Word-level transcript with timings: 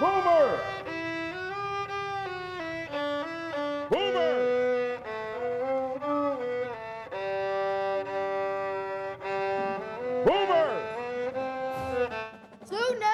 Boomer! 0.00 0.60
Boomer! 3.90 4.34
Boomer! 10.24 10.68
Sooner! 12.68 13.08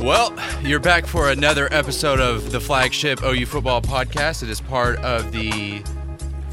Well, 0.00 0.32
you're 0.66 0.80
back 0.80 1.06
for 1.06 1.30
another 1.30 1.72
episode 1.72 2.18
of 2.18 2.50
the 2.50 2.58
flagship 2.58 3.22
OU 3.22 3.46
Football 3.46 3.80
Podcast. 3.80 4.42
It 4.42 4.50
is 4.50 4.60
part 4.60 4.98
of 4.98 5.30
the 5.30 5.80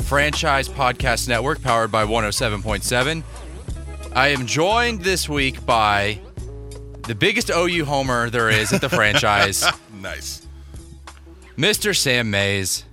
Franchise 0.04 0.70
Podcast 0.70 1.28
Network 1.28 1.62
powered 1.64 1.92
by 1.92 2.06
107.7. 2.06 3.24
I 4.16 4.28
am 4.28 4.46
joined 4.46 5.02
this 5.02 5.28
week 5.28 5.66
by 5.66 6.20
the 7.08 7.16
biggest 7.16 7.50
OU 7.50 7.86
homer 7.86 8.30
there 8.30 8.50
is 8.50 8.72
at 8.72 8.82
the 8.82 8.90
franchise, 8.90 9.66
Nice. 10.00 10.46
Mr. 11.58 11.98
Sam 11.98 12.30
Mayes. 12.30 12.86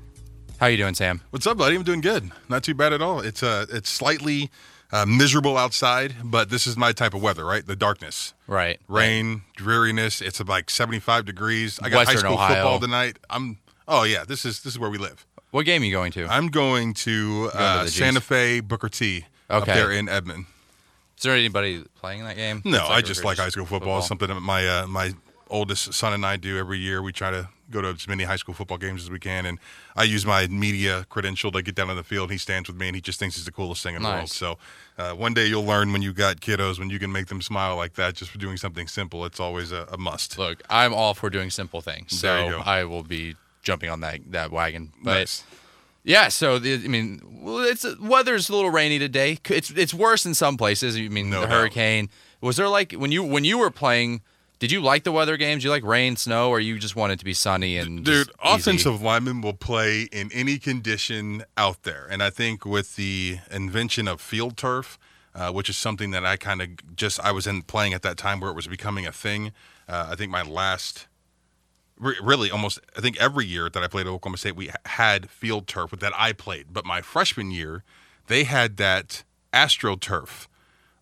How 0.59 0.67
you 0.69 0.79
doing, 0.79 0.95
Sam? 0.95 1.21
What's 1.31 1.47
up, 1.47 1.59
buddy? 1.59 1.77
I'm 1.77 1.83
doing 1.83 2.01
good. 2.01 2.31
Not 2.49 2.65
too 2.65 2.75
bad 2.75 2.93
at 2.95 3.03
all. 3.03 3.21
It's 3.21 3.43
uh, 3.43 3.67
it's 3.71 3.89
slightly 3.91 4.51
uh, 4.93 5.07
miserable 5.07 5.57
outside, 5.57 6.15
but 6.25 6.51
this 6.51 6.67
is 6.67 6.77
my 6.77 6.93
type 6.93 7.15
of 7.15 7.23
weather, 7.23 7.45
right? 7.45 7.65
The 7.67 7.77
darkness, 7.77 8.35
Right. 8.47 8.79
rain, 8.89 9.43
dreariness. 9.57 10.21
It's 10.21 10.41
like 10.41 10.71
75 10.71 11.25
degrees. 11.25 11.79
I 11.83 11.89
got 11.89 12.07
high 12.07 12.15
school 12.17 12.33
Ohio. 12.35 12.55
football 12.55 12.81
tonight. 12.81 13.19
I'm. 13.29 13.59
Oh 13.89 14.05
yeah, 14.05 14.25
this 14.25 14.45
is 14.45 14.63
this 14.63 14.73
is 14.75 14.79
where 14.79 14.91
we 14.91 14.99
live. 14.99 15.27
What 15.51 15.65
game 15.67 15.83
are 15.83 15.85
you 15.85 15.93
going 15.93 16.13
to? 16.13 16.27
I'm 16.27 16.49
going 16.49 16.95
to 16.95 17.51
uh, 17.55 17.79
the 17.85 17.91
G's. 17.91 17.97
Santa 17.97 18.21
Fe 18.21 18.61
Booker 18.61 18.89
T. 18.89 19.25
Up 19.49 19.63
Okay. 19.65 19.75
there 19.75 19.91
in 19.91 20.09
Edmond. 20.09 20.47
Is 21.17 21.25
there 21.25 21.35
anybody 21.35 21.85
playing 21.97 22.25
that 22.25 22.37
game? 22.37 22.63
No, 22.65 22.79
It's 22.83 22.91
I 22.91 23.01
just 23.03 23.25
like 23.25 23.37
high 23.39 23.49
school 23.49 23.67
football. 23.67 24.01
Something 24.01 24.29
that 24.29 24.41
my 24.41 24.67
uh, 24.67 24.87
my 24.87 25.13
oldest 25.49 25.93
son 25.93 26.13
and 26.13 26.25
I 26.25 26.37
do 26.37 26.57
every 26.57 26.79
year. 26.79 27.03
We 27.03 27.13
try 27.13 27.31
to 27.33 27.49
go 27.71 27.81
to 27.81 27.89
as 27.89 28.07
many 28.09 28.25
high 28.25 28.37
school 28.37 28.55
football 28.55 28.79
games 28.79 29.03
as 29.03 29.11
we 29.11 29.19
can, 29.19 29.47
and 29.47 29.59
I 29.97 30.05
use 30.05 30.27
my 30.27 30.47
media 30.49 31.07
credential 31.09 31.53
to 31.53 31.63
get 31.63 31.75
down 31.75 31.91
on 31.91 31.97
the 31.97 32.03
field. 32.05 32.31
He 32.31 32.39
stands 32.39 32.69
with 32.69 32.77
me, 32.79 32.89
and 32.89 32.95
he 32.95 33.01
just 33.01 33.19
thinks 33.19 33.37
he's 33.37 33.45
the 33.45 33.53
coolest 33.53 33.83
thing 33.83 33.95
in 33.95 34.03
the 34.03 34.09
world. 34.09 34.31
So 34.31 34.59
uh, 34.99 35.13
one 35.13 35.35
day 35.35 35.47
you'll 35.47 35.65
learn 35.65 35.93
when 35.93 36.03
you 36.03 36.13
got 36.13 36.41
kiddos 36.41 36.79
when 36.79 36.91
you 36.91 36.99
can 36.99 37.13
make 37.13 37.27
them 37.27 37.41
smile 37.43 37.77
like 37.77 37.95
that 37.95 38.15
just 38.15 38.31
for 38.31 38.39
doing 38.39 38.57
something 38.57 38.87
simple. 38.87 39.25
It's 39.25 39.41
always 39.41 39.73
a, 39.73 39.87
a 39.93 39.99
must. 39.99 40.39
Look, 40.39 40.63
I'm 40.69 40.93
all 40.95 41.15
for 41.15 41.31
doing 41.31 41.51
simple 41.51 41.81
things, 41.81 42.19
so. 42.19 42.61
I 42.65 42.85
will 42.85 43.03
be 43.03 43.37
jumping 43.63 43.91
on 43.91 44.01
that 44.01 44.21
that 44.33 44.51
wagon. 44.51 44.93
But 45.03 45.19
Nice. 45.21 45.45
yeah, 46.03 46.29
so 46.29 46.59
the, 46.59 46.75
I 46.75 46.89
mean, 46.89 47.21
well, 47.43 47.59
it's 47.61 47.85
weather's 47.99 48.49
a 48.49 48.55
little 48.55 48.71
rainy 48.71 48.99
today. 48.99 49.39
It's 49.49 49.71
it's 49.71 49.93
worse 49.95 50.25
in 50.27 50.35
some 50.35 50.57
places. 50.57 50.97
I 50.97 51.09
mean, 51.09 51.31
No 51.31 51.43
the 51.43 51.47
doubt. 51.47 51.57
hurricane. 51.57 52.09
Was 52.41 52.57
there 52.57 52.69
like 52.69 52.93
when 52.93 53.13
you 53.13 53.23
when 53.23 53.45
you 53.45 53.59
were 53.59 53.71
playing? 53.71 54.23
Did 54.61 54.71
you 54.71 54.83
like 54.83 55.05
the 55.05 55.11
weather 55.13 55.39
games? 55.39 55.65
You 55.65 55.71
like 55.71 55.83
rain, 55.85 56.17
snow, 56.17 56.51
or 56.51 56.61
you 56.61 56.79
just 56.79 56.95
want 56.95 57.13
it 57.13 57.19
to 57.19 57.25
be 57.25 57.33
sunny 57.33 57.79
and 57.79 58.05
Dude, 58.05 58.27
just 58.27 58.31
easy? 58.45 58.61
offensive 58.61 59.01
linemen 59.01 59.41
will 59.41 59.55
play 59.55 60.03
in 60.13 60.31
any 60.33 60.59
condition 60.59 61.45
out 61.57 61.83
there. 61.85 62.07
And 62.11 62.23
I 62.23 62.29
think 62.29 62.67
with 62.67 62.97
the 62.97 63.39
invention 63.51 64.07
of 64.07 64.21
field 64.21 64.59
turf, 64.59 64.99
uh, 65.35 65.51
which 65.51 65.71
is 65.71 65.79
something 65.79 66.11
that 66.11 66.27
I 66.27 66.37
kind 66.37 66.61
of 66.61 66.69
just, 66.95 67.19
I 67.21 67.33
was 67.33 67.47
in 67.47 67.63
playing 67.63 67.95
at 67.95 68.03
that 68.03 68.19
time 68.19 68.39
where 68.39 68.51
it 68.51 68.55
was 68.55 68.69
becoming 68.69 69.07
a 69.07 69.13
thing. 69.13 69.53
Uh, 69.89 70.09
I 70.11 70.15
think 70.15 70.31
my 70.31 70.43
last, 70.43 71.09
re- 71.99 72.19
really 72.23 72.51
almost, 72.51 72.81
I 72.95 73.01
think 73.01 73.19
every 73.19 73.47
year 73.47 73.71
that 73.71 73.83
I 73.83 73.87
played 73.87 74.07
at 74.07 74.11
Oklahoma 74.11 74.37
State, 74.37 74.57
we 74.57 74.71
had 74.85 75.31
field 75.31 75.69
turf 75.69 75.93
that 75.93 76.13
I 76.15 76.35
played. 76.35 76.67
But 76.71 76.85
my 76.85 77.01
freshman 77.01 77.51
year, 77.51 77.83
they 78.27 78.45
had 78.45 78.77
that 78.77 79.25
AstroTurf 79.55 80.49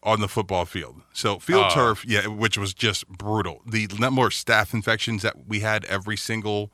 on 0.02 0.20
the 0.20 0.28
football 0.28 0.64
field. 0.64 1.00
So 1.12 1.38
field 1.38 1.66
Oh. 1.70 1.74
turf, 1.74 2.04
yeah, 2.06 2.26
which 2.26 2.56
was 2.56 2.72
just 2.72 3.06
brutal. 3.08 3.62
The 3.66 3.88
number 3.98 4.26
of 4.26 4.32
staph 4.32 4.72
infections 4.72 5.22
that 5.22 5.48
we 5.48 5.60
had 5.60 5.84
every 5.86 6.16
single 6.16 6.70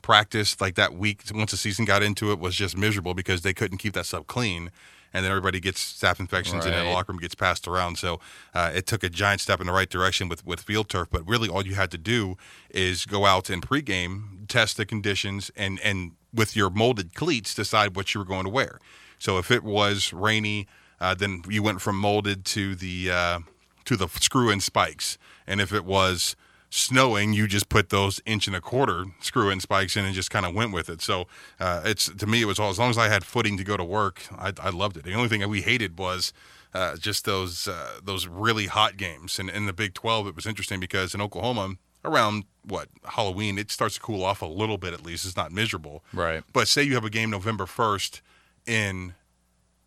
practice, 0.00 0.60
like 0.60 0.76
that 0.76 0.94
week, 0.94 1.22
once 1.34 1.50
the 1.50 1.56
season 1.56 1.84
got 1.84 2.02
into 2.02 2.30
it, 2.30 2.38
was 2.38 2.54
just 2.54 2.76
miserable 2.76 3.14
because 3.14 3.42
they 3.42 3.52
couldn't 3.52 3.78
keep 3.78 3.94
that 3.94 4.06
stuff 4.06 4.26
clean. 4.26 4.70
And 5.12 5.24
then 5.24 5.32
everybody 5.32 5.58
gets 5.58 5.80
staph 6.00 6.20
infections, 6.20 6.66
and 6.66 6.74
then 6.74 6.84
the 6.84 6.90
locker 6.92 7.12
room 7.12 7.18
gets 7.18 7.34
passed 7.34 7.66
around. 7.66 7.96
So 7.96 8.20
uh, 8.54 8.72
it 8.74 8.86
took 8.86 9.02
a 9.02 9.08
giant 9.08 9.40
step 9.40 9.58
in 9.58 9.66
the 9.66 9.72
right 9.72 9.88
direction 9.88 10.28
with, 10.28 10.46
with 10.46 10.60
field 10.60 10.90
turf. 10.90 11.08
But 11.10 11.26
really, 11.26 11.48
all 11.48 11.66
you 11.66 11.76
had 11.76 11.90
to 11.92 11.98
do 11.98 12.36
is 12.68 13.06
go 13.06 13.24
out 13.24 13.48
and 13.48 13.62
pregame, 13.66 14.46
test 14.48 14.76
the 14.76 14.84
conditions, 14.84 15.50
and 15.56 15.80
and 15.80 16.12
with 16.34 16.54
your 16.54 16.68
molded 16.68 17.14
cleats, 17.14 17.54
decide 17.54 17.96
what 17.96 18.14
you 18.14 18.18
were 18.20 18.26
going 18.26 18.44
to 18.44 18.50
wear. 18.50 18.78
So 19.18 19.38
if 19.38 19.50
it 19.50 19.64
was 19.64 20.12
rainy, 20.12 20.66
uh, 21.00 21.14
then 21.14 21.42
you 21.48 21.62
went 21.62 21.80
from 21.80 21.96
molded 21.96 22.44
to 22.46 22.74
the 22.74 23.10
uh, 23.10 23.38
to 23.84 23.96
the 23.96 24.08
screw 24.08 24.50
in 24.50 24.60
spikes, 24.60 25.18
and 25.46 25.60
if 25.60 25.72
it 25.72 25.84
was 25.84 26.36
snowing, 26.70 27.32
you 27.32 27.46
just 27.46 27.68
put 27.70 27.88
those 27.88 28.20
inch 28.26 28.46
and 28.46 28.54
a 28.54 28.60
quarter 28.60 29.06
screw 29.20 29.48
in 29.48 29.58
spikes 29.58 29.96
in 29.96 30.04
and 30.04 30.14
just 30.14 30.30
kind 30.30 30.44
of 30.44 30.54
went 30.54 30.72
with 30.72 30.90
it. 30.90 31.00
So 31.00 31.26
uh, 31.58 31.82
it's 31.84 32.08
to 32.08 32.26
me, 32.26 32.42
it 32.42 32.44
was 32.46 32.58
all 32.58 32.70
as 32.70 32.78
long 32.78 32.90
as 32.90 32.98
I 32.98 33.08
had 33.08 33.24
footing 33.24 33.56
to 33.56 33.64
go 33.64 33.76
to 33.76 33.84
work, 33.84 34.22
I, 34.36 34.52
I 34.60 34.70
loved 34.70 34.96
it. 34.96 35.04
The 35.04 35.14
only 35.14 35.28
thing 35.28 35.40
that 35.40 35.48
we 35.48 35.62
hated 35.62 35.98
was. 35.98 36.32
Uh, 36.74 36.96
just 36.96 37.24
those 37.24 37.66
uh, 37.66 37.98
those 38.04 38.26
really 38.26 38.66
hot 38.66 38.98
games, 38.98 39.38
and 39.38 39.48
in 39.48 39.64
the 39.64 39.72
Big 39.72 39.94
Twelve, 39.94 40.26
it 40.26 40.36
was 40.36 40.44
interesting 40.44 40.78
because 40.78 41.14
in 41.14 41.20
Oklahoma, 41.22 41.76
around 42.04 42.44
what 42.62 42.88
Halloween, 43.04 43.56
it 43.58 43.70
starts 43.70 43.94
to 43.94 44.00
cool 44.02 44.22
off 44.22 44.42
a 44.42 44.46
little 44.46 44.76
bit. 44.76 44.92
At 44.92 45.02
least 45.02 45.24
it's 45.24 45.34
not 45.34 45.50
miserable, 45.50 46.04
Right. 46.12 46.44
But 46.52 46.68
say 46.68 46.82
you 46.82 46.92
have 46.92 47.06
a 47.06 47.10
game 47.10 47.30
November 47.30 47.64
first 47.64 48.20
in 48.66 49.14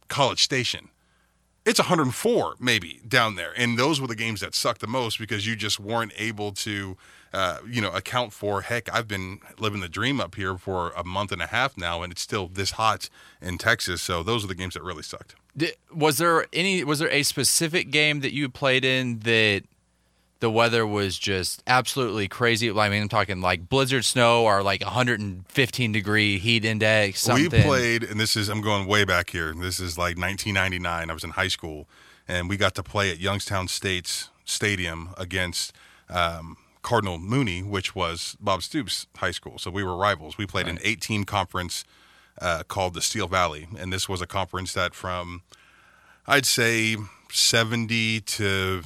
College 0.08 0.42
Station. 0.42 0.90
It's 1.64 1.80
104 1.80 2.56
maybe 2.60 3.02
down 3.08 3.36
there, 3.36 3.54
and 3.56 3.78
those 3.78 4.02
were 4.02 4.08
the 4.08 4.16
games 4.16 4.42
that 4.42 4.56
sucked 4.56 4.82
the 4.82 4.88
most 4.88 5.20
because 5.20 5.46
you 5.46 5.56
just 5.56 5.80
weren't 5.80 6.12
able 6.18 6.52
to, 6.54 6.98
uh, 7.34 7.60
you 7.70 7.82
know, 7.82 7.92
account 7.92 8.34
for. 8.34 8.62
Heck, 8.62 8.92
I've 8.92 9.08
been 9.08 9.40
living 9.60 9.80
the 9.80 9.90
dream 9.90 10.20
up 10.20 10.34
here 10.34 10.58
for 10.58 10.90
a 10.98 11.04
month 11.04 11.32
and 11.32 11.42
a 11.42 11.48
half 11.48 11.78
now, 11.78 12.02
and 12.02 12.12
it's 12.12 12.22
still 12.22 12.48
this 12.48 12.72
hot 12.72 13.10
in 13.42 13.60
Texas. 13.60 14.02
So 14.02 14.24
those 14.24 14.44
are 14.44 14.48
the 14.48 14.56
games 14.56 14.74
that 14.74 14.82
really 14.82 15.04
sucked. 15.04 15.36
Di- 15.56 15.74
was 15.94 16.18
there 16.18 16.48
any? 16.52 16.84
Was 16.84 16.98
there 16.98 17.12
a 17.12 17.22
specific 17.22 17.92
game 17.92 18.22
that 18.22 18.34
you 18.34 18.50
played 18.50 18.84
in 18.84 19.20
that 19.20 19.64
the 20.42 20.52
weather 20.52 20.86
was 20.86 21.18
just 21.18 21.64
absolutely 21.68 22.28
crazy? 22.28 22.70
I 22.70 22.90
mean, 22.90 23.04
I'm 23.04 23.10
talking 23.10 23.40
like 23.42 23.70
blizzard 23.70 24.04
snow 24.04 24.44
or 24.44 24.62
like 24.62 24.82
115 24.82 25.92
degree 25.92 26.38
heat 26.40 26.66
index. 26.66 27.22
Something. 27.22 27.52
We 27.52 27.64
played, 27.64 28.04
and 28.04 28.20
this 28.20 28.36
is 28.36 28.50
I'm 28.50 28.62
going 28.62 28.88
way 28.88 29.06
back 29.06 29.30
here. 29.30 29.54
This 29.54 29.80
is 29.80 29.98
like 29.98 30.18
1999. 30.18 31.10
I 31.10 31.14
was 31.14 31.24
in 31.24 31.30
high 31.32 31.48
school, 31.48 31.88
and 32.28 32.50
we 32.50 32.58
got 32.58 32.76
to 32.76 32.84
play 32.84 33.12
at 33.12 33.20
Youngstown 33.20 33.68
State's 33.68 34.30
stadium 34.44 35.10
against 35.18 35.74
um, 36.10 36.58
Cardinal 36.82 37.20
Mooney, 37.20 37.62
which 37.62 37.96
was 37.96 38.36
Bob 38.42 38.64
Stoops 38.64 39.08
High 39.18 39.32
School. 39.32 39.60
So 39.60 39.70
we 39.72 39.84
were 39.84 39.96
rivals. 39.96 40.38
We 40.38 40.48
played 40.48 40.68
an 40.68 40.78
8-team 40.78 41.26
conference 41.26 41.86
uh, 42.42 42.64
called 42.68 42.96
the 42.96 43.02
Steel 43.02 43.28
Valley, 43.28 43.68
and 43.78 43.94
this 43.94 44.10
was 44.10 44.22
a 44.22 44.28
conference 44.28 44.74
that 44.74 44.96
from 44.96 45.44
I'd 46.26 46.46
say 46.48 46.98
70 47.32 48.22
to 48.22 48.84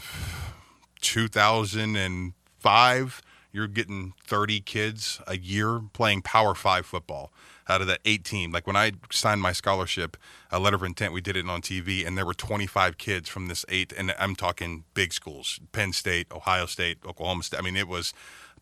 2005, 1.05 3.21
you're 3.51 3.67
getting 3.67 4.13
30 4.25 4.61
kids 4.61 5.21
a 5.27 5.37
year 5.37 5.81
playing 5.93 6.23
Power 6.23 6.55
Five 6.55 6.87
football 6.87 7.31
out 7.69 7.81
of 7.81 7.87
that 7.87 7.99
eight 8.05 8.23
team. 8.23 8.51
Like 8.51 8.65
when 8.65 8.75
I 8.75 8.93
signed 9.11 9.41
my 9.41 9.51
scholarship, 9.51 10.17
a 10.51 10.59
letter 10.59 10.75
of 10.75 10.83
intent, 10.83 11.13
we 11.13 11.21
did 11.21 11.37
it 11.37 11.47
on 11.47 11.61
TV, 11.61 12.05
and 12.05 12.17
there 12.17 12.25
were 12.25 12.33
25 12.33 12.97
kids 12.97 13.29
from 13.29 13.47
this 13.47 13.65
eight, 13.69 13.93
and 13.95 14.13
I'm 14.19 14.35
talking 14.35 14.83
big 14.95 15.13
schools 15.13 15.59
Penn 15.71 15.93
State, 15.93 16.27
Ohio 16.31 16.65
State, 16.65 16.97
Oklahoma 17.05 17.43
State. 17.43 17.59
I 17.59 17.61
mean, 17.61 17.77
it 17.77 17.87
was 17.87 18.11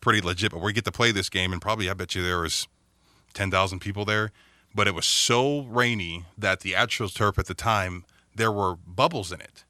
pretty 0.02 0.20
legit. 0.20 0.52
But 0.52 0.60
we 0.60 0.74
get 0.74 0.84
to 0.84 0.92
play 0.92 1.12
this 1.12 1.30
game, 1.30 1.50
and 1.52 1.62
probably, 1.62 1.88
I 1.88 1.94
bet 1.94 2.14
you 2.14 2.22
there 2.22 2.40
was 2.40 2.68
10,000 3.32 3.80
people 3.80 4.04
there. 4.04 4.32
But 4.74 4.86
it 4.86 4.94
was 4.94 5.06
so 5.06 5.62
rainy 5.62 6.26
that 6.36 6.60
the 6.60 6.74
actual 6.74 7.08
turf 7.08 7.38
at 7.38 7.46
the 7.46 7.54
time, 7.54 8.04
there 8.34 8.52
were 8.52 8.76
bubbles 8.76 9.32
in 9.32 9.40
it. 9.40 9.64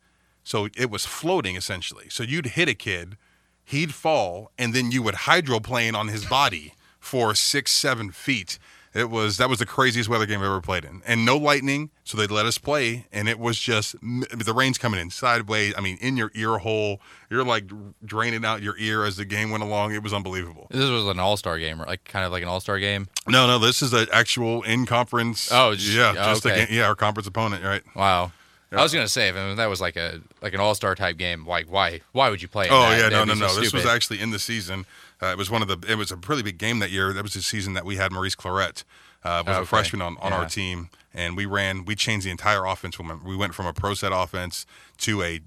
So 0.45 0.69
it 0.77 0.91
was 0.91 1.05
floating 1.07 1.57
essentially. 1.57 2.07
So 2.11 2.23
you'd 2.23 2.47
hit 2.47 2.69
a 2.69 2.75
kid, 2.75 3.17
he'd 3.65 3.93
fall, 3.95 4.53
and 4.59 4.73
then 4.75 4.91
you 4.93 5.03
would 5.03 5.15
hydroplane 5.15 5.95
on 5.95 6.09
his 6.09 6.25
body 6.27 6.75
for 7.01 7.35
six, 7.35 7.73
seven 7.73 8.11
feet. 8.13 8.59
It 8.95 9.11
was 9.11 9.39
that 9.39 9.49
was 9.49 9.59
the 9.59 9.67
craziest 9.67 10.09
weather 10.09 10.25
game 10.25 10.39
I've 10.39 10.47
ever 10.47 10.61
played 10.61 10.85
in, 10.85 11.03
and 11.05 11.25
no 11.27 11.37
lightning, 11.37 11.91
so 12.05 12.17
they 12.17 12.29
let 12.29 12.47
us 12.47 12.59
play, 12.59 13.07
and 13.11 13.29
it 13.29 13.41
was 13.41 13.59
just 13.59 13.97
the 14.01 14.53
rain's 14.55 14.79
coming 14.79 15.01
in 15.01 15.11
sideways. 15.11 15.75
I 15.77 15.81
mean, 15.81 15.99
in 16.01 16.17
your 16.17 16.31
ear 16.37 16.59
hole, 16.59 17.01
you're 17.29 17.43
like 17.43 17.65
draining 18.05 18.45
out 18.45 18.63
your 18.63 18.77
ear 18.79 19.05
as 19.05 19.17
the 19.17 19.25
game 19.25 19.51
went 19.51 19.65
along. 19.65 19.95
It 19.95 20.03
was 20.05 20.15
unbelievable. 20.15 20.69
This 20.71 20.89
was 20.89 21.07
an 21.07 21.19
all 21.19 21.37
star 21.37 21.59
game, 21.59 21.81
right? 21.81 21.89
like 21.89 22.05
kind 22.05 22.25
of 22.25 22.31
like 22.31 22.45
an 22.45 22.49
all 22.49 22.61
star 22.61 22.79
game. 22.79 23.09
No, 23.27 23.49
no, 23.49 23.59
this 23.59 23.83
is 23.83 23.93
an 23.93 24.07
actual 24.13 24.63
in 24.63 24.87
conference. 24.87 25.51
Oh, 25.51 25.75
just- 25.75 25.89
yeah, 25.89 26.13
just 26.13 26.47
okay. 26.47 26.69
yeah, 26.71 26.87
our 26.87 26.95
conference 26.95 27.27
opponent, 27.27 27.65
right? 27.65 27.83
Wow. 27.97 28.31
I 28.79 28.83
was 28.83 28.93
gonna 28.95 29.09
say, 29.09 29.29
if 29.29 29.35
mean, 29.35 29.57
that 29.57 29.67
was 29.67 29.81
like 29.81 29.97
a 29.97 30.21
like 30.43 30.55
an 30.55 30.61
all 30.61 30.75
star 30.75 30.95
type 30.95 31.17
game, 31.17 31.47
like 31.47 31.67
why 31.71 32.01
why 32.13 32.31
would 32.31 32.41
you 32.43 32.49
play? 32.49 32.69
Oh 32.71 32.81
that? 32.83 32.91
yeah, 32.97 33.03
no, 33.09 33.25
That'd 33.25 33.29
no, 33.41 33.47
no. 33.47 33.53
so 33.53 33.61
This 33.61 33.73
was 33.73 33.87
actually 33.87 34.21
in 34.21 34.31
the 34.31 34.39
season. 34.39 34.87
Uh, 35.23 35.27
it 35.27 35.39
was 35.39 35.51
one 35.51 35.63
of 35.63 35.69
the. 35.69 35.79
It 35.91 35.97
was 35.97 36.11
a 36.11 36.17
really 36.17 36.43
big 36.43 36.59
game 36.59 36.81
that 36.81 36.91
year. 36.91 37.13
That 37.13 37.23
was 37.23 37.35
the 37.35 37.43
season 37.43 37.73
that 37.75 37.85
we 37.85 37.97
had 37.97 38.13
Maurice 38.13 38.35
Clarett. 38.35 38.85
Uh, 39.23 39.43
was 39.47 39.57
Oh, 39.57 39.63
a 39.63 39.65
freshman 39.65 40.03
on, 40.03 40.19
on 40.21 40.33
Yeah. 40.33 40.39
our 40.39 40.47
team, 40.47 40.91
and 41.15 41.35
we 41.37 41.47
ran. 41.47 41.85
We 41.87 41.95
changed 41.95 42.27
the 42.27 42.31
entire 42.31 42.67
offense. 42.67 42.95
From 42.97 43.23
we 43.25 43.35
went 43.37 43.55
from 43.55 43.65
a 43.67 43.73
pro 43.73 43.95
set 43.95 44.13
offense 44.13 44.67
to 44.99 45.23
a 45.23 45.41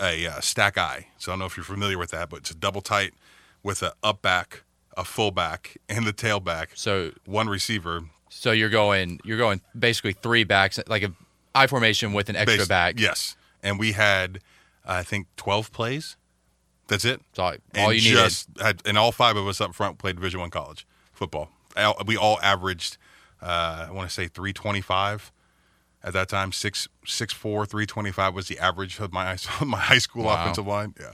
a 0.00 0.26
uh, 0.26 0.40
stack 0.40 0.78
I. 0.78 1.08
So 1.18 1.30
I 1.30 1.32
don't 1.32 1.40
know 1.40 1.46
if 1.46 1.56
you're 1.56 1.64
familiar 1.64 1.98
with 1.98 2.10
that, 2.10 2.28
but 2.30 2.40
it's 2.40 2.50
a 2.50 2.54
double 2.54 2.80
tight 2.80 3.12
with 3.62 3.82
a 3.82 3.94
up 4.04 4.22
back, 4.22 4.62
a 4.96 5.04
full 5.04 5.30
back, 5.32 5.78
and 5.88 6.06
the 6.06 6.12
tailback. 6.12 6.68
so 6.74 7.12
One 7.24 7.48
receiver. 7.48 8.02
so 8.28 8.52
you're 8.52 8.70
going 8.70 9.18
you're 9.24 9.38
going 9.38 9.60
basically 9.76 10.12
three 10.12 10.44
backs 10.44 10.78
like 10.86 11.02
a 11.02 11.12
I 11.54 11.66
formation 11.66 12.12
with 12.12 12.28
an 12.28 12.36
extra 12.36 12.58
base- 12.58 12.68
back. 12.68 12.98
Yes, 12.98 13.36
and 13.62 13.78
we 13.78 13.92
had 13.92 14.40
I 14.84 15.02
think 15.02 15.26
12 15.36 15.72
plays. 15.72 16.16
That's 16.88 17.04
it. 17.06 17.20
That's 17.32 17.38
all, 17.38 17.54
and 17.74 17.94
you 17.94 18.12
just 18.12 18.48
had, 18.60 18.82
and 18.84 18.98
all 18.98 19.10
five 19.12 19.36
of 19.36 19.46
us 19.48 19.60
up 19.60 19.74
front 19.74 19.96
played 19.98 20.16
Division 20.16 20.40
One 20.40 20.50
college 20.50 20.86
football. 21.12 21.48
We 22.06 22.16
all 22.16 22.38
averaged, 22.42 22.98
uh, 23.40 23.86
I 23.88 23.90
want 23.90 24.08
to 24.08 24.14
say, 24.14 24.28
three 24.28 24.52
twenty 24.52 24.82
five 24.82 25.32
at 26.02 26.12
that 26.12 26.28
time. 26.28 26.52
Six 26.52 26.86
six 27.06 27.32
four, 27.32 27.64
three 27.64 27.86
twenty 27.86 28.12
five 28.12 28.34
was 28.34 28.48
the 28.48 28.58
average 28.58 29.00
of 29.00 29.12
my 29.14 29.24
high- 29.34 29.64
my 29.64 29.78
high 29.78 29.98
school 29.98 30.24
Wow. 30.24 30.42
offensive 30.42 30.66
line. 30.66 30.94
Yeah, 31.00 31.12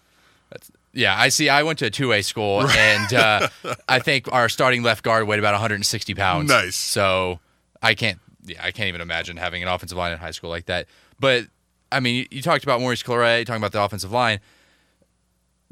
needed. 0.53 0.71
Yeah, 0.93 1.17
I 1.17 1.29
see. 1.29 1.49
I 1.49 1.63
went 1.63 1.79
to 1.79 1.87
a 1.87 1.91
two 1.91 2.13
A 2.13 2.21
school, 2.23 2.67
and 2.69 3.15
uh, 3.15 3.49
I 3.89 4.01
think 4.01 4.31
our 4.33 4.49
starting 4.49 4.83
left 4.83 5.05
guard 5.05 5.29
weighed 5.29 5.39
about 5.39 5.53
160 5.55 6.15
pounds. 6.17 6.49
Nice. 6.51 6.75
So 6.75 7.39
I 7.81 7.95
can't. 7.95 8.19
Yeah, 8.45 8.63
I 8.63 8.71
can't 8.71 8.89
even 8.89 9.01
imagine 9.01 9.37
having 9.37 9.63
an 9.63 9.69
offensive 9.69 9.99
line 9.99 10.13
in 10.13 10.19
high 10.19 10.31
school 10.31 10.51
like 10.51 10.67
that. 10.67 10.87
But 11.19 11.47
I 11.93 12.01
mean, 12.01 12.17
you, 12.17 12.27
you 12.31 12.43
talked 12.43 12.65
about 12.65 12.81
Maurice 12.81 13.03
Clarett, 13.03 13.47
talking 13.47 13.61
about 13.61 13.73
the 13.73 13.83
offensive 13.83 14.13
line. 14.13 14.41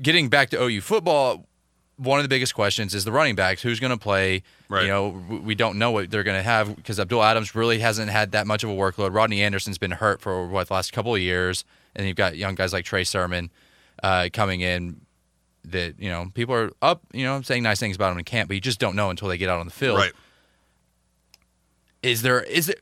Getting 0.01 0.29
back 0.29 0.51
to 0.51 0.63
OU 0.63 0.81
football, 0.83 1.47
one 1.97 2.19
of 2.21 2.23
the 2.23 2.29
biggest 2.29 2.55
questions 2.55 2.95
is 2.95 3.05
the 3.05 3.13
running 3.13 3.35
backs. 3.35 3.63
Who's 3.63 3.81
going 3.81 3.91
to 3.91 3.99
play? 3.99 4.43
Right. 4.69 4.83
You 4.83 4.89
know, 4.89 5.09
we 5.43 5.55
don't 5.55 5.79
know 5.79 5.91
what 5.91 6.11
they're 6.11 6.23
going 6.23 6.37
to 6.37 6.43
have 6.43 6.75
because 6.77 7.01
Abdul 7.01 7.23
Adams 7.23 7.55
really 7.55 7.81
hasn't 7.81 8.11
had 8.11 8.33
that 8.33 8.47
much 8.47 8.63
of 8.63 8.71
a 8.71 8.75
workload. 8.75 9.15
Rodney 9.15 9.43
Anderson's 9.43 9.79
been 9.79 9.91
hurt 9.91 10.21
for 10.21 10.47
what 10.47 10.69
the 10.69 10.75
last 10.75 10.93
couple 10.93 11.15
of 11.15 11.21
years, 11.21 11.65
and 11.97 12.07
you've 12.07 12.17
got 12.17 12.37
young 12.37 12.55
guys 12.55 12.73
like 12.73 12.85
Trey 12.85 13.05
Sermon 13.05 13.51
uh, 14.03 14.29
coming 14.33 14.61
in. 14.61 15.01
That 15.65 15.99
you 15.99 16.09
know, 16.09 16.31
people 16.33 16.55
are 16.55 16.71
up. 16.81 17.03
You 17.13 17.25
know, 17.25 17.43
saying 17.43 17.65
nice 17.65 17.81
things 17.81 17.97
about 17.97 18.11
them 18.11 18.19
in 18.19 18.25
camp, 18.25 18.49
but 18.49 18.55
you 18.55 18.61
just 18.61 18.79
don't 18.79 18.95
know 18.95 19.11
until 19.11 19.29
they 19.29 19.37
get 19.37 19.51
out 19.51 19.59
on 19.59 19.67
the 19.67 19.73
field. 19.73 19.99
right. 19.99 20.13
Is 22.03 22.23
there 22.23 22.41
is 22.43 22.69
it 22.69 22.81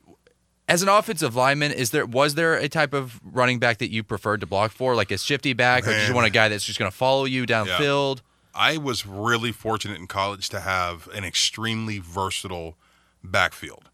as 0.68 0.82
an 0.82 0.88
offensive 0.88 1.36
lineman, 1.36 1.72
is 1.72 1.90
there 1.90 2.06
was 2.06 2.34
there 2.34 2.54
a 2.54 2.68
type 2.68 2.92
of 2.92 3.20
running 3.24 3.58
back 3.58 3.78
that 3.78 3.90
you 3.90 4.02
preferred 4.02 4.40
to 4.40 4.46
block 4.46 4.72
for, 4.72 4.94
like 4.94 5.10
a 5.10 5.18
shifty 5.18 5.52
back, 5.52 5.86
or 5.86 5.92
did 5.92 6.08
you 6.08 6.14
want 6.14 6.26
a 6.26 6.30
guy 6.30 6.48
that's 6.48 6.64
just 6.64 6.78
going 6.78 6.90
to 6.90 6.96
follow 6.96 7.24
you 7.24 7.46
downfield? 7.46 8.20
I 8.54 8.78
was 8.78 9.06
really 9.06 9.52
fortunate 9.52 9.98
in 9.98 10.06
college 10.06 10.48
to 10.48 10.60
have 10.60 11.08
an 11.14 11.24
extremely 11.24 11.98
versatile 11.98 12.76
backfield. 13.22 13.90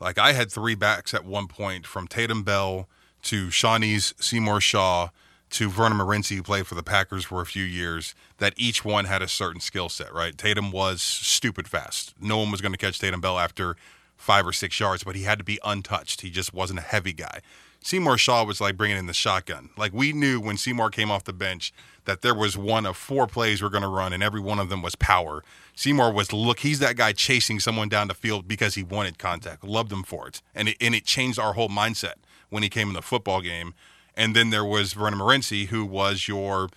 Like 0.00 0.18
I 0.18 0.32
had 0.32 0.52
three 0.52 0.74
backs 0.74 1.14
at 1.14 1.24
one 1.24 1.48
point, 1.48 1.86
from 1.86 2.06
Tatum 2.06 2.42
Bell 2.42 2.88
to 3.22 3.48
Shawnee's 3.50 4.14
Seymour 4.20 4.60
Shaw 4.60 5.08
to 5.50 5.68
Vernand 5.68 6.00
Morency, 6.00 6.36
who 6.36 6.42
played 6.42 6.66
for 6.66 6.74
the 6.74 6.82
Packers 6.82 7.24
for 7.24 7.40
a 7.40 7.46
few 7.46 7.64
years. 7.64 8.14
That 8.38 8.54
each 8.56 8.84
one 8.84 9.06
had 9.06 9.22
a 9.22 9.28
certain 9.28 9.60
skill 9.60 9.88
set. 9.88 10.12
Right? 10.12 10.36
Tatum 10.36 10.70
was 10.70 11.02
stupid 11.02 11.66
fast. 11.68 12.14
No 12.20 12.38
one 12.38 12.50
was 12.50 12.60
going 12.60 12.72
to 12.72 12.78
catch 12.78 12.98
Tatum 12.98 13.20
Bell 13.20 13.38
after 13.38 13.76
five 14.22 14.46
or 14.46 14.52
six 14.52 14.78
yards, 14.78 15.02
but 15.02 15.16
he 15.16 15.24
had 15.24 15.38
to 15.38 15.44
be 15.44 15.58
untouched. 15.64 16.20
He 16.20 16.30
just 16.30 16.54
wasn't 16.54 16.78
a 16.78 16.82
heavy 16.82 17.12
guy. 17.12 17.40
Seymour 17.80 18.16
Shaw 18.16 18.44
was 18.44 18.60
like 18.60 18.76
bringing 18.76 18.96
in 18.96 19.06
the 19.06 19.12
shotgun. 19.12 19.70
Like 19.76 19.92
we 19.92 20.12
knew 20.12 20.40
when 20.40 20.56
Seymour 20.56 20.90
came 20.90 21.10
off 21.10 21.24
the 21.24 21.32
bench 21.32 21.72
that 22.04 22.22
there 22.22 22.34
was 22.34 22.56
one 22.56 22.86
of 22.86 22.96
four 22.96 23.26
plays 23.26 23.60
we're 23.60 23.68
going 23.68 23.82
to 23.82 23.88
run, 23.88 24.12
and 24.12 24.22
every 24.22 24.40
one 24.40 24.60
of 24.60 24.68
them 24.68 24.80
was 24.80 24.94
power. 24.94 25.42
Seymour 25.74 26.12
was 26.12 26.32
look. 26.32 26.60
He's 26.60 26.78
that 26.78 26.96
guy 26.96 27.12
chasing 27.12 27.58
someone 27.58 27.88
down 27.88 28.06
the 28.06 28.14
field 28.14 28.46
because 28.46 28.76
he 28.76 28.84
wanted 28.84 29.18
contact. 29.18 29.64
Loved 29.64 29.92
him 29.92 30.04
for 30.04 30.28
it, 30.28 30.40
and 30.54 30.68
it, 30.68 30.76
and 30.80 30.94
it 30.94 31.04
changed 31.04 31.40
our 31.40 31.54
whole 31.54 31.68
mindset 31.68 32.14
when 32.48 32.62
he 32.62 32.68
came 32.68 32.88
in 32.88 32.94
the 32.94 33.02
football 33.02 33.40
game. 33.40 33.74
And 34.16 34.36
then 34.36 34.50
there 34.50 34.64
was 34.64 34.94
Vernand 34.94 35.14
Morency, 35.14 35.66
who 35.66 35.84
was 35.84 36.28
your 36.28 36.68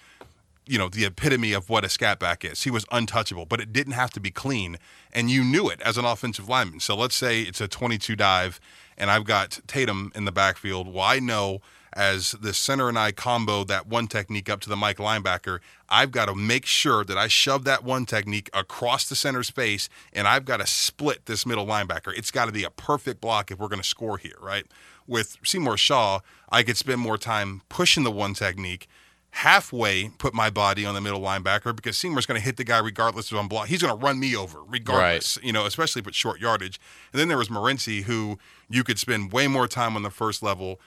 you 0.68 0.78
know, 0.78 0.90
the 0.90 1.06
epitome 1.06 1.54
of 1.54 1.70
what 1.70 1.86
a 1.86 1.90
scat 1.90 2.20
back 2.20 2.44
is. 2.44 2.64
He 2.64 2.72
was 2.72 2.86
untouchable, 2.92 3.46
but 3.46 3.62
it 3.62 3.72
didn't 3.72 3.94
have 3.94 4.12
to 4.12 4.20
be 4.20 4.32
clean. 4.32 4.78
And 5.14 5.30
you 5.30 5.44
knew 5.44 5.70
it 5.70 5.82
as 5.82 5.98
an 5.98 6.06
offensive 6.06 6.50
lineman. 6.50 6.80
So 6.80 6.96
let's 6.96 7.16
say 7.16 7.42
it's 7.42 7.62
a 7.62 7.68
22 7.68 8.16
dive 8.16 8.60
and 8.98 9.12
I've 9.12 9.26
got 9.26 9.60
Tatum 9.68 10.12
in 10.16 10.26
the 10.26 10.32
backfield. 10.32 10.92
Well, 10.92 11.04
I 11.04 11.20
know 11.20 11.62
as 11.94 12.32
the 12.34 12.54
center 12.54 12.90
and 12.90 13.00
I 13.00 13.12
combo 13.12 13.64
that 13.66 13.88
one 13.88 14.08
technique 14.08 14.50
up 14.50 14.60
to 14.62 14.70
the 14.70 14.76
Mike 14.76 14.98
linebacker, 14.98 15.60
I've 15.88 16.12
got 16.12 16.26
to 16.26 16.36
make 16.36 16.66
sure 16.66 17.06
that 17.06 17.18
I 17.18 17.28
shove 17.28 17.64
that 17.66 17.84
one 17.84 18.06
technique 18.06 18.50
across 18.54 19.08
the 19.08 19.16
center's 19.16 19.50
face 19.50 19.88
and 20.12 20.28
I've 20.28 20.46
got 20.46 20.58
to 20.58 20.68
split 20.68 21.26
this 21.26 21.46
middle 21.46 21.66
linebacker. 21.66 22.18
It's 22.18 22.32
got 22.32 22.46
to 22.46 22.52
be 22.52 22.64
a 22.64 22.70
perfect 22.70 23.22
block 23.22 23.52
if 23.52 23.60
we're 23.60 23.70
going 23.70 23.82
to 23.82 23.88
score 23.88 24.18
here, 24.18 24.38
right? 24.42 24.66
With 25.08 25.38
Seymour 25.44 25.78
Shaw, 25.78 26.20
I 26.50 26.64
could 26.64 26.78
spend 26.78 27.00
more 27.00 27.18
time 27.18 27.62
pushing 27.70 28.04
the 28.04 28.12
one 28.12 28.34
technique 28.34 28.88
halfway 29.36 30.08
put 30.18 30.34
my 30.34 30.50
body 30.50 30.86
on 30.86 30.96
the 30.96 31.02
middle 31.02 31.20
linebacker 31.20 31.76
because 31.76 31.98
Seymour's 31.98 32.26
going 32.26 32.40
to 32.40 32.44
hit 32.44 32.56
the 32.56 32.64
guy 32.64 32.80
regardless 32.80 33.30
of 33.34 33.38
I'm 33.38 33.50
blocked. 33.50 33.68
He's 33.68 33.82
going 33.82 33.94
to 33.94 34.02
run 34.02 34.18
me 34.18 34.34
over 34.34 34.64
regardless, 34.64 35.38
you 35.44 35.52
know, 35.52 35.66
especially 35.66 36.00
if 36.00 36.08
it's 36.08 36.16
short 36.16 36.40
yardage. 36.40 36.80
And 37.12 37.20
then 37.20 37.28
there 37.28 37.38
was 37.38 37.50
Morency, 37.50 38.04
who 38.04 38.40
you 38.70 38.86
could 38.86 38.98
spend 38.98 39.34
way 39.34 39.48
more 39.48 39.68
time 39.68 39.98
on 39.98 40.04
the 40.04 40.10
first 40.10 40.42
level, 40.42 40.80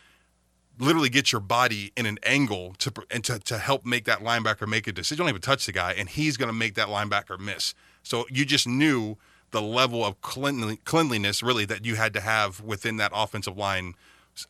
literally 0.78 1.10
get 1.10 1.30
your 1.30 1.42
body 1.42 1.92
in 1.94 2.06
an 2.06 2.18
angle 2.22 2.74
to 2.78 2.90
and 3.10 3.22
to, 3.24 3.38
to 3.38 3.58
help 3.58 3.84
make 3.84 4.06
that 4.06 4.20
linebacker 4.20 4.66
make 4.66 4.86
a 4.86 4.92
decision. 4.92 5.18
You 5.18 5.24
don't 5.24 5.28
even 5.28 5.42
touch 5.42 5.66
the 5.66 5.72
guy, 5.72 5.92
and 5.92 6.08
he's 6.08 6.38
going 6.38 6.48
to 6.48 6.54
make 6.54 6.74
that 6.76 6.88
linebacker 6.88 7.38
miss. 7.38 7.74
So 8.02 8.24
you 8.30 8.46
just 8.46 8.66
knew 8.66 9.18
the 9.50 9.60
level 9.60 10.02
of 10.02 10.22
cleanly, 10.22 10.76
cleanliness 10.86 11.42
really 11.42 11.66
that 11.66 11.84
you 11.84 11.96
had 11.96 12.14
to 12.14 12.20
have 12.20 12.62
within 12.62 12.96
that 12.96 13.12
offensive 13.14 13.58
line 13.58 13.94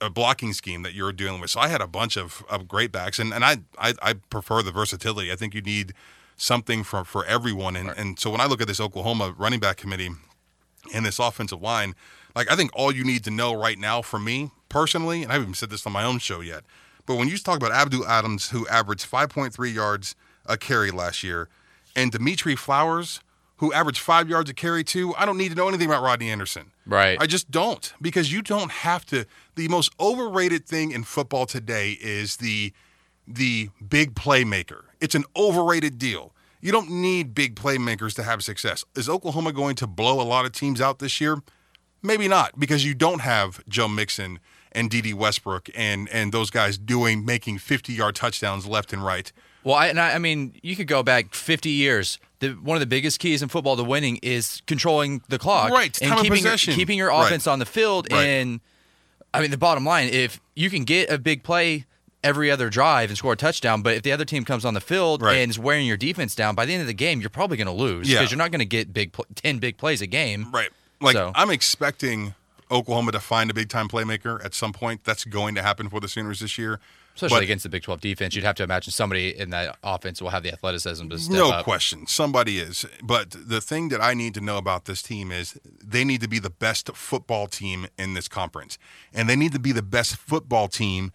a 0.01 0.11
blocking 0.11 0.53
scheme 0.53 0.83
that 0.83 0.95
you're 0.95 1.13
dealing 1.13 1.41
with. 1.41 1.51
So 1.51 1.61
I 1.61 1.69
had 1.69 1.81
a 1.81 1.87
bunch 1.87 2.17
of, 2.17 2.45
of 2.49 2.69
great 2.69 2.93
backs, 2.93 3.19
and, 3.19 3.33
and 3.33 3.45
I, 3.45 3.59
I 3.79 3.95
I 4.03 4.13
prefer 4.15 4.63
the 4.63 4.73
versatility. 4.73 5.33
I 5.33 5.37
think 5.37 5.55
you 5.55 5.63
need 5.63 5.93
something 6.37 6.85
for 6.85 7.05
for 7.05 7.25
everyone. 7.27 7.77
And 7.77 7.91
and 7.91 8.19
so 8.19 8.31
when 8.31 8.41
I 8.41 8.47
look 8.47 8.61
at 8.61 8.69
this 8.69 8.81
Oklahoma 8.81 9.35
running 9.37 9.61
back 9.61 9.77
committee 9.77 10.11
and 10.95 11.05
this 11.05 11.19
offensive 11.19 11.63
line, 11.63 11.95
like 12.35 12.51
I 12.51 12.57
think 12.57 12.71
all 12.75 12.93
you 12.93 13.05
need 13.05 13.25
to 13.25 13.31
know 13.31 13.55
right 13.55 13.79
now 13.79 14.03
for 14.03 14.19
me 14.19 14.51
personally, 14.69 15.23
and 15.23 15.31
I 15.31 15.35
haven't 15.35 15.49
even 15.49 15.55
said 15.55 15.71
this 15.71 15.87
on 15.87 15.93
my 15.93 16.05
own 16.05 16.19
show 16.19 16.41
yet, 16.41 16.65
but 17.07 17.17
when 17.17 17.29
you 17.29 17.39
talk 17.39 17.57
about 17.57 17.73
Abdul 17.73 18.07
Adams, 18.07 18.51
who 18.51 18.67
averaged 18.69 19.11
5.3 19.11 19.75
yards 19.75 20.15
a 20.47 20.57
carry 20.57 20.91
last 20.91 21.23
year, 21.23 21.49
and 21.97 22.13
Dimitri 22.13 22.55
Flowers, 22.55 23.21
who 23.59 23.73
averaged 23.73 23.99
five 23.99 24.29
yards 24.29 24.49
a 24.51 24.55
carry 24.55 24.85
too, 24.85 25.15
I 25.17 25.27
don't 25.27 25.37
need 25.37 25.49
to 25.51 25.55
know 25.55 25.69
anything 25.69 25.89
about 25.89 26.03
Rodney 26.03 26.31
Anderson. 26.31 26.71
Right. 26.87 27.19
I 27.21 27.27
just 27.27 27.51
don't 27.51 27.93
because 28.01 28.33
you 28.33 28.41
don't 28.43 28.71
have 28.71 29.05
to. 29.07 29.27
The 29.59 29.67
most 29.67 29.93
overrated 29.99 30.67
thing 30.67 30.93
in 30.93 31.03
football 31.03 31.45
today 31.45 31.99
is 32.01 32.37
the 32.37 32.73
the 33.27 33.71
big 33.87 34.15
playmaker. 34.15 34.83
It's 35.01 35.17
an 35.17 35.25
overrated 35.37 35.99
deal. 35.99 36.33
You 36.61 36.71
don't 36.71 36.89
need 36.89 37.35
big 37.35 37.57
playmakers 37.57 38.15
to 38.15 38.23
have 38.23 38.45
success. 38.45 38.85
Is 38.95 39.09
Oklahoma 39.09 39.53
going 39.53 39.75
to 39.77 39.89
blow 39.89 40.21
a 40.21 40.23
lot 40.23 40.45
of 40.47 40.53
teams 40.53 40.81
out 40.81 41.01
this 41.01 41.21
year? 41.21 41.43
Maybe 42.05 42.29
not 42.29 42.61
because 42.61 42.85
you 42.85 42.95
don't 42.95 43.21
have 43.23 43.61
Joe 43.69 43.89
Mixon 43.89 44.39
and 44.71 44.89
Dede 44.91 45.15
Westbrook 45.15 45.69
and 45.75 46.09
and 46.11 46.31
those 46.31 46.51
guys 46.51 46.79
doing 46.79 47.25
making 47.25 47.59
50 47.59 47.93
yard 47.93 48.15
touchdowns 48.15 48.65
left 48.65 48.93
and 48.93 49.05
right. 49.05 49.33
Well, 49.65 49.75
I, 49.75 49.89
and 49.89 49.99
I, 49.99 50.13
I 50.13 50.19
mean, 50.19 50.55
you 50.63 50.77
could 50.77 50.87
go 50.87 51.03
back 51.03 51.35
50 51.35 51.69
years. 51.69 52.21
The, 52.39 52.51
one 52.51 52.77
of 52.77 52.81
the 52.81 52.87
biggest 52.87 53.19
keys 53.19 53.43
in 53.43 53.49
football 53.49 53.77
to 53.77 53.83
winning 53.83 54.21
is 54.23 54.63
controlling 54.69 55.21
the 55.29 55.37
clock, 55.37 55.73
Right, 55.73 56.01
And 56.01 56.11
time 56.11 56.19
of 56.19 56.23
keeping 56.23 56.39
your, 56.39 56.53
possession. 56.53 56.75
keeping 56.75 56.97
your 56.97 57.09
Right. 57.09 57.27
offense 57.27 57.49
on 57.49 57.59
the 57.59 57.67
field. 57.67 58.07
Right. 58.13 58.25
And 58.25 58.61
I 59.35 59.41
mean, 59.41 59.51
the 59.51 59.59
bottom 59.59 59.85
line, 59.85 60.09
if 60.09 60.41
you 60.55 60.71
can 60.71 60.85
get 60.85 61.11
a 61.11 61.19
big 61.19 61.43
play 61.43 61.85
every 62.25 62.51
other 62.51 62.69
drive 62.71 63.11
and 63.11 63.17
score 63.19 63.35
a 63.35 63.37
touchdown, 63.37 63.83
but 63.83 63.95
if 63.95 64.03
the 64.03 64.11
other 64.11 64.25
team 64.25 64.45
comes 64.45 64.65
on 64.65 64.75
the 64.75 64.81
field 64.81 65.23
Right. 65.23 65.37
and 65.37 65.51
is 65.51 65.59
wearing 65.59 65.87
your 65.87 65.97
defense 65.97 66.35
down, 66.35 66.55
by 66.55 66.65
the 66.65 66.73
end 66.73 66.81
of 66.81 66.87
the 66.89 66.95
game, 66.95 67.21
you're 67.21 67.31
probably 67.31 67.57
going 67.57 67.67
to 67.67 67.73
lose 67.73 68.09
because 68.09 68.23
Yeah. 68.25 68.29
you're 68.31 68.39
not 68.39 68.51
going 68.51 68.59
to 68.61 68.65
get 68.65 68.93
big 68.93 69.13
pl- 69.13 69.27
10 69.37 69.59
big 69.59 69.77
plays 69.77 70.01
a 70.03 70.07
game. 70.07 70.51
Right. 70.53 70.71
Like 71.01 71.15
So- 71.15 71.31
I'm 71.35 71.51
expecting 71.51 72.35
Oklahoma 72.71 73.13
to 73.13 73.21
find 73.21 73.51
a 73.51 73.55
big 73.55 73.69
time 73.69 73.89
playmaker 73.89 74.45
at 74.45 74.53
some 74.55 74.73
point. 74.73 75.05
That's 75.05 75.25
going 75.25 75.55
to 75.55 75.63
happen 75.63 75.89
for 75.89 76.01
the 76.01 76.09
Sooners 76.09 76.41
this 76.41 76.59
year. 76.59 76.81
Especially 77.19 77.39
But- 77.39 77.43
against 77.43 77.65
the 77.65 77.69
Big 77.69 77.83
12 77.83 78.01
defense, 78.01 78.35
you'd 78.37 78.45
have 78.45 78.55
to 78.57 78.63
imagine 78.63 78.93
somebody 78.93 79.37
in 79.37 79.51
that 79.51 79.77
offense 79.83 80.23
will 80.23 80.31
have 80.31 80.45
the 80.45 80.53
athleticism 80.53 81.09
to 81.09 81.19
step 81.19 81.35
no 81.37 81.51
up. 81.51 81.65
question. 81.65 82.07
Somebody 82.07 82.61
is. 82.61 82.87
But 83.03 83.31
the 83.37 83.61
thing 83.61 83.89
that 83.89 84.01
I 84.01 84.15
need 84.15 84.35
to 84.35 84.41
know 84.41 84.57
about 84.57 84.85
this 84.85 85.03
team 85.03 85.33
is 85.33 85.59
they 85.85 86.05
need 86.05 86.21
to 86.21 86.29
be 86.29 86.39
the 86.39 86.49
best 86.51 86.91
football 86.95 87.49
team 87.49 87.89
in 87.99 88.15
this 88.15 88.29
conference. 88.29 88.79
And 89.13 89.29
they 89.29 89.35
need 89.35 89.51
to 89.53 89.59
be 89.59 89.73
the 89.73 89.83
best 89.83 90.15
football 90.17 90.69
team 90.69 91.11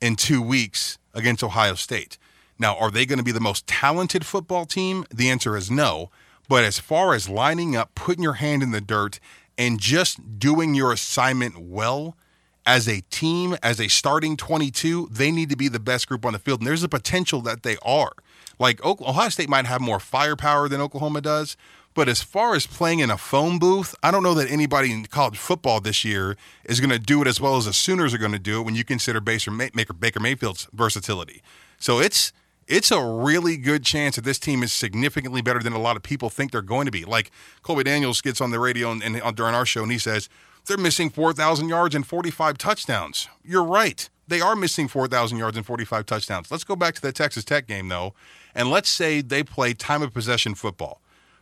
in 0.00 0.16
two 0.16 0.40
weeks 0.40 0.96
against 1.12 1.44
Ohio 1.44 1.74
State. 1.74 2.16
Now, 2.58 2.76
are 2.78 2.90
they 2.90 3.04
going 3.04 3.18
to 3.18 3.22
be 3.24 3.32
the 3.32 3.40
most 3.40 3.66
talented 3.66 4.24
football 4.24 4.64
team? 4.64 5.04
The 5.12 5.28
answer 5.28 5.54
is 5.56 5.70
no. 5.70 6.10
But 6.48 6.64
as 6.64 6.78
far 6.78 7.12
as 7.12 7.28
lining 7.28 7.76
up, 7.76 7.94
putting 7.94 8.22
your 8.22 8.34
hand 8.34 8.62
in 8.62 8.70
the 8.70 8.80
dirt, 8.80 9.20
and 9.58 9.78
just 9.78 10.38
doing 10.38 10.74
your 10.74 10.92
assignment 10.92 11.58
well 11.58 12.16
as 12.64 12.88
a 12.88 13.00
team, 13.10 13.56
as 13.62 13.80
a 13.80 13.88
starting 13.88 14.36
22, 14.36 15.08
they 15.10 15.30
need 15.30 15.50
to 15.50 15.56
be 15.56 15.68
the 15.68 15.80
best 15.80 16.08
group 16.08 16.24
on 16.24 16.32
the 16.32 16.38
field. 16.38 16.60
And 16.60 16.66
there's 16.66 16.82
a 16.82 16.88
potential 16.88 17.40
that 17.42 17.62
they 17.62 17.76
are. 17.84 18.12
Like 18.58 18.84
Ohio 18.84 19.28
State 19.28 19.48
might 19.48 19.66
have 19.66 19.80
more 19.80 19.98
firepower 19.98 20.68
than 20.68 20.80
Oklahoma 20.80 21.20
does, 21.20 21.56
but 21.94 22.08
as 22.08 22.22
far 22.22 22.54
as 22.54 22.66
playing 22.66 23.00
in 23.00 23.10
a 23.10 23.18
phone 23.18 23.58
booth, 23.58 23.94
I 24.02 24.10
don't 24.10 24.22
know 24.22 24.34
that 24.34 24.50
anybody 24.50 24.92
in 24.92 25.04
college 25.06 25.36
football 25.36 25.80
this 25.80 26.04
year 26.04 26.36
is 26.64 26.80
going 26.80 26.90
to 26.90 26.98
do 26.98 27.20
it 27.20 27.28
as 27.28 27.40
well 27.40 27.56
as 27.56 27.66
the 27.66 27.72
Sooners 27.72 28.14
are 28.14 28.18
going 28.18 28.32
to 28.32 28.38
do 28.38 28.60
it 28.60 28.64
when 28.64 28.74
you 28.74 28.84
consider 28.84 29.20
Baker, 29.20 29.50
Mayfield's 29.50 30.68
versatility. 30.72 31.42
So 31.78 32.00
it's 32.00 32.32
it's 32.68 32.92
a 32.92 33.04
really 33.04 33.56
good 33.56 33.84
chance 33.84 34.14
that 34.14 34.24
this 34.24 34.38
team 34.38 34.62
is 34.62 34.72
significantly 34.72 35.42
better 35.42 35.58
than 35.58 35.72
a 35.72 35.80
lot 35.80 35.96
of 35.96 36.02
people 36.02 36.30
think 36.30 36.52
they're 36.52 36.62
going 36.62 36.86
to 36.86 36.92
be. 36.92 37.04
Like 37.04 37.30
Colby 37.62 37.82
Daniels 37.82 38.20
gets 38.20 38.40
on 38.40 38.52
the 38.52 38.60
radio 38.60 38.92
and, 38.92 39.02
and 39.02 39.20
uh, 39.20 39.32
during 39.32 39.54
our 39.54 39.66
show 39.66 39.82
and 39.82 39.90
he 39.90 39.98
says 39.98 40.28
they're 40.66 40.76
missing 40.76 41.10
4,000 41.10 41.68
yards 41.68 41.94
and 41.94 42.06
45 42.06 42.58
touchdowns. 42.58 43.28
You're 43.44 43.64
right. 43.64 44.08
They 44.28 44.40
are 44.40 44.56
missing 44.56 44.88
4,000 44.88 45.38
yards 45.38 45.56
and 45.56 45.66
45 45.66 46.06
touchdowns. 46.06 46.50
Let's 46.50 46.64
go 46.64 46.76
back 46.76 46.94
to 46.94 47.02
the 47.02 47.12
Texas 47.12 47.44
Tech 47.44 47.66
game 47.66 47.88
though, 47.88 48.14
and 48.54 48.70
let's 48.70 48.88
say 48.88 49.20
they 49.20 49.42
play 49.42 49.74
time 49.74 50.02
of 50.02 50.12
possession 50.14 50.54
football 50.54 51.00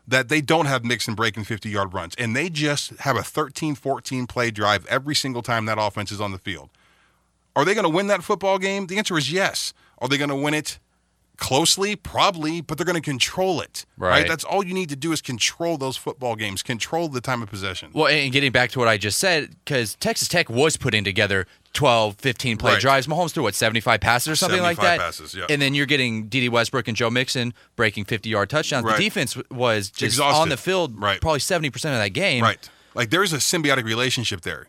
that 0.08 0.28
they 0.28 0.40
don't 0.40 0.66
have 0.66 0.84
Mixon 0.84 1.14
breaking 1.14 1.44
50 1.44 1.68
yard 1.68 1.94
runs 1.94 2.14
and 2.18 2.34
they 2.34 2.48
just 2.48 2.90
have 3.00 3.16
a 3.16 3.22
13 3.22 3.74
14 3.74 4.26
play 4.26 4.50
drive 4.50 4.84
every 4.86 5.14
single 5.14 5.42
time 5.42 5.66
that 5.66 5.78
offense 5.80 6.10
is 6.10 6.20
on 6.20 6.32
the 6.32 6.38
field. 6.38 6.70
Are 7.54 7.64
they 7.64 7.74
going 7.74 7.84
to 7.84 7.90
win 7.90 8.08
that 8.08 8.22
football 8.22 8.58
game? 8.58 8.86
The 8.86 8.98
answer 8.98 9.16
is 9.18 9.30
yes. 9.30 9.72
Are 9.98 10.08
they 10.08 10.18
going 10.18 10.30
to 10.30 10.36
win 10.36 10.54
it 10.54 10.78
closely? 11.40 11.96
Probably, 11.96 12.60
but 12.60 12.78
they're 12.78 12.84
going 12.84 12.94
to 12.94 13.00
control 13.00 13.60
it. 13.60 13.84
Right. 13.96 14.10
right. 14.10 14.28
That's 14.28 14.44
all 14.44 14.64
you 14.64 14.72
need 14.72 14.88
to 14.90 14.96
do 14.96 15.10
is 15.10 15.20
control 15.20 15.76
those 15.76 15.96
football 15.96 16.36
games, 16.36 16.62
control 16.62 17.08
the 17.08 17.20
time 17.20 17.42
of 17.42 17.48
possession. 17.48 17.90
Well, 17.92 18.06
and 18.06 18.32
getting 18.32 18.52
back 18.52 18.70
to 18.70 18.78
what 18.78 18.86
I 18.86 18.96
just 18.96 19.18
said, 19.18 19.56
because 19.64 19.96
Texas 19.96 20.28
Tech 20.28 20.48
was 20.48 20.76
putting 20.76 21.02
together 21.02 21.46
12, 21.72 22.16
15 22.16 22.56
play 22.56 22.72
right. 22.74 22.80
drives. 22.80 23.06
Mahomes 23.08 23.32
threw 23.32 23.42
what, 23.42 23.54
75 23.54 24.00
passes 24.00 24.28
or 24.28 24.36
something 24.36 24.62
like 24.62 24.78
that? 24.78 25.00
passes, 25.00 25.34
yeah. 25.34 25.46
And 25.48 25.60
then 25.60 25.74
you're 25.74 25.86
getting 25.86 26.28
Dede 26.28 26.50
Westbrook 26.52 26.86
and 26.86 26.96
Joe 26.96 27.10
Mixon 27.10 27.54
breaking 27.74 28.04
50 28.04 28.28
yard 28.28 28.50
touchdowns. 28.50 28.84
Right. 28.84 28.96
The 28.96 29.04
defense 29.04 29.36
was 29.50 29.90
just 29.90 30.14
Exhausted. 30.14 30.40
on 30.40 30.48
the 30.48 30.56
field 30.56 31.00
right. 31.00 31.20
probably 31.20 31.40
70% 31.40 31.74
of 31.74 31.82
that 31.82 32.12
game. 32.12 32.42
Right. 32.42 32.68
Like 32.94 33.10
there's 33.10 33.32
a 33.32 33.38
symbiotic 33.38 33.84
relationship 33.84 34.42
there. 34.42 34.68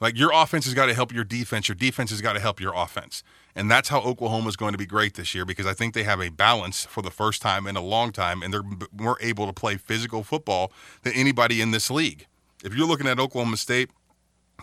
Like 0.00 0.18
your 0.18 0.32
offense 0.32 0.64
has 0.64 0.74
got 0.74 0.86
to 0.86 0.94
help 0.94 1.12
your 1.12 1.24
defense, 1.24 1.68
your 1.68 1.74
defense 1.74 2.10
has 2.10 2.20
got 2.20 2.32
to 2.32 2.40
help 2.40 2.60
your 2.60 2.72
offense. 2.74 3.22
And 3.54 3.70
that's 3.70 3.88
how 3.88 4.00
Oklahoma 4.00 4.48
is 4.48 4.56
going 4.56 4.72
to 4.72 4.78
be 4.78 4.86
great 4.86 5.14
this 5.14 5.34
year 5.34 5.44
because 5.44 5.66
I 5.66 5.72
think 5.72 5.94
they 5.94 6.04
have 6.04 6.20
a 6.20 6.28
balance 6.28 6.84
for 6.84 7.02
the 7.02 7.10
first 7.10 7.42
time 7.42 7.66
in 7.66 7.76
a 7.76 7.80
long 7.80 8.12
time 8.12 8.42
and 8.42 8.52
they're 8.52 8.62
more 8.96 9.18
able 9.20 9.46
to 9.46 9.52
play 9.52 9.76
physical 9.76 10.22
football 10.22 10.72
than 11.02 11.12
anybody 11.14 11.60
in 11.60 11.70
this 11.70 11.90
league. 11.90 12.26
If 12.64 12.74
you're 12.74 12.86
looking 12.86 13.06
at 13.06 13.18
Oklahoma 13.18 13.56
State, 13.56 13.90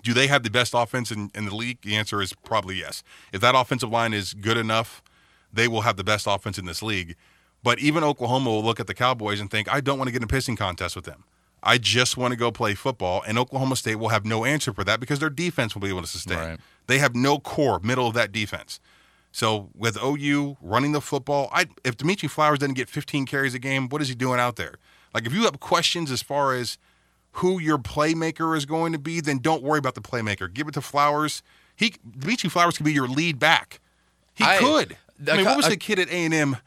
do 0.03 0.13
they 0.13 0.27
have 0.27 0.43
the 0.43 0.49
best 0.49 0.73
offense 0.75 1.11
in, 1.11 1.31
in 1.33 1.45
the 1.45 1.55
league? 1.55 1.81
The 1.81 1.95
answer 1.95 2.21
is 2.21 2.33
probably 2.43 2.75
yes. 2.75 3.03
If 3.33 3.41
that 3.41 3.55
offensive 3.55 3.89
line 3.89 4.13
is 4.13 4.33
good 4.33 4.57
enough, 4.57 5.01
they 5.51 5.67
will 5.67 5.81
have 5.81 5.97
the 5.97 6.03
best 6.03 6.27
offense 6.27 6.57
in 6.57 6.65
this 6.65 6.83
league. 6.83 7.15
But 7.63 7.79
even 7.79 8.03
Oklahoma 8.03 8.49
will 8.49 8.63
look 8.63 8.79
at 8.79 8.87
the 8.87 8.93
Cowboys 8.93 9.39
and 9.39 9.49
think, 9.49 9.71
I 9.71 9.81
don't 9.81 9.97
want 9.97 10.07
to 10.07 10.11
get 10.11 10.21
in 10.21 10.23
a 10.23 10.27
pissing 10.27 10.57
contest 10.57 10.95
with 10.95 11.05
them. 11.05 11.23
I 11.67 11.77
just 11.77 12.15
want 12.15 12.31
to 12.31 12.37
go 12.37 12.49
play 12.49 12.75
football. 12.75 13.21
And 13.27 13.37
Oklahoma 13.37 13.75
State 13.75 13.95
will 13.95 14.07
have 14.07 14.25
no 14.25 14.45
answer 14.45 14.71
for 14.71 14.85
that 14.85 15.01
because 15.01 15.19
their 15.19 15.29
defense 15.29 15.75
will 15.75 15.81
be 15.81 15.89
able 15.89 16.01
to 16.01 16.07
sustain. 16.07 16.37
Right. 16.37 16.59
They 16.87 16.99
have 16.99 17.13
no 17.13 17.39
core, 17.39 17.81
middle 17.83 18.07
of 18.07 18.13
that 18.13 18.31
defense. 18.31 18.79
So 19.33 19.69
with 19.75 20.01
OU 20.01 20.57
running 20.61 20.93
the 20.93 21.01
football, 21.01 21.49
I, 21.51 21.65
if 21.83 21.97
Dimitri 21.97 22.29
Flowers 22.29 22.59
doesn't 22.59 22.75
get 22.75 22.87
15 22.87 23.25
carries 23.25 23.53
a 23.53 23.59
game, 23.59 23.89
what 23.89 24.01
is 24.01 24.07
he 24.07 24.15
doing 24.15 24.39
out 24.39 24.55
there? 24.55 24.75
Like 25.13 25.25
if 25.25 25.33
you 25.33 25.43
have 25.43 25.59
questions 25.59 26.09
as 26.09 26.21
far 26.21 26.53
as 26.53 26.77
who 27.33 27.59
your 27.59 27.77
playmaker 27.77 28.55
is 28.55 28.65
going 28.65 28.93
to 28.93 28.99
be, 28.99 29.19
then 29.19 29.39
don't 29.39 29.61
worry 29.61 29.77
about 29.77 29.95
the 29.95 30.01
playmaker. 30.01 30.51
Give 30.51 30.69
it 30.69 30.73
to 30.75 30.81
Flowers. 30.81 31.43
He 31.75 31.95
Dimitri 32.17 32.49
Flowers 32.49 32.77
could 32.77 32.85
be 32.85 32.93
your 32.93 33.09
lead 33.09 33.39
back. 33.39 33.81
He 34.35 34.45
I, 34.45 34.57
could. 34.57 34.97
I 35.29 35.35
mean, 35.35 35.45
what 35.45 35.57
was 35.57 35.67
the 35.67 35.77
kid 35.77 35.99
at 35.99 36.07
A 36.07 36.13
and 36.13 36.33
M? 36.33 36.57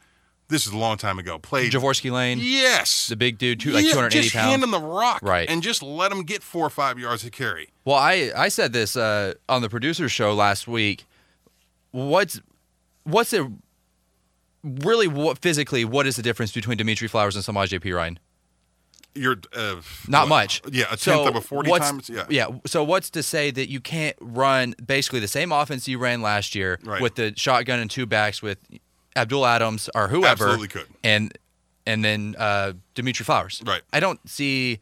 This 0.51 0.67
is 0.67 0.73
a 0.73 0.77
long 0.77 0.97
time 0.97 1.17
ago. 1.17 1.39
Played 1.39 1.71
Jorvorskie 1.71 2.11
Lane. 2.11 2.37
Yes, 2.41 3.07
the 3.07 3.15
big 3.15 3.37
dude, 3.37 3.61
two, 3.61 3.71
like 3.71 3.85
yeah, 3.85 3.93
280 3.93 4.21
just 4.21 4.35
pounds. 4.35 4.49
hand 4.49 4.63
him 4.63 4.71
the 4.71 4.81
rock, 4.81 5.21
right, 5.23 5.49
and 5.49 5.63
just 5.63 5.81
let 5.81 6.11
him 6.11 6.23
get 6.23 6.43
four 6.43 6.67
or 6.67 6.69
five 6.69 6.99
yards 6.99 7.23
to 7.23 7.31
carry. 7.31 7.69
Well, 7.85 7.95
I 7.95 8.31
I 8.35 8.49
said 8.49 8.73
this 8.73 8.97
uh, 8.97 9.35
on 9.47 9.61
the 9.61 9.69
producer's 9.69 10.11
show 10.11 10.33
last 10.33 10.67
week. 10.67 11.05
What's 11.91 12.41
what's 13.05 13.31
it 13.31 13.47
really? 14.61 15.07
What 15.07 15.39
physically? 15.39 15.85
What 15.85 16.05
is 16.05 16.17
the 16.17 16.21
difference 16.21 16.51
between 16.51 16.77
Dimitri 16.77 17.07
Flowers 17.07 17.37
and 17.37 17.45
Samaje 17.45 17.79
Perine? 17.81 18.17
You're 19.15 19.37
uh, 19.55 19.77
not 20.09 20.23
what, 20.23 20.29
much. 20.29 20.61
Yeah, 20.69 20.85
a 20.85 20.87
tenth 20.89 20.99
so 20.99 21.27
of 21.29 21.35
a 21.37 21.41
forty 21.41 21.71
times. 21.71 22.09
Yeah. 22.09 22.25
Yeah. 22.29 22.47
So 22.65 22.83
what's 22.83 23.09
to 23.11 23.23
say 23.23 23.51
that 23.51 23.69
you 23.69 23.79
can't 23.79 24.17
run 24.19 24.75
basically 24.85 25.21
the 25.21 25.29
same 25.29 25.53
offense 25.53 25.87
you 25.87 25.97
ran 25.97 26.21
last 26.21 26.55
year 26.55 26.77
right. 26.83 27.01
with 27.01 27.15
the 27.15 27.33
shotgun 27.37 27.79
and 27.79 27.89
two 27.89 28.05
backs 28.05 28.41
with 28.41 28.57
Abdul 29.15 29.45
Adams 29.45 29.89
or 29.95 30.07
whoever, 30.07 30.45
absolutely 30.45 30.67
could, 30.67 30.87
and 31.03 31.37
and 31.85 32.03
then 32.03 32.35
uh, 32.37 32.73
Dimitri 32.93 33.23
Flowers. 33.23 33.61
Right. 33.65 33.81
I 33.91 33.99
don't 33.99 34.19
see 34.29 34.79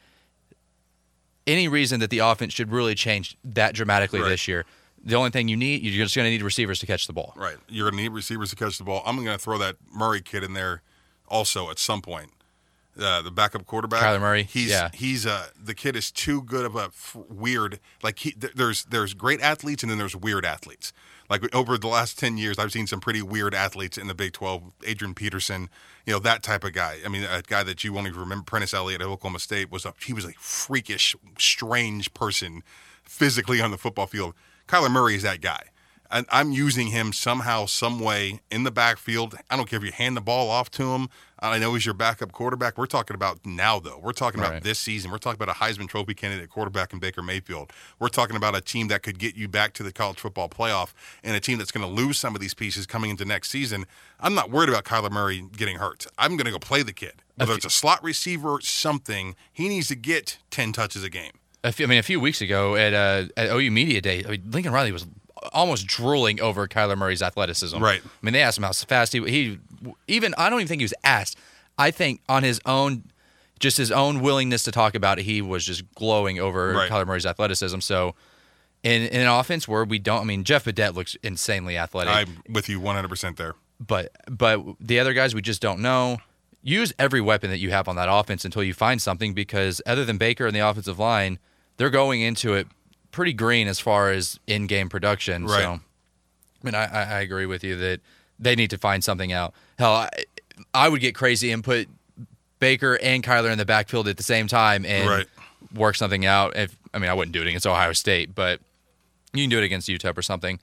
any 1.48 1.68
reason 1.68 2.00
that 2.02 2.10
the 2.10 2.20
offense 2.20 2.54
should 2.54 2.72
really 2.72 2.96
change 2.96 3.38
that 3.44 3.74
dramatically 3.74 4.22
right. 4.22 4.30
this 4.30 4.48
year. 4.48 4.66
The 5.04 5.16
only 5.16 5.30
thing 5.30 5.48
you 5.48 5.56
need, 5.56 5.82
you're 5.82 6.04
just 6.04 6.16
going 6.16 6.26
to 6.26 6.30
need 6.30 6.42
receivers 6.44 6.80
to 6.80 6.86
catch 6.86 7.08
the 7.08 7.14
ball. 7.14 7.34
Right. 7.38 7.56
You're 7.70 7.90
going 7.90 7.98
to 7.98 8.04
need 8.04 8.12
receivers 8.12 8.50
to 8.50 8.56
catch 8.56 8.78
the 8.78 8.84
ball. 8.84 9.02
I'm 9.06 9.16
going 9.16 9.38
to 9.38 9.44
throw 9.44 9.58
that 9.58 9.78
Murray 9.92 10.22
kid 10.22 10.44
in 10.44 10.54
there 10.54 10.82
also 11.28 11.70
at 11.70 11.80
some 11.80 12.02
point. 12.02 12.32
Uh, 13.00 13.22
the 13.22 13.32
backup 13.32 13.66
quarterback, 13.66 14.02
Kyler 14.02 14.20
Murray. 14.20 14.44
He's 14.44 14.72
yeah. 14.72 14.90
he's 14.94 15.26
uh 15.26 15.48
the 15.58 15.74
kid 15.74 15.96
is 15.96 16.12
too 16.12 16.42
good 16.42 16.66
of 16.66 16.76
a 16.76 16.86
f- 16.86 17.16
weird 17.30 17.80
like 18.04 18.20
he 18.20 18.32
th- 18.32 18.54
there's 18.56 18.84
there's 18.86 19.14
great 19.14 19.40
athletes 19.40 19.84
and 19.84 19.90
then 19.90 19.98
there's 19.98 20.18
weird 20.18 20.44
athletes. 20.46 20.92
Like 21.30 21.54
over 21.56 21.78
the 21.78 21.88
last 21.88 22.18
10 22.18 22.38
years, 22.38 22.58
I've 22.58 22.72
seen 22.72 22.88
some 22.88 23.00
pretty 23.00 23.22
weird 23.22 23.54
athletes 23.54 23.98
in 23.98 24.08
the 24.08 24.16
Big 24.16 24.34
12. 24.34 24.64
Adrian 24.86 25.14
Peterson, 25.14 25.70
you 26.06 26.14
know, 26.14 26.20
that 26.20 26.42
type 26.42 26.64
of 26.64 26.74
guy. 26.74 26.98
I 27.06 27.10
mean, 27.10 27.24
a 27.24 27.44
guy 27.44 27.64
that 27.64 27.84
you 27.84 27.94
won't 27.94 28.08
even 28.08 28.20
remember, 28.20 28.44
Prentiss 28.44 28.74
Elliott 28.74 29.02
at 29.02 29.08
Oklahoma 29.08 29.40
State, 29.40 29.72
was 29.72 29.86
a, 29.86 29.94
he 30.04 30.14
was 30.14 30.26
a 30.26 30.34
freakish, 30.34 31.16
strange 31.38 32.14
person 32.14 32.64
physically 33.04 33.62
on 33.62 33.72
the 33.72 33.78
football 33.78 34.08
field. 34.08 34.34
Kyler 34.68 34.90
Murray 34.90 35.16
is 35.16 35.24
that 35.24 35.42
guy. 35.42 35.66
I'm 36.12 36.51
using 36.51 36.88
him 36.88 37.13
somehow, 37.13 37.68
some 37.68 38.00
way 38.00 38.39
in 38.50 38.63
the 38.63 38.72
backfield. 38.72 39.36
I 39.50 39.56
don't 39.56 39.70
care 39.70 39.78
if 39.78 39.86
you 39.86 39.92
hand 39.92 40.18
the 40.18 40.22
ball 40.22 40.50
off 40.50 40.72
to 40.72 40.94
him. 40.94 41.10
I 41.42 41.60
know 41.60 41.74
he's 41.74 41.86
your 41.86 41.94
backup 41.94 42.32
quarterback. 42.32 42.78
We're 42.78 42.88
talking 42.88 43.16
about 43.16 43.46
now, 43.46 43.80
though. 43.80 44.00
We're 44.01 44.12
talking 44.12 44.39
about 44.39 44.54
right. 44.54 44.63
this 44.63 44.80
season. 44.80 45.12
We're 45.12 45.20
talking 45.20 45.42
about 45.42 45.56
a 45.56 45.60
Heisman 45.60 45.88
Trophy 45.88 46.16
candidate 46.16 46.50
quarterback 46.50 46.94
in 46.94 47.00
Baker 47.00 47.22
Mayfield. 47.22 47.72
We're 48.00 48.10
talking 48.10 48.36
about 48.36 48.56
a 48.56 48.62
team 48.62 48.88
that 48.88 49.04
could 49.04 49.20
get 49.20 49.36
you 49.36 49.48
back 49.48 49.74
to 49.75 49.84
the 49.84 49.92
college 49.92 50.20
football 50.20 50.50
playoff 50.50 50.94
and 51.24 51.36
a 51.36 51.39
team 51.39 51.60
that's 51.60 51.72
going 51.72 51.88
to 51.88 52.01
lose 52.01 52.18
some 52.18 52.36
of 52.36 52.42
these 52.42 52.54
pieces 52.54 52.86
coming 52.86 53.12
into 53.12 53.24
next 53.24 53.51
season. 53.51 53.86
I'm 54.20 54.34
not 54.34 54.50
worried 54.50 54.70
about 54.70 54.84
Kyler 54.86 55.12
Murray 55.12 55.44
getting 55.56 55.78
hurt. 55.78 56.08
I'm 56.18 56.36
going 56.36 56.46
to 56.46 56.51
go 56.51 56.60
play 56.60 56.84
the 56.84 56.94
kid. 56.94 57.22
Whether 57.36 57.54
it's 57.54 57.66
a 57.66 57.70
slot 57.70 58.04
receiver, 58.04 58.50
or 58.50 58.62
something, 58.62 59.36
he 59.54 59.70
needs 59.70 59.88
to 59.88 59.96
get 59.96 60.39
10 60.50 60.74
touches 60.74 61.06
a 61.06 61.10
game. 61.10 61.32
I 61.63 61.72
mean, 61.78 62.00
a 62.00 62.04
few 62.04 62.20
weeks 62.20 62.42
ago 62.42 62.75
at, 62.75 62.94
uh, 62.94 63.25
at 63.38 63.50
OU 63.50 63.72
Media 63.72 64.01
Day, 64.01 64.24
I 64.25 64.32
mean, 64.32 64.44
Lincoln 64.51 64.74
Riley 64.74 64.92
was 64.92 65.06
almost 65.53 65.88
drooling 65.88 66.39
over 66.41 66.67
Kyler 66.67 66.98
Murray's 66.98 67.22
athleticism. 67.22 67.81
Right. 67.81 68.01
I 68.03 68.10
mean, 68.22 68.34
they 68.34 68.41
asked 68.41 68.58
him 68.58 68.63
how 68.63 68.72
fast 68.72 69.13
he, 69.13 69.19
he 69.29 69.60
even 70.08 70.34
I 70.38 70.50
don't 70.50 70.60
even 70.60 70.67
think 70.67 70.81
he 70.81 70.86
was 70.86 70.93
asked. 71.03 71.38
I 71.77 71.91
think 71.91 72.22
on 72.27 72.43
his 72.43 72.60
own, 72.65 73.05
just 73.60 73.77
his 73.77 73.91
own 73.91 74.22
willingness 74.22 74.63
to 74.63 74.72
talk 74.72 74.96
about 74.96 75.19
it, 75.19 75.24
he 75.24 75.41
was 75.41 75.65
just 75.65 75.89
glowing 75.96 76.39
over 76.39 76.74
right. 76.74 76.91
Kyler 76.91 77.08
Murray's 77.08 77.25
athleticism. 77.25 77.79
So, 77.79 78.15
in, 78.84 79.03
in 79.03 79.22
an 79.22 79.27
offense 79.27 79.67
where 79.67 79.84
we 79.84 80.00
don't, 80.00 80.22
I 80.22 80.24
mean, 80.25 80.43
Jeff 80.43 80.65
Badet 80.65 80.93
looks 80.93 81.15
insanely 81.24 81.77
athletic. 81.77 82.13
I'm 82.13 82.43
with 82.53 82.69
you 82.69 82.79
100% 82.79 83.38
there. 83.38 83.55
But 83.79 84.12
but 84.29 84.62
the 84.79 85.00
other 85.00 85.13
guys 85.13 85.34
we 85.34 85.41
just 85.41 85.62
don't 85.62 85.79
know. 85.79 86.17
Use 86.62 86.91
every 87.00 87.22
weapon 87.22 87.50
that 87.51 87.60
you 87.60 87.72
have 87.72 87.88
on 87.88 87.96
that 87.96 88.10
offense 88.12 88.43
until 88.43 88.62
you 88.62 88.74
find 88.74 89.01
something 89.01 89.34
because 89.34 89.81
other 89.86 90.03
than 90.03 90.17
Baker 90.17 90.46
and 90.46 90.53
the 90.53 90.60
offensive 90.60 91.00
line, 91.00 91.39
they're 91.77 91.89
going 91.89 92.19
into 92.19 92.53
it 92.53 92.67
pretty 93.12 93.34
green 93.34 93.68
as 93.68 93.80
far 93.80 94.12
as 94.12 94.39
in-game 94.48 94.89
production. 94.89 95.46
Right. 95.46 95.62
So, 95.62 95.72
I 95.72 95.80
mean, 96.63 96.75
I, 96.75 96.86
I 96.86 97.20
agree 97.22 97.46
with 97.46 97.63
you 97.63 97.75
that 97.78 98.01
they 98.38 98.56
need 98.56 98.70
to 98.70 98.78
find 98.78 99.04
something 99.04 99.32
out. 99.32 99.54
Hell, 99.78 99.94
I, 99.94 100.10
I 100.74 100.89
would 100.89 101.01
get 101.01 101.16
crazy 101.16 101.51
and 101.51 101.63
put 101.63 101.88
Baker 102.60 103.00
and 103.01 103.24
Kyler 103.24 103.51
in 103.51 103.58
the 103.58 103.66
backfield 103.66 104.08
at 104.08 104.18
the 104.18 104.24
same 104.24 104.48
time 104.48 104.86
and 104.86 105.10
right. 105.10 105.28
work 105.74 105.96
something 105.96 106.25
out. 106.25 106.56
If 106.58 106.75
I 106.94 107.00
mean, 107.00 107.10
I 107.10 107.13
wouldn't 107.13 107.34
do 107.34 107.42
it 107.42 107.48
against 107.48 107.66
Ohio 107.66 107.94
State, 107.94 108.36
but 108.36 108.60
you 109.34 109.44
can 109.44 109.50
do 109.50 109.58
it 109.58 109.63
against 109.63 109.88
UTEP 109.88 110.18
or 110.18 110.22
something. 110.22 110.60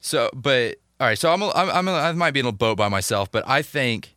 So, 0.00 0.30
but 0.32 0.76
all 1.00 1.06
right, 1.06 1.18
so 1.18 1.32
I'm, 1.32 1.42
I'm, 1.42 1.70
I'm 1.70 1.88
I 1.88 2.12
might 2.12 2.32
be 2.32 2.40
in 2.40 2.46
a 2.46 2.52
boat 2.52 2.76
by 2.76 2.88
myself, 2.88 3.30
but 3.30 3.46
I 3.46 3.62
think 3.62 4.14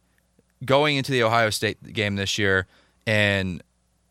going 0.64 0.98
into 0.98 1.12
the 1.12 1.24
Ohio 1.24 1.50
State 1.50 1.82
game 1.94 2.16
this 2.16 2.38
year, 2.38 2.68
and 3.08 3.64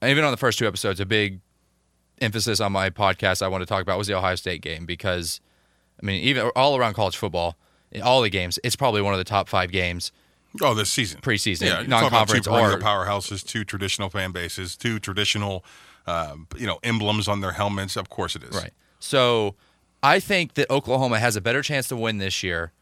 even 0.02 0.24
on 0.24 0.30
the 0.30 0.36
first 0.36 0.58
two 0.58 0.66
episodes, 0.66 1.00
a 1.00 1.06
big 1.06 1.40
emphasis 2.20 2.60
on 2.60 2.72
my 2.72 2.90
podcast 2.90 3.42
I 3.42 3.48
want 3.48 3.62
to 3.62 3.66
talk 3.66 3.82
about 3.82 3.98
was 3.98 4.06
the 4.06 4.14
Ohio 4.14 4.34
State 4.34 4.60
game 4.60 4.86
because, 4.86 5.40
I 6.02 6.06
mean, 6.06 6.22
even 6.22 6.50
all 6.56 6.76
around 6.76 6.94
college 6.94 7.16
football, 7.16 7.56
in 7.90 8.02
all 8.02 8.22
the 8.22 8.30
games, 8.30 8.58
it's 8.64 8.76
probably 8.76 9.02
one 9.02 9.14
of 9.14 9.18
the 9.18 9.24
top 9.24 9.48
five 9.48 9.70
games. 9.70 10.12
Oh, 10.60 10.74
this 10.74 10.90
season, 10.90 11.20
preseason, 11.20 11.66
yeah, 11.66 11.82
non-conference, 11.82 12.46
two 12.46 12.52
or 12.52 12.78
powerhouses, 12.78 13.44
two 13.44 13.64
traditional 13.64 14.08
fan 14.08 14.30
bases, 14.30 14.76
two 14.76 15.00
traditional, 15.00 15.64
uh, 16.06 16.36
you 16.56 16.66
know, 16.66 16.78
emblems 16.84 17.26
on 17.26 17.40
their 17.40 17.52
helmets. 17.52 17.96
Of 17.96 18.08
course, 18.08 18.36
it 18.36 18.44
is 18.44 18.54
right. 18.54 18.72
So, 19.00 19.56
I 20.02 20.20
think 20.20 20.54
that 20.54 20.70
Oklahoma 20.70 21.18
has 21.18 21.34
a 21.34 21.40
better 21.40 21.62
chance 21.62 21.88
to 21.88 21.96
win 21.96 22.18
this 22.18 22.42
year 22.42 22.72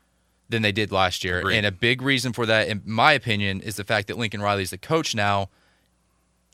than 0.48 0.62
they 0.62 0.72
did 0.72 0.92
last 0.92 1.24
year. 1.24 1.38
Agreed. 1.38 1.56
And 1.58 1.66
a 1.66 1.72
big 1.72 2.02
reason 2.02 2.32
for 2.32 2.46
that, 2.46 2.68
in 2.68 2.82
my 2.84 3.12
opinion, 3.12 3.60
is 3.60 3.76
the 3.76 3.84
fact 3.84 4.08
that 4.08 4.18
Lincoln 4.18 4.42
Riley's 4.42 4.70
the 4.70 4.78
coach 4.78 5.14
now, 5.14 5.48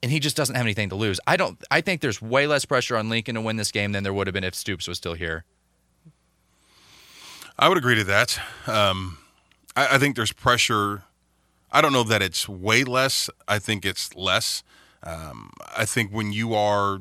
and 0.03 0.13
he 0.13 0.21
just 0.21 0.37
doesn't 0.37 0.55
have 0.55 0.65
anything 0.65 0.89
to 0.91 0.95
lose. 0.95 1.21
I 1.27 1.37
don't. 1.37 1.63
I 1.71 1.81
think 1.81 2.01
there's 2.01 2.23
way 2.23 2.47
less 2.47 2.65
pressure 2.65 2.97
on 2.97 3.09
Lincoln 3.09 3.35
to 3.35 3.41
win 3.41 3.57
this 3.57 3.73
game 3.73 3.93
than 3.93 4.05
there 4.05 4.13
would 4.13 4.27
have 4.27 4.35
been 4.35 4.45
if 4.45 4.55
Stoops 4.55 4.87
was 4.89 4.99
still 4.99 5.15
here. 5.15 5.45
I 7.59 7.69
would 7.69 7.79
agree 7.79 7.97
to 7.97 8.05
that. 8.05 8.39
Um, 8.67 9.19
I, 9.75 9.97
I 9.97 9.99
think 9.99 10.17
there's 10.17 10.33
pressure. 10.33 11.03
I 11.73 11.81
don't 11.81 11.93
know 11.93 12.05
that 12.05 12.23
it's 12.23 12.49
way 12.49 12.85
less. 12.85 13.29
I 13.49 13.59
think 13.59 13.85
it's 13.85 14.15
less. 14.15 14.63
Um, 15.03 15.53
I 15.77 15.85
think 15.85 16.13
when 16.13 16.33
you 16.33 16.55
are 16.55 17.01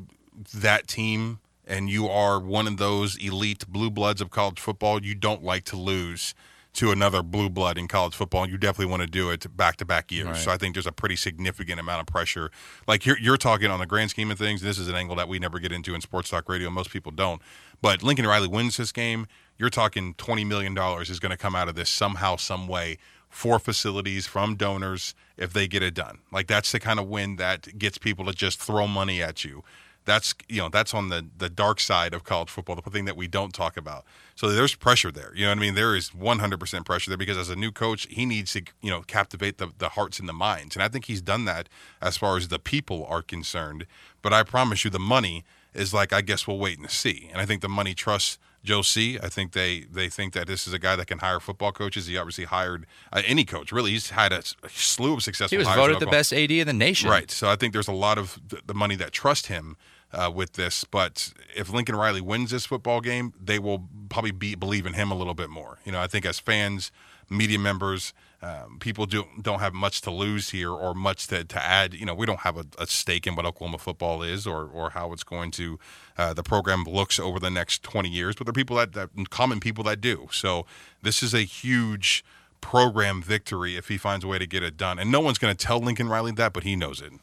that 0.54 0.88
team 0.88 1.40
and 1.66 1.90
you 1.90 2.08
are 2.08 2.40
one 2.40 2.68
of 2.68 2.78
those 2.78 3.18
elite 3.18 3.68
blue 3.68 3.90
bloods 3.90 4.22
of 4.22 4.30
college 4.30 4.60
football, 4.60 5.04
you 5.04 5.16
don't 5.16 5.44
like 5.44 5.64
to 5.66 5.78
lose 5.78 6.34
to 6.78 6.92
another 6.92 7.24
blue 7.24 7.50
blood 7.50 7.76
in 7.76 7.88
college 7.88 8.16
football. 8.16 8.48
You 8.48 8.56
definitely 8.56 8.92
want 8.92 9.02
to 9.02 9.08
do 9.08 9.32
it 9.32 9.58
back 9.58 9.78
to 9.78 9.86
back 9.86 10.12
years. 10.12 10.28
Right. 10.28 10.38
So 10.38 10.52
I 10.52 10.58
think 10.58 10.76
there's 10.76 10.86
a 10.86 10.92
pretty 10.92 11.16
significant 11.16 11.80
amount 11.80 12.02
of 12.02 12.06
pressure. 12.06 12.52
Like 12.88 13.04
you're, 13.04 13.18
you're 13.18 13.38
talking 13.38 13.72
on 13.72 13.80
the 13.80 13.88
grand 13.88 14.12
scheme 14.12 14.30
of 14.30 14.38
things. 14.38 14.62
This 14.62 14.78
is 14.78 14.88
an 14.88 14.94
angle 14.94 15.16
that 15.16 15.28
we 15.28 15.40
never 15.40 15.58
get 15.58 15.72
into 15.72 15.96
in 15.96 16.02
sports 16.02 16.30
talk 16.30 16.48
radio. 16.48 16.70
Most 16.70 16.92
people 16.92 17.12
don't. 17.12 17.42
But 17.82 18.04
Lincoln 18.04 18.28
Riley 18.28 18.48
wins 18.48 18.78
this 18.78 18.92
game. 18.92 19.26
You're 19.58 19.72
talking 19.72 20.14
$20 20.14 20.46
million 20.46 20.78
is 21.02 21.20
going 21.20 21.32
to 21.32 21.38
come 21.38 21.56
out 21.56 21.68
of 21.68 21.74
this 21.74 21.90
somehow, 21.90 22.36
some 22.36 22.68
way 22.68 23.00
for 23.28 23.58
facilities 23.58 24.28
from 24.28 24.56
donors 24.56 25.16
if 25.36 25.54
they 25.54 25.68
get 25.68 25.82
it 25.82 25.96
done. 25.96 26.20
Like 26.32 26.46
that's 26.46 26.72
the 26.72 26.80
kind 26.80 27.00
of 27.00 27.08
win 27.08 27.38
that 27.38 27.80
gets 27.80 27.98
people 27.98 28.24
to 28.26 28.34
just 28.34 28.60
throw 28.60 28.88
money 28.88 29.22
at 29.24 29.44
you. 29.44 29.64
That's 30.06 30.36
you 30.48 30.62
know 30.62 30.70
that's 30.70 30.94
on 30.94 31.10
the 31.10 31.28
the 31.38 31.50
dark 31.50 31.82
side 31.82 32.14
of 32.14 32.24
college 32.24 32.50
football, 32.50 32.78
the 32.78 32.90
thing 32.90 33.06
that 33.06 33.18
we 33.18 33.28
don't 33.28 33.54
talk 33.54 33.76
about. 33.76 34.06
So 34.38 34.50
there's 34.50 34.76
pressure 34.76 35.12
there. 35.12 35.32
You 35.36 35.46
know 35.46 35.50
what 35.50 35.58
I 35.58 35.62
mean? 35.62 35.74
There 35.74 35.96
is 35.96 36.12
100% 36.12 36.86
pressure 36.86 37.10
there 37.10 37.18
because 37.18 37.40
as 37.40 37.50
a 37.50 37.56
new 37.56 37.72
coach, 37.72 38.06
he 38.08 38.24
needs 38.24 38.54
to 38.54 38.62
you 38.82 38.92
know 38.92 39.02
captivate 39.02 39.58
the 39.58 39.72
the 39.80 39.90
hearts 39.90 40.20
and 40.20 40.30
the 40.30 40.34
minds, 40.34 40.76
and 40.76 40.84
I 40.84 40.88
think 40.88 41.06
he's 41.06 41.24
done 41.24 41.46
that 41.46 41.68
as 42.02 42.18
far 42.18 42.38
as 42.38 42.48
the 42.48 42.60
people 42.60 43.06
are 43.10 43.24
concerned. 43.24 43.88
But 44.22 44.34
I 44.34 44.44
promise 44.44 44.86
you, 44.86 44.92
the 44.92 45.00
money 45.00 45.44
is 45.74 45.92
like 45.92 46.14
I 46.14 46.22
guess 46.22 46.48
we'll 46.48 46.60
wait 46.60 46.78
and 46.78 46.90
see. 46.90 47.30
And 47.32 47.42
I 47.42 47.46
think 47.48 47.64
the 47.64 47.68
money 47.68 47.96
trusts 47.96 48.38
Joe 48.64 48.84
C. 48.84 49.18
I 49.18 49.30
think 49.30 49.54
they 49.54 49.86
they 49.92 50.08
think 50.08 50.34
that 50.34 50.46
this 50.46 50.68
is 50.68 50.74
a 50.74 50.80
guy 50.80 50.96
that 50.96 51.08
can 51.08 51.18
hire 51.18 51.40
football 51.40 51.72
coaches. 51.72 52.06
He 52.06 52.16
obviously 52.16 52.46
hired 52.46 52.86
uh, 53.12 53.24
any 53.26 53.44
coach. 53.44 53.72
Really, 53.72 53.92
he's 53.92 54.12
had 54.12 54.32
a, 54.32 54.44
a 54.62 54.70
slew 54.70 55.16
of 55.16 55.24
successful. 55.24 55.58
He 55.58 55.58
was 55.58 55.68
voted 55.76 56.00
the 56.00 56.06
best 56.06 56.32
AD 56.32 56.52
in 56.52 56.68
the 56.68 56.74
nation. 56.74 57.10
Right. 57.10 57.32
So 57.32 57.50
I 57.50 57.56
think 57.56 57.74
there's 57.74 57.88
a 57.88 57.94
lot 57.94 58.20
of 58.20 58.40
th- 58.50 58.62
the 58.68 58.76
money 58.76 58.96
that 58.98 59.14
trust 59.14 59.48
him 59.48 59.78
uh, 60.14 60.32
with 60.34 60.54
this. 60.54 60.84
But 60.84 61.34
if 61.56 61.70
Lincoln 61.70 61.96
Riley 61.96 62.22
wins 62.22 62.52
this 62.52 62.66
football 62.66 63.02
game, 63.02 63.34
they 63.42 63.60
will 63.60 63.88
probably 64.10 64.32
be 64.32 64.56
believe 64.56 64.86
in 64.86 64.94
him 64.94 65.12
a 65.12 65.16
little 65.16 65.34
bit 65.34 65.50
more. 65.50 65.80
You 65.86 65.92
know, 65.92 66.02
I 66.02 66.08
think 66.08 66.26
as 66.26 66.40
fans, 66.40 66.92
media 67.30 67.60
members, 67.60 68.14
um, 68.42 68.78
people 68.80 69.06
do 69.06 69.26
don't 69.42 69.60
have 69.60 69.74
much 69.74 70.02
to 70.02 70.12
lose 70.12 70.52
here 70.52 70.72
or 70.72 70.94
much 70.94 71.28
to, 71.28 71.44
to 71.44 71.64
add. 71.64 71.94
You 71.94 72.06
know, 72.06 72.14
we 72.14 72.26
don't 72.26 72.42
have 72.42 72.58
a, 72.58 72.66
a 72.78 72.88
stake 72.88 73.28
in 73.28 73.36
what 73.36 73.46
Oklahoma 73.46 73.80
football 73.80 74.24
is 74.24 74.46
or 74.46 74.66
or 74.66 74.92
how 74.92 75.12
it's 75.12 75.24
going 75.24 75.52
to 75.52 75.80
uh, 76.18 76.34
the 76.34 76.44
program 76.44 76.84
looks 76.84 77.20
over 77.20 77.40
the 77.40 77.50
next 77.50 77.84
20 77.84 78.10
years. 78.10 78.36
But 78.36 78.46
there 78.46 78.52
are 78.52 78.54
people 78.54 78.78
that, 78.78 78.94
that 78.94 79.30
common 79.30 79.60
people 79.60 79.84
that 79.86 80.02
do. 80.02 80.30
So 80.32 80.66
this 81.02 81.22
is 81.22 81.34
a 81.34 81.42
huge 81.42 82.24
program 82.62 83.22
victory 83.22 83.76
if 83.76 83.88
he 83.88 83.98
finds 83.98 84.24
a 84.26 84.28
way 84.28 84.40
to 84.40 84.48
get 84.48 84.64
it 84.64 84.78
done. 84.78 85.00
And 85.00 85.12
no 85.12 85.20
one's 85.20 85.38
going 85.38 85.56
to 85.56 85.66
tell 85.66 85.80
Lincoln 85.80 86.10
Riley 86.10 86.32
that, 86.34 86.54
but 86.54 86.64
he 86.64 86.76
knows 86.76 87.02
it. 87.02 87.14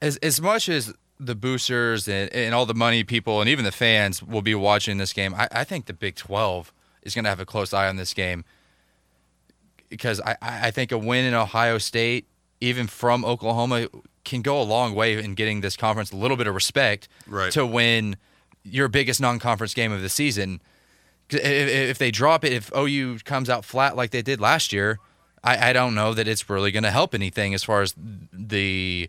as 0.00 0.16
as 0.18 0.40
much 0.40 0.68
as 0.68 0.92
the 1.20 1.34
boosters 1.34 2.06
and, 2.08 2.32
and 2.32 2.54
all 2.54 2.64
the 2.66 2.74
money 2.74 3.02
people 3.04 3.40
and 3.40 3.48
even 3.50 3.64
the 3.64 3.72
fans 3.72 4.22
will 4.22 4.42
be 4.42 4.54
watching 4.54 4.98
this 4.98 5.12
game, 5.12 5.34
I, 5.34 5.48
I 5.50 5.64
think 5.64 5.86
the 5.86 5.92
Big 5.92 6.14
Twelve 6.16 6.72
is 7.02 7.14
going 7.14 7.24
to 7.24 7.28
have 7.30 7.40
a 7.40 7.46
close 7.46 7.72
eye 7.72 7.88
on 7.88 7.96
this 7.96 8.14
game 8.14 8.44
because 9.88 10.20
I, 10.20 10.36
I 10.42 10.70
think 10.70 10.92
a 10.92 10.98
win 10.98 11.24
in 11.24 11.34
Ohio 11.34 11.78
State, 11.78 12.26
even 12.60 12.86
from 12.86 13.24
Oklahoma, 13.24 13.88
can 14.24 14.42
go 14.42 14.60
a 14.60 14.62
long 14.64 14.94
way 14.94 15.22
in 15.22 15.34
getting 15.34 15.60
this 15.62 15.76
conference 15.76 16.12
a 16.12 16.16
little 16.16 16.36
bit 16.36 16.46
of 16.46 16.54
respect 16.54 17.08
Right. 17.26 17.50
to 17.52 17.64
win 17.64 18.16
your 18.64 18.88
biggest 18.88 19.20
non-conference 19.20 19.72
game 19.72 19.92
of 19.92 20.02
the 20.02 20.08
season. 20.10 20.60
If, 21.30 21.40
if 21.40 21.98
they 21.98 22.10
drop 22.10 22.44
it, 22.44 22.52
if 22.52 22.70
OU 22.76 23.20
comes 23.24 23.48
out 23.48 23.64
flat 23.64 23.96
like 23.96 24.10
they 24.10 24.22
did 24.22 24.40
last 24.40 24.72
year, 24.72 24.98
I, 25.42 25.70
I 25.70 25.72
don't 25.72 25.94
know 25.94 26.12
that 26.12 26.28
it's 26.28 26.50
really 26.50 26.70
going 26.70 26.82
to 26.82 26.90
help 26.90 27.14
anything 27.14 27.54
as 27.54 27.64
far 27.64 27.80
as 27.80 27.94
the 28.32 29.08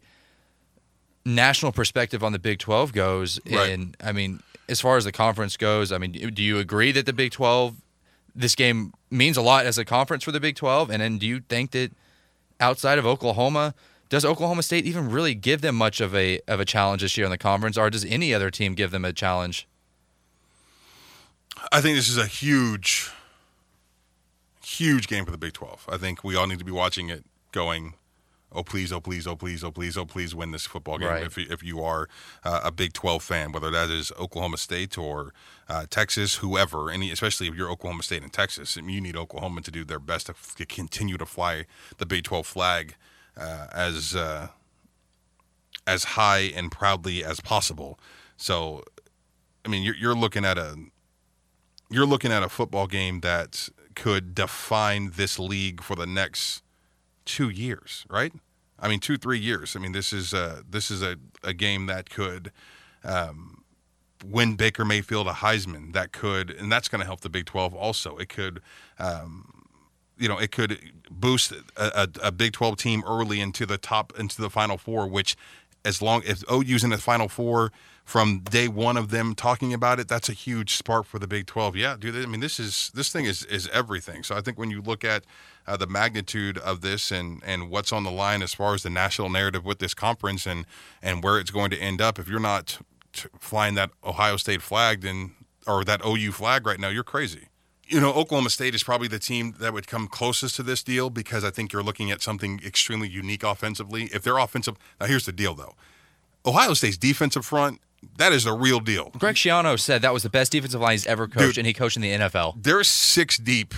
national 1.29 1.71
perspective 1.71 2.23
on 2.23 2.31
the 2.31 2.39
Big 2.39 2.59
12 2.59 2.93
goes. 2.93 3.39
Right. 3.49 3.69
And 3.69 3.95
I 4.03 4.11
mean, 4.11 4.41
as 4.67 4.81
far 4.81 4.97
as 4.97 5.05
the 5.05 5.11
conference 5.11 5.57
goes, 5.57 5.91
I 5.91 5.97
mean, 5.97 6.11
do 6.11 6.43
you 6.43 6.59
agree 6.59 6.91
that 6.91 7.05
the 7.05 7.13
Big 7.13 7.31
12, 7.31 7.75
this 8.35 8.55
game 8.55 8.93
means 9.09 9.37
a 9.37 9.41
lot 9.41 9.65
as 9.65 9.77
a 9.77 9.85
conference 9.85 10.23
for 10.23 10.31
the 10.31 10.39
Big 10.39 10.55
12? 10.55 10.89
And 10.89 11.01
then 11.01 11.17
do 11.17 11.25
you 11.25 11.41
think 11.41 11.71
that 11.71 11.91
outside 12.59 12.97
of 12.97 13.05
Oklahoma, 13.05 13.73
does 14.09 14.25
Oklahoma 14.25 14.63
State 14.63 14.85
even 14.85 15.09
really 15.09 15.35
give 15.35 15.61
them 15.61 15.75
much 15.75 16.01
of 16.01 16.15
a 16.15 16.39
of 16.47 16.59
a 16.59 16.65
challenge 16.65 17.01
this 17.03 17.15
year 17.15 17.25
in 17.25 17.31
the 17.31 17.37
conference, 17.37 17.77
or 17.77 17.89
does 17.89 18.03
any 18.05 18.33
other 18.33 18.49
team 18.49 18.73
give 18.73 18.91
them 18.91 19.05
a 19.05 19.13
challenge? 19.13 19.67
I 21.71 21.81
think 21.81 21.95
this 21.95 22.09
is 22.09 22.17
a 22.17 22.25
huge, 22.25 23.11
huge 24.63 25.07
game 25.07 25.25
for 25.25 25.31
the 25.31 25.37
Big 25.37 25.53
12. 25.53 25.85
I 25.89 25.97
think 25.97 26.23
we 26.23 26.35
all 26.35 26.47
need 26.47 26.59
to 26.59 26.65
be 26.65 26.71
watching 26.71 27.09
it 27.09 27.23
going, 27.51 27.93
oh, 28.51 28.63
please, 28.63 28.91
oh, 28.91 28.99
please, 28.99 29.27
oh, 29.27 29.35
please, 29.35 29.63
oh, 29.63 29.71
please, 29.71 29.97
oh, 29.97 30.05
please 30.05 30.33
win 30.35 30.51
this 30.51 30.65
football 30.65 30.97
game 30.97 31.07
Right. 31.09 31.23
if, 31.25 31.37
you- 31.37 31.47
if 31.49 31.63
you 31.63 31.81
are 31.83 32.07
uh, 32.43 32.61
a 32.63 32.71
Big 32.71 32.93
12 32.93 33.21
fan, 33.23 33.51
whether 33.51 33.69
that 33.71 33.89
is 33.89 34.11
Oklahoma 34.19 34.57
State 34.57 34.97
or 34.97 35.33
uh, 35.67 35.85
Texas, 35.89 36.35
whoever, 36.35 36.89
any, 36.89 37.11
especially 37.11 37.47
if 37.47 37.55
you're 37.55 37.69
Oklahoma 37.69 38.03
State 38.03 38.23
and 38.23 38.33
Texas, 38.33 38.77
I 38.77 38.81
mean, 38.81 38.95
you 38.95 39.01
need 39.01 39.15
Oklahoma 39.15 39.61
to 39.61 39.71
do 39.71 39.83
their 39.85 39.99
best 39.99 40.25
to 40.27 40.31
f- 40.33 40.55
continue 40.67 41.17
to 41.17 41.25
fly 41.25 41.65
the 41.97 42.05
Big 42.05 42.23
12 42.23 42.45
flag 42.47 42.95
uh, 43.37 43.67
as 43.71 44.15
uh, 44.15 44.47
as 45.87 46.03
high 46.03 46.39
and 46.55 46.71
proudly 46.71 47.23
as 47.23 47.39
possible. 47.39 47.99
So, 48.37 48.83
I 49.65 49.69
mean, 49.69 49.83
you're, 49.83 49.95
you're 49.95 50.15
looking 50.15 50.45
at 50.45 50.57
a 50.57 50.75
you're 51.89 52.05
looking 52.05 52.31
at 52.31 52.43
a 52.43 52.49
football 52.49 52.85
game 52.87 53.21
that 53.21 53.69
could 53.95 54.35
define 54.35 55.11
this 55.15 55.39
league 55.39 55.81
for 55.81 55.95
the 55.95 56.05
next 56.05 56.61
two 57.29 57.49
years, 57.49 58.05
right? 58.09 58.33
I 58.79 58.87
mean, 58.87 58.99
two 58.99 59.17
three 59.17 59.39
years. 59.39 59.75
I 59.75 59.79
mean, 59.79 59.91
this 59.91 60.11
is 60.11 60.33
a, 60.33 60.63
this 60.67 60.89
is 60.89 61.03
a, 61.03 61.17
a 61.43 61.53
game 61.53 61.85
that 61.85 62.09
could 62.09 62.51
um, 63.03 63.63
win 64.25 64.55
Baker 64.55 64.83
Mayfield 64.83 65.27
a 65.27 65.33
Heisman. 65.33 65.93
That 65.93 66.11
could, 66.11 66.49
and 66.49 66.71
that's 66.71 66.87
going 66.87 66.99
to 66.99 67.05
help 67.05 67.21
the 67.21 67.29
Big 67.29 67.45
Twelve 67.45 67.75
also. 67.75 68.17
It 68.17 68.29
could. 68.29 68.61
Um, 68.97 69.53
you 70.17 70.27
know, 70.27 70.37
it 70.37 70.51
could 70.51 70.91
boost 71.09 71.53
a, 71.53 71.61
a, 71.77 72.09
a 72.23 72.31
Big 72.33 72.51
12 72.51 72.75
team 72.75 73.03
early 73.07 73.39
into 73.39 73.65
the 73.65 73.77
top, 73.77 74.11
into 74.19 74.41
the 74.41 74.49
Final 74.49 74.77
Four, 74.77 75.07
which, 75.07 75.37
as 75.85 76.01
long 76.01 76.23
as 76.23 76.43
OU's 76.51 76.83
in 76.83 76.89
the 76.89 76.97
Final 76.97 77.27
Four 77.27 77.71
from 78.03 78.39
day 78.39 78.67
one 78.67 78.97
of 78.97 79.09
them 79.09 79.35
talking 79.35 79.73
about 79.73 79.99
it, 79.99 80.07
that's 80.07 80.29
a 80.29 80.33
huge 80.33 80.73
spark 80.75 81.05
for 81.05 81.19
the 81.19 81.27
Big 81.27 81.45
12. 81.45 81.75
Yeah, 81.75 81.95
dude. 81.97 82.15
I 82.15 82.25
mean, 82.25 82.39
this 82.39 82.59
is 82.59 82.91
this 82.95 83.11
thing 83.11 83.25
is 83.25 83.43
is 83.45 83.67
everything. 83.69 84.23
So 84.23 84.35
I 84.35 84.41
think 84.41 84.57
when 84.57 84.71
you 84.71 84.81
look 84.81 85.03
at 85.03 85.25
uh, 85.67 85.77
the 85.77 85.87
magnitude 85.87 86.57
of 86.57 86.81
this 86.81 87.11
and 87.11 87.41
and 87.45 87.69
what's 87.69 87.93
on 87.93 88.03
the 88.03 88.11
line 88.11 88.41
as 88.41 88.53
far 88.53 88.73
as 88.73 88.83
the 88.83 88.89
national 88.89 89.29
narrative 89.29 89.65
with 89.65 89.79
this 89.79 89.93
conference 89.93 90.47
and 90.47 90.65
and 91.01 91.23
where 91.23 91.39
it's 91.39 91.51
going 91.51 91.69
to 91.71 91.77
end 91.77 92.01
up, 92.01 92.17
if 92.17 92.27
you're 92.27 92.39
not 92.39 92.79
t- 93.13 93.29
flying 93.39 93.75
that 93.75 93.91
Ohio 94.03 94.37
State 94.37 94.61
flag, 94.61 95.01
then 95.01 95.33
or 95.67 95.83
that 95.83 96.01
OU 96.05 96.31
flag 96.31 96.65
right 96.65 96.79
now, 96.79 96.89
you're 96.89 97.03
crazy. 97.03 97.48
You 97.89 97.99
know, 97.99 98.13
Oklahoma 98.13 98.49
State 98.51 98.75
is 98.75 98.83
probably 98.83 99.07
the 99.07 99.19
team 99.19 99.55
that 99.59 99.73
would 99.73 99.87
come 99.87 100.07
closest 100.07 100.55
to 100.57 100.63
this 100.63 100.83
deal 100.83 101.09
because 101.09 101.43
I 101.43 101.49
think 101.49 101.73
you're 101.73 101.83
looking 101.83 102.11
at 102.11 102.21
something 102.21 102.61
extremely 102.63 103.09
unique 103.09 103.43
offensively. 103.43 104.05
If 104.13 104.21
their 104.21 104.37
offensive, 104.37 104.75
now 104.99 105.07
here's 105.07 105.25
the 105.25 105.31
deal 105.31 105.55
though 105.55 105.75
Ohio 106.45 106.73
State's 106.73 106.97
defensive 106.97 107.45
front, 107.45 107.81
that 108.17 108.31
is 108.31 108.45
a 108.45 108.53
real 108.53 108.79
deal. 108.79 109.11
Greg 109.17 109.35
Schiano 109.35 109.77
said 109.79 110.01
that 110.03 110.13
was 110.13 110.23
the 110.23 110.29
best 110.29 110.51
defensive 110.51 110.79
line 110.79 110.91
he's 110.93 111.07
ever 111.07 111.27
coached, 111.27 111.55
Dude. 111.55 111.57
and 111.59 111.67
he 111.67 111.73
coached 111.73 111.95
in 111.97 112.01
the 112.01 112.11
NFL. 112.11 112.61
They're 112.61 112.83
six 112.83 113.37
deep 113.37 113.73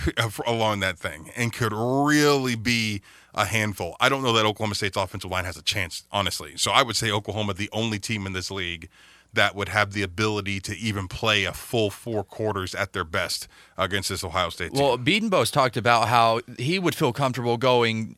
along 0.46 0.80
that 0.80 0.98
thing 0.98 1.30
and 1.36 1.52
could 1.52 1.72
really 1.72 2.54
be 2.54 3.02
a 3.34 3.46
handful. 3.46 3.96
I 3.98 4.08
don't 4.08 4.22
know 4.22 4.32
that 4.34 4.44
Oklahoma 4.44 4.74
State's 4.74 4.96
offensive 4.96 5.30
line 5.30 5.44
has 5.44 5.56
a 5.56 5.62
chance, 5.62 6.04
honestly. 6.12 6.52
So 6.56 6.70
I 6.70 6.82
would 6.82 6.96
say 6.96 7.10
Oklahoma, 7.10 7.54
the 7.54 7.70
only 7.72 7.98
team 7.98 8.26
in 8.26 8.32
this 8.32 8.50
league 8.50 8.88
that 9.34 9.54
would 9.54 9.68
have 9.70 9.92
the 9.92 10.02
ability 10.02 10.60
to 10.60 10.76
even 10.76 11.08
play 11.08 11.44
a 11.44 11.52
full 11.52 11.90
four 11.90 12.22
quarters 12.22 12.74
at 12.74 12.92
their 12.92 13.04
best 13.04 13.48
against 13.78 14.08
this 14.10 14.22
Ohio 14.22 14.50
State 14.50 14.72
team. 14.74 14.82
Well, 14.82 14.98
Bedenbaugh 14.98 15.50
talked 15.50 15.76
about 15.76 16.08
how 16.08 16.40
he 16.58 16.78
would 16.78 16.94
feel 16.94 17.12
comfortable 17.12 17.56
going 17.56 18.16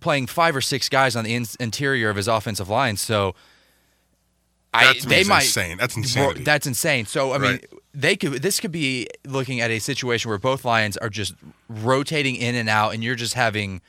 playing 0.00 0.26
five 0.28 0.54
or 0.54 0.60
six 0.60 0.88
guys 0.88 1.16
on 1.16 1.24
the 1.24 1.34
in- 1.34 1.44
interior 1.58 2.08
of 2.08 2.16
his 2.16 2.28
offensive 2.28 2.68
line. 2.68 2.96
So 2.96 3.34
I 4.72 4.94
they 5.04 5.24
might 5.24 5.42
insane. 5.44 5.76
That's 5.78 5.96
insanity. 5.96 6.44
That's 6.44 6.66
insane. 6.66 7.06
So 7.06 7.32
I 7.32 7.38
mean, 7.38 7.50
Right. 7.52 7.66
they 7.94 8.16
could 8.16 8.42
this 8.42 8.60
could 8.60 8.72
be 8.72 9.08
looking 9.24 9.60
at 9.60 9.70
a 9.70 9.78
situation 9.78 10.28
where 10.28 10.38
both 10.38 10.64
lines 10.64 10.96
are 10.98 11.08
just 11.08 11.34
rotating 11.68 12.36
in 12.36 12.54
and 12.54 12.68
out, 12.68 12.94
and 12.94 13.02
you're 13.02 13.14
just 13.16 13.34
having 13.34 13.80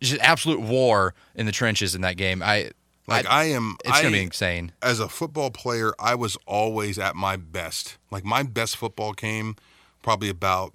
just 0.00 0.20
absolute 0.20 0.60
war 0.60 1.14
in 1.34 1.46
the 1.46 1.52
trenches 1.52 1.94
in 1.94 2.02
that 2.02 2.16
game. 2.16 2.42
I 2.42 2.70
Like 3.08 3.26
I, 3.26 3.44
am, 3.44 3.76
It's 3.84 3.98
I, 3.98 4.02
gonna 4.02 4.12
be 4.12 4.22
insane. 4.22 4.72
as 4.82 5.00
a 5.00 5.08
football 5.08 5.50
player, 5.50 5.94
I 5.98 6.14
was 6.14 6.36
always 6.46 6.98
at 6.98 7.16
my 7.16 7.36
best. 7.36 7.96
Like 8.10 8.24
my 8.24 8.42
best 8.42 8.76
football 8.76 9.14
came 9.14 9.56
probably 10.02 10.28
about, 10.28 10.74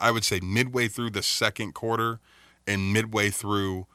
I 0.00 0.10
would 0.10 0.24
say, 0.24 0.40
midway 0.40 0.88
through 0.88 1.10
the 1.10 1.22
second 1.22 1.74
quarter 1.74 2.18
and 2.66 2.92
midway 2.92 3.30
through 3.30 3.86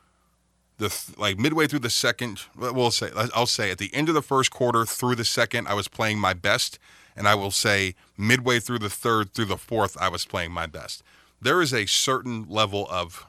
the 0.78 0.90
th- 0.90 1.18
like 1.18 1.38
midway 1.38 1.68
through 1.68 1.80
the 1.80 1.90
second. 1.90 2.44
We'll 2.56 2.92
say 2.92 3.12
I'll 3.36 3.46
say 3.46 3.72
at 3.72 3.78
the 3.78 3.94
end 3.94 4.08
of 4.08 4.16
the 4.16 4.22
first 4.22 4.50
quarter 4.52 4.86
through 4.86 5.16
the 5.16 5.26
second, 5.26 5.68
I 5.68 5.74
was 5.74 5.88
playing 5.90 6.20
my 6.20 6.34
best, 6.34 6.80
and 7.16 7.28
I 7.28 7.36
will 7.36 7.52
say 7.52 7.96
midway 8.18 8.60
through 8.62 8.80
the 8.80 8.90
third 8.90 9.34
through 9.34 9.46
the 9.46 9.58
fourth, 9.58 9.98
I 10.00 10.08
was 10.08 10.26
playing 10.26 10.52
my 10.54 10.66
best. 10.66 11.04
There 11.42 11.62
is 11.62 11.74
a 11.74 11.86
certain 11.88 12.46
level 12.48 12.88
of 12.90 13.26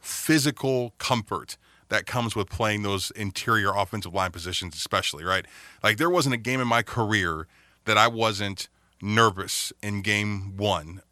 physical 0.00 0.94
comfort 0.98 1.56
that 1.90 2.06
comes 2.06 2.34
with 2.34 2.48
playing 2.48 2.82
those 2.82 3.10
interior 3.10 3.72
offensive 3.74 4.14
line 4.14 4.32
positions, 4.32 4.74
especially, 4.74 5.22
right? 5.22 5.44
Like, 5.82 5.98
there 5.98 6.08
wasn't 6.08 6.34
a 6.34 6.38
game 6.38 6.60
in 6.60 6.66
my 6.66 6.82
career 6.82 7.46
that 7.84 7.98
I 7.98 8.08
wasn't 8.08 8.68
nervous 9.02 9.72
in 9.82 10.00
game 10.02 10.56
one, 10.56 11.02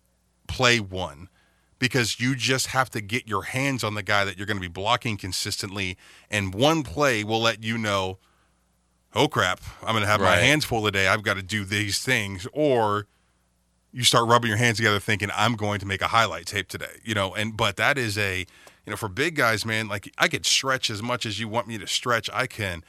play 0.46 0.80
one, 0.80 1.28
because 1.78 2.18
you 2.18 2.34
just 2.34 2.68
have 2.68 2.90
to 2.90 3.00
get 3.00 3.28
your 3.28 3.42
hands 3.42 3.84
on 3.84 3.94
the 3.94 4.02
guy 4.02 4.24
that 4.24 4.38
you're 4.38 4.46
going 4.46 4.56
to 4.56 4.60
be 4.60 4.66
blocking 4.66 5.16
consistently. 5.16 5.98
And 6.30 6.54
one 6.54 6.82
play 6.82 7.22
will 7.22 7.40
let 7.40 7.62
you 7.62 7.76
know, 7.76 8.18
oh 9.14 9.28
crap, 9.28 9.60
I'm 9.82 9.92
going 9.92 10.02
to 10.02 10.08
have 10.08 10.20
my 10.20 10.36
hands 10.36 10.64
full 10.64 10.84
today. 10.84 11.08
I've 11.08 11.22
got 11.22 11.34
to 11.34 11.42
do 11.42 11.64
these 11.64 12.00
things. 12.00 12.46
Or, 12.52 13.06
you 13.92 14.04
start 14.04 14.28
rubbing 14.28 14.48
your 14.48 14.58
hands 14.58 14.76
together 14.76 15.00
thinking 15.00 15.30
I'm 15.34 15.56
going 15.56 15.80
to 15.80 15.86
make 15.86 16.02
a 16.02 16.08
highlight 16.08 16.46
tape 16.46 16.68
today, 16.68 17.00
you 17.04 17.14
know, 17.14 17.34
and 17.34 17.56
but 17.56 17.76
that 17.76 17.96
is 17.96 18.18
a 18.18 18.46
you 18.88 18.92
know 18.92 18.96
for 18.96 19.10
big 19.10 19.34
guys, 19.34 19.66
man, 19.66 19.86
like 19.86 20.10
I 20.16 20.28
could 20.28 20.46
stretch 20.46 20.88
as 20.88 21.02
much 21.02 21.26
as 21.26 21.38
you 21.38 21.46
want 21.46 21.68
me 21.68 21.76
to 21.76 21.86
stretch. 21.86 22.30
I 22.32 22.46
can 22.46 22.82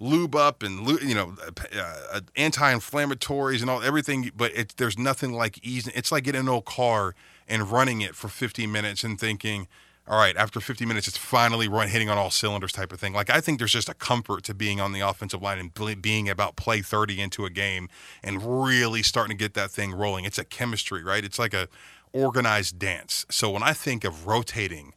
lube 0.00 0.34
up 0.34 0.62
and 0.62 0.88
you 1.02 1.14
know 1.14 1.36
uh, 1.46 1.78
uh, 2.14 2.20
anti-inflammatories 2.34 3.60
and 3.60 3.68
all 3.68 3.82
everything, 3.82 4.30
but 4.34 4.56
it, 4.56 4.74
there's 4.78 4.98
nothing 4.98 5.34
like 5.34 5.62
easing. 5.62 5.92
It's 5.94 6.10
like 6.10 6.24
getting 6.24 6.40
an 6.40 6.48
old 6.48 6.64
car 6.64 7.14
and 7.46 7.70
running 7.70 8.00
it 8.00 8.14
for 8.14 8.28
50 8.28 8.66
minutes 8.66 9.04
and 9.04 9.20
thinking, 9.20 9.68
all 10.08 10.16
right, 10.16 10.34
after 10.34 10.60
50 10.60 10.86
minutes, 10.86 11.08
it's 11.08 11.18
finally 11.18 11.68
run 11.68 11.88
hitting 11.88 12.08
on 12.08 12.16
all 12.16 12.30
cylinders 12.30 12.72
type 12.72 12.90
of 12.90 12.98
thing. 12.98 13.12
Like 13.12 13.28
I 13.28 13.42
think 13.42 13.58
there's 13.58 13.72
just 13.72 13.90
a 13.90 13.94
comfort 13.94 14.44
to 14.44 14.54
being 14.54 14.80
on 14.80 14.92
the 14.92 15.00
offensive 15.00 15.42
line 15.42 15.58
and 15.58 16.00
being 16.00 16.30
about 16.30 16.56
play 16.56 16.80
30 16.80 17.20
into 17.20 17.44
a 17.44 17.50
game 17.50 17.90
and 18.22 18.64
really 18.64 19.02
starting 19.02 19.36
to 19.36 19.42
get 19.44 19.52
that 19.52 19.70
thing 19.70 19.92
rolling. 19.92 20.24
It's 20.24 20.38
a 20.38 20.44
chemistry, 20.44 21.04
right? 21.04 21.22
It's 21.22 21.38
like 21.38 21.52
a 21.52 21.68
organized 22.14 22.78
dance. 22.78 23.26
So 23.28 23.50
when 23.50 23.62
I 23.62 23.74
think 23.74 24.04
of 24.04 24.26
rotating 24.26 24.94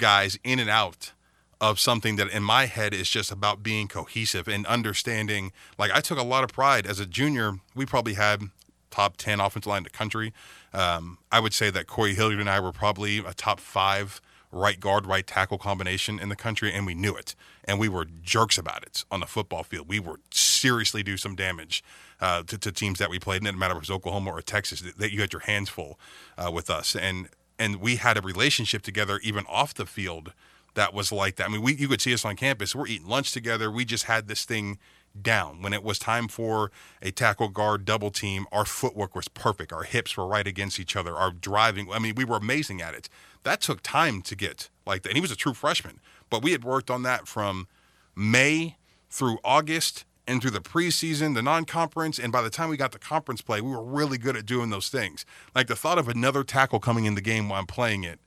guys 0.00 0.38
in 0.42 0.58
and 0.58 0.70
out 0.70 1.12
of 1.60 1.78
something 1.78 2.16
that 2.16 2.28
in 2.30 2.42
my 2.42 2.66
head 2.66 2.94
is 2.94 3.08
just 3.08 3.30
about 3.30 3.62
being 3.62 3.86
cohesive 3.86 4.48
and 4.48 4.66
understanding. 4.66 5.52
Like 5.78 5.90
I 5.92 6.00
took 6.00 6.18
a 6.18 6.22
lot 6.22 6.42
of 6.42 6.50
pride 6.50 6.86
as 6.86 6.98
a 6.98 7.06
junior. 7.06 7.60
We 7.74 7.84
probably 7.84 8.14
had 8.14 8.42
top 8.90 9.16
10 9.18 9.40
offensive 9.40 9.68
line 9.68 9.78
in 9.78 9.84
the 9.84 9.90
country. 9.90 10.32
Um, 10.72 11.18
I 11.30 11.38
would 11.40 11.52
say 11.52 11.70
that 11.70 11.86
Corey 11.86 12.14
Hilliard 12.14 12.40
and 12.40 12.48
I 12.48 12.60
were 12.60 12.72
probably 12.72 13.18
a 13.18 13.34
top 13.34 13.60
five 13.60 14.20
right 14.52 14.80
guard, 14.80 15.06
right 15.06 15.26
tackle 15.26 15.58
combination 15.58 16.18
in 16.18 16.28
the 16.28 16.36
country, 16.36 16.72
and 16.72 16.84
we 16.86 16.94
knew 16.94 17.14
it. 17.14 17.34
And 17.64 17.78
we 17.78 17.88
were 17.88 18.04
jerks 18.04 18.58
about 18.58 18.82
it 18.82 19.04
on 19.10 19.20
the 19.20 19.26
football 19.26 19.62
field. 19.62 19.88
We 19.88 20.00
were 20.00 20.18
seriously 20.32 21.02
do 21.02 21.16
some 21.16 21.36
damage 21.36 21.84
uh, 22.20 22.42
to, 22.44 22.58
to 22.58 22.72
teams 22.72 22.98
that 22.98 23.10
we 23.10 23.18
played. 23.18 23.42
It 23.42 23.44
didn't 23.44 23.58
matter 23.58 23.72
if 23.72 23.76
it 23.76 23.80
was 23.80 23.90
Oklahoma 23.90 24.30
or 24.30 24.42
Texas, 24.42 24.80
that, 24.80 25.12
you 25.12 25.20
had 25.20 25.32
your 25.32 25.42
hands 25.42 25.68
full 25.68 26.00
uh, 26.36 26.50
with 26.50 26.68
us. 26.68 26.96
And 26.96 27.28
and 27.60 27.76
we 27.76 27.96
had 27.96 28.16
a 28.16 28.22
relationship 28.22 28.82
together 28.82 29.20
even 29.22 29.44
off 29.46 29.74
the 29.74 29.86
field 29.86 30.32
that 30.74 30.94
was 30.94 31.12
like 31.12 31.36
that. 31.36 31.46
I 31.46 31.48
mean, 31.50 31.62
we 31.62 31.74
you 31.74 31.88
could 31.88 32.00
see 32.00 32.14
us 32.14 32.24
on 32.24 32.34
campus. 32.34 32.74
We're 32.74 32.86
eating 32.86 33.06
lunch 33.06 33.32
together. 33.32 33.70
We 33.70 33.84
just 33.84 34.04
had 34.04 34.26
this 34.26 34.44
thing 34.44 34.78
down. 35.20 35.60
When 35.60 35.72
it 35.72 35.82
was 35.82 35.98
time 35.98 36.28
for 36.28 36.70
a 37.02 37.10
tackle 37.10 37.48
guard 37.48 37.84
double 37.84 38.10
team, 38.10 38.46
our 38.50 38.64
footwork 38.64 39.14
was 39.14 39.28
perfect. 39.28 39.72
Our 39.72 39.82
hips 39.82 40.16
were 40.16 40.26
right 40.26 40.46
against 40.46 40.80
each 40.80 40.96
other. 40.96 41.14
Our 41.14 41.32
driving, 41.32 41.90
I 41.92 41.98
mean, 41.98 42.14
we 42.14 42.24
were 42.24 42.36
amazing 42.36 42.80
at 42.80 42.94
it. 42.94 43.08
That 43.42 43.60
took 43.60 43.82
time 43.82 44.22
to 44.22 44.36
get 44.36 44.70
like 44.86 45.02
that. 45.02 45.10
And 45.10 45.16
he 45.16 45.20
was 45.20 45.32
a 45.32 45.36
true 45.36 45.54
freshman, 45.54 46.00
but 46.30 46.42
we 46.42 46.52
had 46.52 46.64
worked 46.64 46.90
on 46.90 47.02
that 47.02 47.26
from 47.26 47.66
May 48.14 48.76
through 49.10 49.38
August 49.44 50.04
and 50.30 50.40
through 50.40 50.52
the 50.52 50.60
preseason, 50.60 51.34
the 51.34 51.42
non-conference, 51.42 52.18
and 52.18 52.32
by 52.32 52.40
the 52.40 52.50
time 52.50 52.70
we 52.70 52.76
got 52.76 52.92
to 52.92 52.98
conference 52.98 53.42
play, 53.42 53.60
we 53.60 53.70
were 53.70 53.82
really 53.82 54.16
good 54.16 54.36
at 54.36 54.46
doing 54.46 54.70
those 54.70 54.88
things. 54.88 55.26
Like 55.54 55.66
the 55.66 55.76
thought 55.76 55.98
of 55.98 56.08
another 56.08 56.44
tackle 56.44 56.78
coming 56.78 57.04
in 57.04 57.14
the 57.14 57.20
game 57.20 57.48
while 57.48 57.58
I'm 57.58 57.66
playing 57.66 58.04
it 58.04 58.20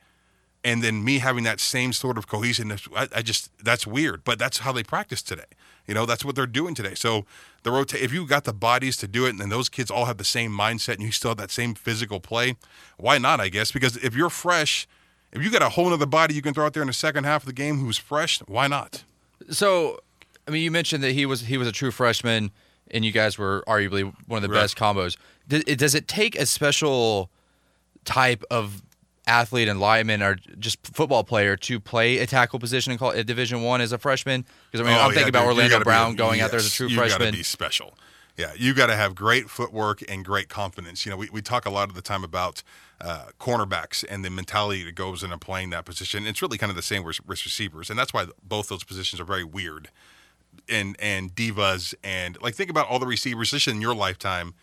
and 0.63 0.81
then 0.81 1.03
me 1.03 1.19
having 1.19 1.43
that 1.43 1.59
same 1.59 1.91
sort 1.91 2.17
of 2.17 2.27
cohesiveness 2.27 2.87
I, 2.95 3.07
I 3.15 3.21
just 3.21 3.51
that's 3.63 3.85
weird 3.85 4.23
but 4.23 4.39
that's 4.39 4.59
how 4.59 4.71
they 4.71 4.83
practice 4.83 5.21
today. 5.21 5.43
You 5.87 5.93
know 5.93 6.05
that's 6.05 6.23
what 6.23 6.35
they're 6.35 6.47
doing 6.47 6.75
today. 6.75 6.95
So 6.95 7.25
the 7.63 7.71
rota- 7.71 8.01
if 8.01 8.13
you 8.13 8.25
got 8.25 8.45
the 8.45 8.53
bodies 8.53 8.97
to 8.97 9.07
do 9.07 9.25
it 9.25 9.31
and 9.31 9.39
then 9.39 9.49
those 9.49 9.69
kids 9.69 9.91
all 9.91 10.05
have 10.05 10.17
the 10.17 10.23
same 10.23 10.51
mindset 10.51 10.95
and 10.95 11.03
you 11.03 11.11
still 11.11 11.31
have 11.31 11.37
that 11.37 11.51
same 11.51 11.73
physical 11.73 12.19
play 12.19 12.55
why 12.97 13.17
not 13.17 13.39
i 13.39 13.49
guess? 13.49 13.71
Because 13.71 13.97
if 13.97 14.15
you're 14.15 14.29
fresh 14.29 14.87
if 15.31 15.43
you 15.43 15.49
got 15.49 15.61
a 15.61 15.69
whole 15.69 15.91
other 15.93 16.05
body 16.05 16.33
you 16.33 16.41
can 16.41 16.53
throw 16.53 16.65
out 16.65 16.73
there 16.73 16.83
in 16.83 16.87
the 16.87 16.93
second 16.93 17.25
half 17.25 17.43
of 17.43 17.47
the 17.47 17.53
game 17.53 17.79
who's 17.79 17.97
fresh 17.97 18.39
why 18.41 18.67
not? 18.67 19.03
So, 19.49 19.99
I 20.47 20.51
mean, 20.51 20.61
you 20.63 20.71
mentioned 20.71 21.03
that 21.03 21.11
he 21.13 21.25
was 21.25 21.41
he 21.41 21.57
was 21.57 21.67
a 21.67 21.71
true 21.71 21.91
freshman, 21.91 22.51
and 22.91 23.05
you 23.05 23.11
guys 23.11 23.37
were 23.37 23.63
arguably 23.67 24.13
one 24.27 24.37
of 24.43 24.49
the 24.49 24.53
Right. 24.53 24.61
best 24.61 24.77
combos. 24.77 25.17
Does 25.47 25.63
it, 25.67 25.77
does 25.79 25.95
it 25.95 26.07
take 26.07 26.35
a 26.37 26.45
special 26.45 27.29
type 28.05 28.43
of 28.51 28.81
athlete 29.25 29.69
and 29.69 29.79
lineman 29.79 30.21
or 30.21 30.35
just 30.59 30.85
football 30.85 31.23
player 31.23 31.55
to 31.55 31.79
play 31.79 32.17
a 32.17 32.25
tackle 32.27 32.59
position 32.59 32.91
in 32.91 32.97
call, 32.97 33.11
Division 33.23 33.61
One 33.61 33.79
as 33.81 33.91
a 33.93 33.97
freshman? 33.97 34.45
Because 34.71 34.85
I 34.85 34.89
mean, 34.89 34.97
Oh, 34.99 35.03
I'm 35.03 35.09
yeah, 35.11 35.15
thinking 35.15 35.29
about 35.29 35.41
dude, 35.47 35.57
Orlando 35.57 35.79
Brown 35.83 36.15
going 36.15 36.41
out 36.41 36.51
there 36.51 36.59
as 36.59 36.65
a 36.65 36.67
yes, 36.67 36.75
true 36.75 36.87
you 36.87 36.97
gotta 36.97 37.31
be 37.31 37.43
special. 37.43 37.97
Yeah, 38.35 38.51
you 38.57 38.73
got 38.73 38.87
to 38.87 38.95
have 38.95 39.13
great 39.13 39.47
footwork 39.47 40.03
and 40.09 40.25
great 40.25 40.49
confidence. 40.49 41.05
You 41.05 41.11
know, 41.11 41.17
we, 41.17 41.29
we 41.31 41.39
talk 41.43 41.67
a 41.67 41.69
lot 41.69 41.89
of 41.89 41.93
the 41.95 42.01
time 42.01 42.23
about 42.23 42.63
uh, 42.99 43.25
cornerbacks 43.39 44.03
and 44.09 44.25
the 44.25 44.31
mentality 44.31 44.83
that 44.85 44.95
goes 44.95 45.21
into 45.21 45.37
playing 45.37 45.69
that 45.69 45.85
position. 45.85 46.25
It's 46.25 46.41
really 46.41 46.57
kind 46.57 46.71
of 46.71 46.75
the 46.75 46.81
same 46.81 47.03
with, 47.03 47.23
with 47.27 47.45
receivers, 47.45 47.91
and 47.91 47.99
that's 47.99 48.11
why 48.11 48.25
both 48.41 48.69
those 48.69 48.83
positions 48.83 49.21
are 49.21 49.23
very 49.25 49.43
weird 49.43 49.89
and 50.69 50.95
and 50.99 51.35
divas 51.35 51.93
and 52.03 52.41
like 52.41 52.55
think 52.55 52.69
about 52.69 52.87
all 52.87 52.99
the 52.99 53.05
receivers 53.05 53.51
just 53.51 53.67
in 53.67 53.81
your 53.81 53.95
lifetime. 53.95 54.53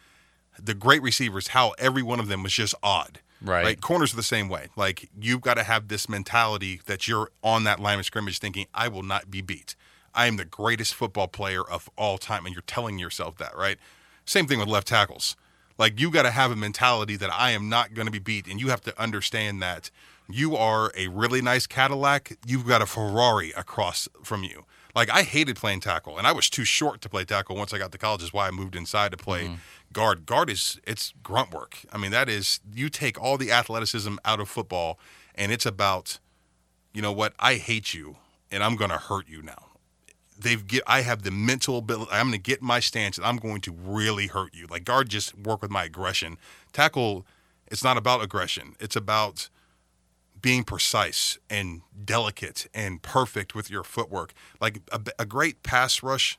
The 0.58 0.74
great 0.74 1.02
receivers, 1.02 1.48
how 1.48 1.70
every 1.78 2.02
one 2.02 2.20
of 2.20 2.28
them 2.28 2.42
was 2.42 2.52
just 2.52 2.74
odd. 2.82 3.20
Right. 3.42 3.64
Like 3.64 3.80
corners 3.80 4.12
are 4.12 4.16
the 4.16 4.22
same 4.22 4.48
way. 4.48 4.68
Like 4.76 5.08
you've 5.18 5.40
got 5.40 5.54
to 5.54 5.62
have 5.62 5.88
this 5.88 6.08
mentality 6.08 6.80
that 6.86 7.08
you're 7.08 7.30
on 7.42 7.64
that 7.64 7.80
line 7.80 7.98
of 7.98 8.04
scrimmage 8.04 8.38
thinking, 8.38 8.66
I 8.74 8.88
will 8.88 9.02
not 9.02 9.30
be 9.30 9.40
beat. 9.40 9.74
I 10.14 10.26
am 10.26 10.36
the 10.36 10.44
greatest 10.44 10.94
football 10.94 11.28
player 11.28 11.62
of 11.62 11.88
all 11.96 12.18
time. 12.18 12.44
And 12.44 12.54
you're 12.54 12.62
telling 12.62 12.98
yourself 12.98 13.36
that, 13.38 13.56
right? 13.56 13.78
Same 14.26 14.46
thing 14.46 14.58
with 14.58 14.68
left 14.68 14.88
tackles. 14.88 15.36
Like 15.78 15.98
you 15.98 16.10
got 16.10 16.24
to 16.24 16.30
have 16.30 16.50
a 16.50 16.56
mentality 16.56 17.16
that 17.16 17.32
I 17.32 17.52
am 17.52 17.68
not 17.68 17.94
going 17.94 18.06
to 18.06 18.12
be 18.12 18.18
beat. 18.18 18.46
And 18.46 18.60
you 18.60 18.68
have 18.68 18.82
to 18.82 19.00
understand 19.00 19.62
that 19.62 19.90
you 20.28 20.54
are 20.56 20.92
a 20.96 21.08
really 21.08 21.40
nice 21.40 21.66
Cadillac. 21.66 22.36
You've 22.46 22.66
got 22.66 22.82
a 22.82 22.86
Ferrari 22.86 23.52
across 23.52 24.08
from 24.22 24.44
you. 24.44 24.64
Like 24.94 25.10
I 25.10 25.22
hated 25.22 25.56
playing 25.56 25.80
tackle, 25.80 26.18
and 26.18 26.26
I 26.26 26.32
was 26.32 26.50
too 26.50 26.64
short 26.64 27.00
to 27.02 27.08
play 27.08 27.24
tackle 27.24 27.56
once 27.56 27.72
I 27.72 27.78
got 27.78 27.92
to 27.92 27.98
college. 27.98 28.22
Is 28.22 28.32
why 28.32 28.48
I 28.48 28.50
moved 28.50 28.74
inside 28.74 29.12
to 29.12 29.16
play 29.16 29.44
mm-hmm. 29.44 29.54
guard. 29.92 30.26
Guard 30.26 30.50
is 30.50 30.80
it's 30.86 31.14
grunt 31.22 31.52
work. 31.52 31.78
I 31.92 31.98
mean, 31.98 32.10
that 32.10 32.28
is 32.28 32.60
you 32.74 32.88
take 32.88 33.20
all 33.20 33.36
the 33.38 33.52
athleticism 33.52 34.16
out 34.24 34.40
of 34.40 34.48
football, 34.48 34.98
and 35.34 35.52
it's 35.52 35.66
about, 35.66 36.18
you 36.92 37.02
know 37.02 37.12
what? 37.12 37.34
I 37.38 37.54
hate 37.54 37.94
you, 37.94 38.16
and 38.50 38.62
I'm 38.62 38.76
going 38.76 38.90
to 38.90 38.98
hurt 38.98 39.28
you 39.28 39.42
now. 39.42 39.66
They've 40.38 40.66
get. 40.66 40.82
I 40.86 41.02
have 41.02 41.22
the 41.22 41.30
mental 41.30 41.78
ability. 41.78 42.10
I'm 42.12 42.28
going 42.28 42.32
to 42.32 42.38
get 42.38 42.62
my 42.62 42.80
stance, 42.80 43.16
and 43.16 43.26
I'm 43.26 43.36
going 43.36 43.60
to 43.62 43.72
really 43.72 44.26
hurt 44.26 44.54
you. 44.54 44.66
Like 44.66 44.84
guard, 44.84 45.08
just 45.08 45.38
work 45.38 45.62
with 45.62 45.70
my 45.70 45.84
aggression. 45.84 46.38
Tackle, 46.72 47.26
it's 47.68 47.84
not 47.84 47.96
about 47.96 48.22
aggression. 48.22 48.74
It's 48.80 48.96
about 48.96 49.50
being 50.40 50.64
precise 50.64 51.38
and 51.48 51.82
delicate 52.04 52.66
and 52.74 53.02
perfect 53.02 53.54
with 53.54 53.70
your 53.70 53.82
footwork. 53.82 54.32
Like 54.60 54.80
a, 54.92 55.00
a 55.18 55.26
great 55.26 55.62
pass 55.62 56.02
rush, 56.02 56.38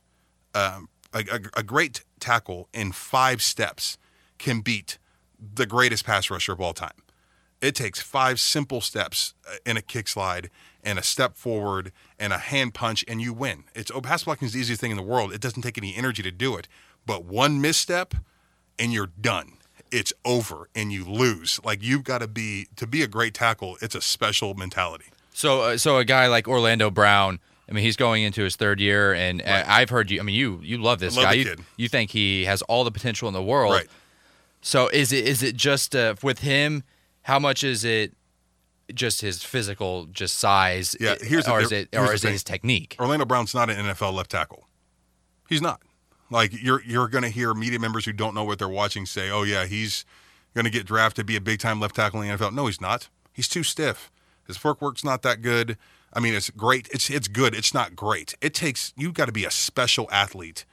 um, 0.54 0.88
a, 1.12 1.24
a, 1.30 1.40
a 1.58 1.62
great 1.62 2.04
tackle 2.20 2.68
in 2.72 2.92
five 2.92 3.42
steps 3.42 3.98
can 4.38 4.60
beat 4.60 4.98
the 5.38 5.66
greatest 5.66 6.04
pass 6.04 6.30
rusher 6.30 6.52
of 6.52 6.60
all 6.60 6.74
time. 6.74 7.02
It 7.60 7.76
takes 7.76 8.00
five 8.00 8.40
simple 8.40 8.80
steps 8.80 9.34
uh, 9.46 9.54
in 9.64 9.76
a 9.76 9.82
kick 9.82 10.08
slide 10.08 10.50
and 10.82 10.98
a 10.98 11.02
step 11.02 11.36
forward 11.36 11.92
and 12.18 12.32
a 12.32 12.38
hand 12.38 12.74
punch, 12.74 13.04
and 13.06 13.20
you 13.20 13.32
win. 13.32 13.64
It's 13.74 13.90
oh, 13.94 14.00
pass 14.00 14.24
blocking 14.24 14.46
is 14.46 14.54
the 14.54 14.60
easiest 14.60 14.80
thing 14.80 14.90
in 14.90 14.96
the 14.96 15.02
world. 15.02 15.32
It 15.32 15.40
doesn't 15.40 15.62
take 15.62 15.78
any 15.78 15.94
energy 15.94 16.24
to 16.24 16.32
do 16.32 16.56
it, 16.56 16.66
but 17.06 17.24
one 17.24 17.60
misstep, 17.60 18.14
and 18.78 18.92
you're 18.92 19.10
done. 19.20 19.58
It's 19.92 20.12
over, 20.24 20.68
and 20.74 20.92
you 20.92 21.04
lose. 21.04 21.60
Like 21.64 21.82
you've 21.82 22.04
got 22.04 22.18
to 22.18 22.26
be 22.28 22.66
to 22.76 22.86
be 22.86 23.02
a 23.02 23.06
great 23.06 23.34
tackle. 23.34 23.76
It's 23.82 23.94
a 23.94 24.00
special 24.00 24.54
mentality. 24.54 25.06
So, 25.34 25.60
uh, 25.62 25.76
so 25.78 25.98
a 25.98 26.04
guy 26.04 26.26
like 26.28 26.48
Orlando 26.48 26.90
Brown. 26.90 27.38
I 27.68 27.72
mean, 27.72 27.84
he's 27.84 27.96
going 27.96 28.22
into 28.22 28.42
his 28.42 28.56
third 28.56 28.80
year, 28.80 29.14
and 29.14 29.40
uh, 29.40 29.64
I've 29.66 29.88
heard 29.90 30.10
you. 30.10 30.18
I 30.20 30.22
mean, 30.24 30.34
you 30.34 30.60
you 30.62 30.78
love 30.78 30.98
this 30.98 31.16
love 31.16 31.24
guy. 31.26 31.32
You, 31.34 31.56
you 31.76 31.88
think 31.88 32.10
he 32.10 32.44
has 32.44 32.60
all 32.62 32.84
the 32.84 32.90
potential 32.90 33.28
in 33.28 33.34
the 33.34 33.42
world. 33.42 33.72
Right. 33.72 33.88
So, 34.60 34.88
is 34.88 35.12
it 35.12 35.26
is 35.26 35.42
it 35.42 35.56
just 35.56 35.94
uh, 35.94 36.14
with 36.22 36.40
him? 36.40 36.82
How 37.22 37.38
much 37.38 37.62
is 37.64 37.84
it 37.84 38.14
just 38.92 39.20
his 39.20 39.42
physical, 39.42 40.06
just 40.06 40.38
size? 40.38 40.96
Yeah, 41.00 41.14
here's 41.20 41.44
the- 41.46 41.52
or 41.52 41.60
is 41.60 41.72
it, 41.72 41.88
or 41.96 42.12
is 42.12 42.24
it 42.24 42.32
his 42.32 42.44
technique? 42.44 42.96
Orlando 42.98 43.24
Brown's 43.24 43.54
not 43.54 43.70
an 43.70 43.76
NFL 43.86 44.12
left 44.14 44.30
tackle. 44.30 44.66
He's 45.48 45.62
not. 45.62 45.80
Like 46.32 46.62
you're 46.62 46.82
you're 46.82 47.08
going 47.08 47.24
to 47.24 47.30
hear 47.30 47.54
media 47.54 47.78
members 47.78 48.04
who 48.06 48.12
don't 48.12 48.34
know 48.34 48.44
what 48.44 48.58
they're 48.58 48.68
watching 48.68 49.06
say, 49.06 49.30
"Oh 49.30 49.42
yeah, 49.42 49.66
he's 49.66 50.04
going 50.54 50.64
to 50.64 50.70
get 50.70 50.86
drafted 50.86 51.22
to 51.22 51.24
be 51.24 51.36
a 51.36 51.40
big 51.40 51.60
time 51.60 51.78
left 51.78 51.96
tackle 51.96 52.22
in 52.22 52.28
the 52.28 52.34
NFL." 52.36 52.54
No, 52.54 52.66
he's 52.66 52.80
not. 52.80 53.08
He's 53.32 53.48
too 53.48 53.62
stiff. 53.62 54.10
His 54.46 54.56
footwork's 54.56 55.04
not 55.04 55.22
that 55.22 55.42
good. 55.42 55.76
I 56.12 56.20
mean, 56.20 56.34
it's 56.34 56.50
great. 56.50 56.88
It's 56.90 57.10
it's 57.10 57.28
good. 57.28 57.54
It's 57.54 57.74
not 57.74 57.94
great. 57.94 58.34
It 58.40 58.54
takes 58.54 58.92
you've 58.96 59.14
got 59.14 59.26
to 59.26 59.32
be 59.32 59.44
a 59.44 59.50
special 59.50 60.08
athlete 60.10 60.64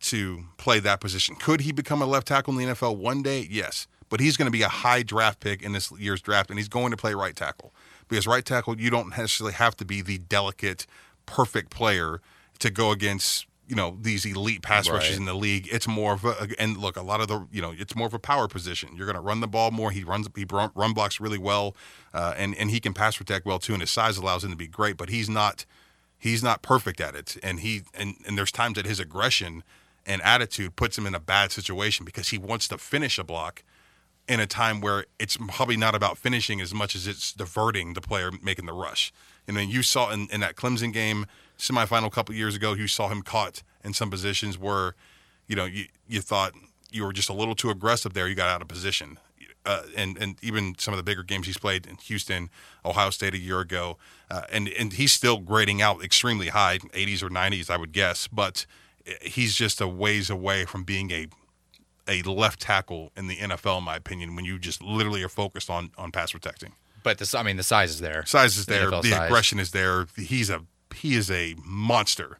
to 0.00 0.44
play 0.58 0.78
that 0.80 1.00
position. 1.00 1.34
Could 1.36 1.62
he 1.62 1.72
become 1.72 2.02
a 2.02 2.06
left 2.06 2.28
tackle 2.28 2.58
in 2.58 2.68
the 2.68 2.74
NFL 2.74 2.96
one 2.98 3.22
day? 3.22 3.46
Yes. 3.50 3.86
But 4.10 4.20
he's 4.20 4.36
going 4.36 4.46
to 4.46 4.52
be 4.52 4.62
a 4.62 4.68
high 4.68 5.02
draft 5.02 5.40
pick 5.40 5.62
in 5.62 5.72
this 5.72 5.92
year's 5.98 6.22
draft, 6.22 6.48
and 6.48 6.58
he's 6.58 6.68
going 6.68 6.90
to 6.92 6.96
play 6.96 7.12
right 7.14 7.36
tackle. 7.36 7.74
Because 8.08 8.26
right 8.26 8.44
tackle, 8.44 8.80
you 8.80 8.88
don't 8.88 9.10
necessarily 9.10 9.52
have 9.54 9.76
to 9.76 9.84
be 9.84 10.00
the 10.00 10.16
delicate, 10.16 10.86
perfect 11.26 11.70
player 11.70 12.22
to 12.60 12.70
go 12.70 12.90
against 12.90 13.46
you 13.68 13.76
know 13.76 13.98
these 14.00 14.24
elite 14.24 14.62
pass 14.62 14.88
rushers 14.88 15.16
in 15.16 15.26
the 15.26 15.34
league. 15.34 15.68
It's 15.70 15.86
more 15.86 16.14
of 16.14 16.24
a 16.24 16.48
and 16.58 16.76
look 16.76 16.96
a 16.96 17.02
lot 17.02 17.20
of 17.20 17.28
the 17.28 17.46
you 17.52 17.60
know 17.60 17.74
it's 17.76 17.94
more 17.94 18.06
of 18.06 18.14
a 18.14 18.18
power 18.18 18.48
position. 18.48 18.96
You're 18.96 19.06
going 19.06 19.16
to 19.16 19.22
run 19.22 19.40
the 19.40 19.46
ball 19.46 19.70
more. 19.70 19.90
He 19.90 20.04
runs 20.04 20.26
he 20.34 20.46
run, 20.50 20.70
run 20.74 20.94
blocks 20.94 21.20
really 21.20 21.38
well, 21.38 21.76
uh, 22.14 22.34
and 22.36 22.56
and 22.56 22.70
he 22.70 22.80
can 22.80 22.94
pass 22.94 23.16
protect 23.16 23.44
well 23.44 23.58
too. 23.58 23.74
And 23.74 23.82
his 23.82 23.90
size 23.90 24.16
allows 24.16 24.42
him 24.42 24.50
to 24.50 24.56
be 24.56 24.66
great, 24.66 24.96
but 24.96 25.10
he's 25.10 25.28
not 25.28 25.66
he's 26.18 26.42
not 26.42 26.62
perfect 26.62 27.00
at 27.00 27.14
it. 27.14 27.36
And 27.42 27.60
he 27.60 27.82
and 27.94 28.16
and 28.26 28.38
there's 28.38 28.52
times 28.52 28.76
that 28.76 28.86
his 28.86 28.98
aggression 28.98 29.62
and 30.06 30.22
attitude 30.22 30.74
puts 30.74 30.96
him 30.96 31.06
in 31.06 31.14
a 31.14 31.20
bad 31.20 31.52
situation 31.52 32.06
because 32.06 32.30
he 32.30 32.38
wants 32.38 32.66
to 32.68 32.78
finish 32.78 33.18
a 33.18 33.24
block 33.24 33.62
in 34.26 34.40
a 34.40 34.46
time 34.46 34.80
where 34.80 35.06
it's 35.18 35.36
probably 35.36 35.76
not 35.76 35.94
about 35.94 36.18
finishing 36.18 36.60
as 36.60 36.74
much 36.74 36.94
as 36.94 37.06
it's 37.06 37.32
diverting 37.32 37.94
the 37.94 38.00
player 38.00 38.30
making 38.42 38.66
the 38.66 38.72
rush. 38.72 39.12
You 39.46 39.54
know, 39.54 39.60
you 39.60 39.82
saw 39.82 40.10
in, 40.10 40.28
in 40.30 40.40
that 40.40 40.56
Clemson 40.56 40.92
game 40.92 41.26
semifinal 41.58 42.06
a 42.06 42.10
couple 42.10 42.34
years 42.34 42.54
ago, 42.56 42.72
you 42.72 42.86
saw 42.86 43.08
him 43.08 43.22
caught 43.22 43.62
in 43.84 43.92
some 43.92 44.10
positions 44.10 44.58
where, 44.58 44.94
you 45.46 45.56
know, 45.56 45.64
you 45.64 45.86
you 46.06 46.20
thought 46.20 46.52
you 46.90 47.04
were 47.04 47.12
just 47.12 47.28
a 47.28 47.34
little 47.34 47.54
too 47.54 47.70
aggressive 47.70 48.14
there. 48.14 48.28
You 48.28 48.34
got 48.34 48.48
out 48.48 48.62
of 48.62 48.68
position. 48.68 49.18
Uh, 49.66 49.82
and 49.96 50.16
and 50.16 50.36
even 50.42 50.74
some 50.78 50.94
of 50.94 50.98
the 50.98 51.02
bigger 51.02 51.22
games 51.22 51.46
he's 51.46 51.58
played 51.58 51.86
in 51.86 51.96
Houston, 51.96 52.48
Ohio 52.86 53.10
State 53.10 53.34
a 53.34 53.38
year 53.38 53.60
ago, 53.60 53.98
uh, 54.30 54.42
and 54.50 54.68
and 54.68 54.94
he's 54.94 55.12
still 55.12 55.38
grading 55.38 55.82
out 55.82 56.02
extremely 56.02 56.48
high, 56.48 56.78
80s 56.78 57.22
or 57.22 57.28
90s, 57.28 57.68
I 57.68 57.76
would 57.76 57.92
guess. 57.92 58.28
But 58.28 58.64
he's 59.20 59.54
just 59.54 59.80
a 59.80 59.88
ways 59.88 60.30
away 60.30 60.64
from 60.64 60.84
being 60.84 61.10
a 61.10 61.26
a 62.06 62.22
left 62.22 62.60
tackle 62.60 63.12
in 63.16 63.26
the 63.26 63.36
NFL, 63.36 63.78
in 63.78 63.84
my 63.84 63.96
opinion, 63.96 64.34
when 64.34 64.46
you 64.46 64.58
just 64.58 64.82
literally 64.82 65.22
are 65.22 65.28
focused 65.28 65.68
on 65.68 65.90
on 65.98 66.12
pass 66.12 66.32
protecting. 66.32 66.72
But 67.02 67.18
the 67.18 67.38
I 67.38 67.42
mean, 67.42 67.56
the 67.56 67.62
size 67.62 67.90
is 67.90 68.00
there. 68.00 68.24
Size 68.24 68.56
is 68.56 68.66
The 68.66 68.72
there, 68.72 68.90
NFL 68.90 69.02
the 69.02 69.24
aggression 69.24 69.58
is 69.58 69.72
there. 69.72 70.06
He's 70.16 70.48
a 70.50 70.62
he 70.98 71.14
is 71.14 71.30
a 71.30 71.54
monster 71.64 72.38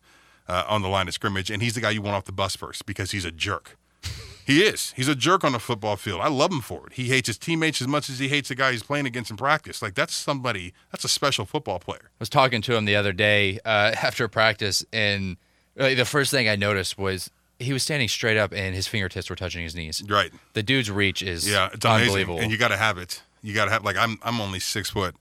uh, 0.49 0.64
on 0.68 0.83
the 0.83 0.88
line 0.88 1.09
of 1.09 1.14
scrimmage, 1.14 1.51
and 1.51 1.62
he's 1.62 1.75
the 1.75 1.81
guy 1.81 1.90
you 1.90 2.03
want 2.03 2.16
off 2.16 2.25
the 2.25 2.33
bus 2.33 2.57
first 2.57 2.87
because 2.87 3.11
he's 3.12 3.25
a 3.25 3.31
jerk. 3.33 3.77
He 4.49 4.62
is. 4.62 4.94
He's 4.97 5.09
a 5.09 5.14
jerk 5.14 5.44
on 5.44 5.53
the 5.53 5.59
football 5.59 5.97
field. 5.97 6.23
I 6.23 6.29
love 6.29 6.51
him 6.51 6.62
for 6.62 6.87
it. 6.87 6.94
He 6.94 7.09
hates 7.09 7.27
his 7.27 7.37
teammates 7.37 7.83
as 7.83 7.87
much 7.87 8.09
as 8.09 8.18
he 8.18 8.29
hates 8.29 8.49
the 8.49 8.55
guy 8.55 8.73
he's 8.73 8.83
playing 8.83 9.05
against 9.05 9.31
in 9.31 9.37
practice. 9.37 9.83
Like 9.83 9.94
that's 9.94 10.14
somebody. 10.14 10.73
That's 10.90 11.05
a 11.05 11.09
special 11.09 11.44
football 11.44 11.79
player. 11.79 12.05
I 12.05 12.16
was 12.18 12.31
talking 12.31 12.62
to 12.62 12.75
him 12.75 12.87
the 12.87 12.97
other 12.97 13.12
day 13.12 13.61
uh, 13.66 13.92
after 14.03 14.27
practice, 14.27 14.87
and 14.90 15.37
the 15.77 16.07
first 16.07 16.31
thing 16.31 16.49
I 16.49 16.57
noticed 16.57 16.97
was 16.97 17.31
he 17.59 17.75
was 17.75 17.83
standing 17.83 18.09
straight 18.09 18.38
up, 18.38 18.55
and 18.55 18.75
his 18.75 18.87
fingertips 18.87 19.29
were 19.29 19.37
touching 19.37 19.62
his 19.64 19.75
knees. 19.75 20.03
Right. 20.09 20.33
The 20.55 20.62
dude's 20.62 20.90
reach 20.90 21.23
is 21.23 21.47
Yeah, 21.47 21.68
it's 21.75 21.85
amazing, 21.85 22.05
unbelievable. 22.07 22.40
and 22.40 22.51
you 22.51 22.57
got 22.57 22.68
to 22.68 22.79
have 22.79 22.97
it. 22.97 23.23
You 23.42 23.53
got 23.53 23.66
to 23.66 23.71
have 23.73 23.85
like 23.85 23.99
I'm 23.99 24.18
I'm 24.23 24.40
only 24.40 24.61
six 24.61 24.88
foot 24.88 25.14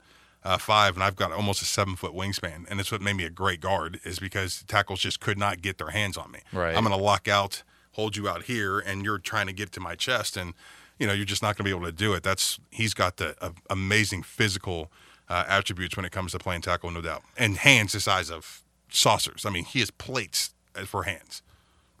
uh, 0.48 0.56
five, 0.56 0.94
and 0.94 1.04
I've 1.04 1.14
got 1.14 1.30
almost 1.30 1.60
a 1.60 1.66
seven 1.66 1.94
foot 1.94 2.14
wingspan, 2.14 2.64
and 2.70 2.80
it's 2.80 2.90
what 2.90 3.02
made 3.02 3.16
me 3.16 3.24
a 3.24 3.30
great 3.30 3.60
guard 3.60 4.00
is 4.02 4.18
because 4.18 4.64
tackles 4.66 5.00
just 5.00 5.20
could 5.20 5.36
not 5.36 5.60
get 5.60 5.76
their 5.76 5.90
hands 5.90 6.16
on 6.16 6.30
me. 6.30 6.38
Right. 6.54 6.74
I'm 6.74 6.84
going 6.84 6.96
to 6.96 7.04
lock 7.04 7.28
out, 7.28 7.62
hold 7.92 8.16
you 8.16 8.30
out 8.30 8.44
here, 8.44 8.78
and 8.78 9.04
you're 9.04 9.18
trying 9.18 9.46
to 9.48 9.52
get 9.52 9.72
to 9.72 9.80
my 9.80 9.94
chest, 9.94 10.38
and 10.38 10.54
you 10.98 11.06
know 11.06 11.12
you're 11.12 11.26
just 11.26 11.42
not 11.42 11.58
going 11.58 11.64
to 11.64 11.64
be 11.64 11.70
able 11.70 11.84
to 11.84 11.92
do 11.92 12.14
it. 12.14 12.22
That's 12.22 12.58
he's 12.70 12.94
got 12.94 13.18
the 13.18 13.36
uh, 13.42 13.50
amazing 13.68 14.22
physical 14.22 14.90
uh, 15.28 15.44
attributes 15.46 15.98
when 15.98 16.06
it 16.06 16.12
comes 16.12 16.32
to 16.32 16.38
playing 16.38 16.62
tackle, 16.62 16.90
no 16.90 17.02
doubt, 17.02 17.24
and 17.36 17.58
hands 17.58 17.92
the 17.92 18.00
size 18.00 18.30
of 18.30 18.62
saucers. 18.88 19.44
I 19.44 19.50
mean, 19.50 19.66
he 19.66 19.80
has 19.80 19.90
plates 19.90 20.54
uh, 20.74 20.86
for 20.86 21.02
hands. 21.02 21.42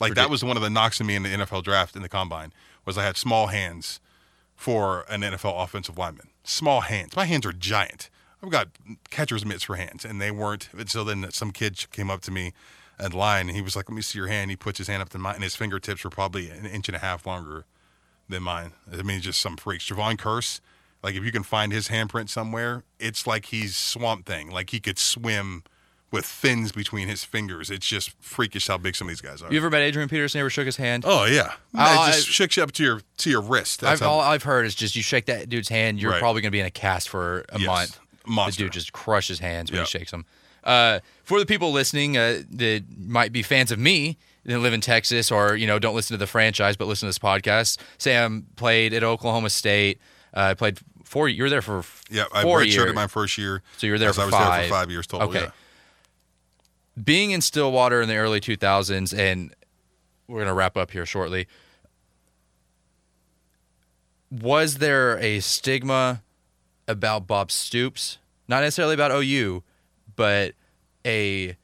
Like 0.00 0.14
that 0.14 0.30
was 0.30 0.42
one 0.42 0.56
of 0.56 0.62
the 0.62 0.70
knocks 0.70 1.02
on 1.02 1.06
me 1.06 1.16
in 1.16 1.22
the 1.22 1.28
NFL 1.28 1.64
draft 1.64 1.96
in 1.96 2.02
the 2.02 2.08
combine 2.08 2.54
was 2.86 2.96
I 2.96 3.04
had 3.04 3.18
small 3.18 3.48
hands 3.48 4.00
for 4.56 5.04
an 5.10 5.20
NFL 5.20 5.62
offensive 5.62 5.98
lineman. 5.98 6.28
Small 6.44 6.80
hands. 6.80 7.14
My 7.14 7.26
hands 7.26 7.44
are 7.44 7.52
giant. 7.52 8.08
I've 8.42 8.50
got 8.50 8.68
catcher's 9.10 9.44
mitts 9.44 9.64
for 9.64 9.76
hands, 9.76 10.04
and 10.04 10.20
they 10.20 10.30
weren't. 10.30 10.68
And 10.76 10.88
so 10.88 11.02
then 11.04 11.30
some 11.32 11.50
kid 11.50 11.84
came 11.90 12.10
up 12.10 12.20
to 12.22 12.30
me 12.30 12.52
at 12.98 13.12
line, 13.14 13.48
and 13.48 13.56
he 13.56 13.62
was 13.62 13.74
like, 13.76 13.88
"Let 13.88 13.96
me 13.96 14.02
see 14.02 14.18
your 14.18 14.28
hand." 14.28 14.50
He 14.50 14.56
puts 14.56 14.78
his 14.78 14.86
hand 14.88 15.02
up 15.02 15.08
to 15.10 15.18
mine, 15.18 15.36
and 15.36 15.44
his 15.44 15.56
fingertips 15.56 16.04
were 16.04 16.10
probably 16.10 16.48
an 16.50 16.66
inch 16.66 16.88
and 16.88 16.96
a 16.96 17.00
half 17.00 17.26
longer 17.26 17.64
than 18.28 18.42
mine. 18.42 18.72
I 18.92 19.02
mean, 19.02 19.20
just 19.20 19.40
some 19.40 19.56
freaks. 19.56 19.88
Jevon 19.88 20.16
Kearse, 20.16 20.60
like 21.02 21.14
if 21.16 21.24
you 21.24 21.32
can 21.32 21.42
find 21.42 21.72
his 21.72 21.88
handprint 21.88 22.28
somewhere, 22.28 22.84
it's 22.98 23.26
like 23.26 23.46
he's 23.46 23.74
Swamp 23.76 24.26
Thing. 24.26 24.50
Like 24.50 24.70
he 24.70 24.78
could 24.80 24.98
swim 24.98 25.64
with 26.10 26.24
fins 26.24 26.72
between 26.72 27.06
his 27.06 27.22
fingers. 27.24 27.70
It's 27.70 27.86
just 27.86 28.12
freakish 28.20 28.66
how 28.68 28.78
big 28.78 28.96
some 28.96 29.08
of 29.08 29.10
these 29.10 29.20
guys 29.20 29.42
are. 29.42 29.50
you 29.52 29.58
ever 29.58 29.68
met 29.68 29.82
Adrian 29.82 30.08
Peterson? 30.08 30.40
Ever 30.40 30.48
shook 30.48 30.64
his 30.66 30.76
hand? 30.76 31.04
Oh 31.06 31.24
yeah, 31.26 31.52
Oh, 31.74 32.04
it 32.04 32.12
just 32.14 32.28
I- 32.28 32.32
shakes 32.32 32.56
you 32.56 32.62
up 32.62 32.72
to 32.72 32.82
your 32.84 33.00
to 33.18 33.30
your 33.30 33.42
wrist. 33.42 33.80
That's 33.80 34.00
I've, 34.00 34.06
how, 34.06 34.12
all 34.14 34.20
I've 34.20 34.42
heard 34.44 34.64
is 34.64 34.74
just 34.74 34.94
you 34.96 35.02
shake 35.02 35.26
that 35.26 35.48
dude's 35.48 35.68
hand, 35.68 36.00
you're 36.00 36.12
Right. 36.12 36.20
probably 36.20 36.40
going 36.40 36.50
to 36.50 36.56
be 36.56 36.60
in 36.60 36.66
a 36.66 36.70
cast 36.70 37.08
for 37.08 37.44
a 37.50 37.58
Yes. 37.58 37.66
month. 37.66 37.98
Monster. 38.28 38.62
The 38.62 38.66
dude 38.66 38.72
just 38.74 38.92
crushes 38.92 39.38
hands 39.40 39.70
when 39.70 39.78
Yep. 39.78 39.86
he 39.86 39.98
shakes 39.98 40.10
them. 40.10 40.24
Uh, 40.64 41.00
for 41.24 41.38
the 41.38 41.46
people 41.46 41.72
listening 41.72 42.16
uh, 42.16 42.42
that 42.50 42.84
might 42.98 43.32
be 43.32 43.42
fans 43.42 43.70
of 43.72 43.78
me 43.78 44.18
that 44.44 44.58
live 44.58 44.72
in 44.72 44.80
Texas 44.80 45.30
or 45.30 45.54
you 45.56 45.66
know 45.66 45.78
don't 45.78 45.94
listen 45.94 46.14
to 46.14 46.18
the 46.18 46.26
franchise 46.26 46.76
but 46.76 46.86
listen 46.86 47.06
to 47.06 47.10
this 47.10 47.18
podcast, 47.18 47.78
Sam 47.98 48.46
played 48.56 48.92
at 48.92 49.02
Oklahoma 49.04 49.50
State. 49.50 49.98
Uh, 50.34 50.54
played 50.54 50.78
four. 51.04 51.28
You 51.28 51.44
were 51.44 51.48
there 51.50 51.62
for 51.62 51.84
yeah, 52.10 52.24
I 52.32 52.44
redshirted 52.44 52.94
my 52.94 53.06
first 53.06 53.38
year. 53.38 53.62
So 53.78 53.86
you 53.86 53.92
were 53.94 53.98
there 53.98 54.12
for 54.12 54.22
I 54.22 54.24
was 54.26 54.32
there 54.32 54.40
five. 54.40 54.64
for 54.64 54.70
five 54.74 54.90
years 54.90 55.06
total. 55.06 55.28
Okay. 55.28 55.40
Yeah. 55.42 55.50
being 57.02 57.30
in 57.30 57.40
Stillwater 57.40 58.02
in 58.02 58.08
the 58.08 58.16
early 58.16 58.40
2000s, 58.40 59.16
and 59.16 59.54
we're 60.26 60.38
going 60.38 60.48
to 60.48 60.54
wrap 60.54 60.76
up 60.76 60.90
here 60.90 61.06
shortly. 61.06 61.46
Was 64.30 64.76
there 64.78 65.18
a 65.18 65.40
stigma 65.40 66.22
about 66.88 67.26
Bob 67.26 67.52
Stoops? 67.52 68.18
Not 68.48 68.60
necessarily 68.62 68.94
about 68.94 69.10
OU, 69.12 69.62
but 70.16 70.54
a 71.06 71.56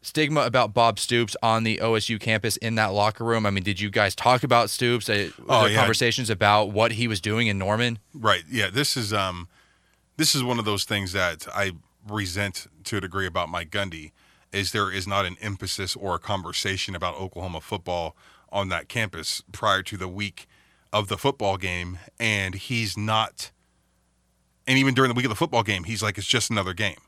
stigma 0.00 0.40
about 0.42 0.74
Bob 0.74 0.98
Stoops 0.98 1.36
on 1.42 1.64
the 1.64 1.78
OSU 1.78 2.18
campus 2.18 2.56
in 2.56 2.74
that 2.76 2.92
locker 2.92 3.24
room. 3.24 3.46
I 3.46 3.50
mean, 3.50 3.62
did 3.64 3.80
you 3.80 3.90
guys 3.90 4.14
talk 4.14 4.42
about 4.42 4.70
Stoops? 4.70 5.08
Uh, 5.08 5.30
Oh, 5.48 5.66
yeah. 5.66 5.76
conversations 5.76 6.30
about 6.30 6.70
what 6.72 6.92
he 6.92 7.06
was 7.06 7.20
doing 7.20 7.46
in 7.46 7.58
Norman? 7.58 7.98
Right. 8.14 8.42
Yeah. 8.50 8.68
This 8.70 8.96
is 8.96 9.12
um, 9.12 9.48
this 10.16 10.34
is 10.34 10.42
one 10.42 10.58
of 10.58 10.64
those 10.64 10.84
things 10.84 11.12
that 11.12 11.46
I 11.54 11.72
resent 12.08 12.66
to 12.84 12.96
a 12.96 13.00
degree 13.00 13.26
about 13.26 13.48
Mike 13.48 13.70
Gundy, 13.70 14.10
is 14.52 14.72
there 14.72 14.90
is 14.90 15.06
not 15.06 15.24
an 15.24 15.36
emphasis 15.40 15.94
or 15.94 16.16
a 16.16 16.18
conversation 16.18 16.94
about 16.96 17.14
Oklahoma 17.14 17.60
football 17.60 18.16
on 18.50 18.68
that 18.70 18.88
campus 18.88 19.42
prior 19.52 19.82
to 19.84 19.96
the 19.96 20.08
week 20.08 20.46
of 20.92 21.06
the 21.08 21.16
football 21.16 21.56
game, 21.56 21.98
and 22.18 22.54
he's 22.56 22.96
not. 22.96 23.51
And 24.66 24.78
even 24.78 24.94
during 24.94 25.08
the 25.08 25.14
week 25.14 25.24
of 25.24 25.30
the 25.30 25.36
football 25.36 25.62
game, 25.62 25.84
he's 25.84 26.02
like, 26.02 26.18
it's 26.18 26.26
just 26.26 26.50
another 26.50 26.72
game. 26.72 26.98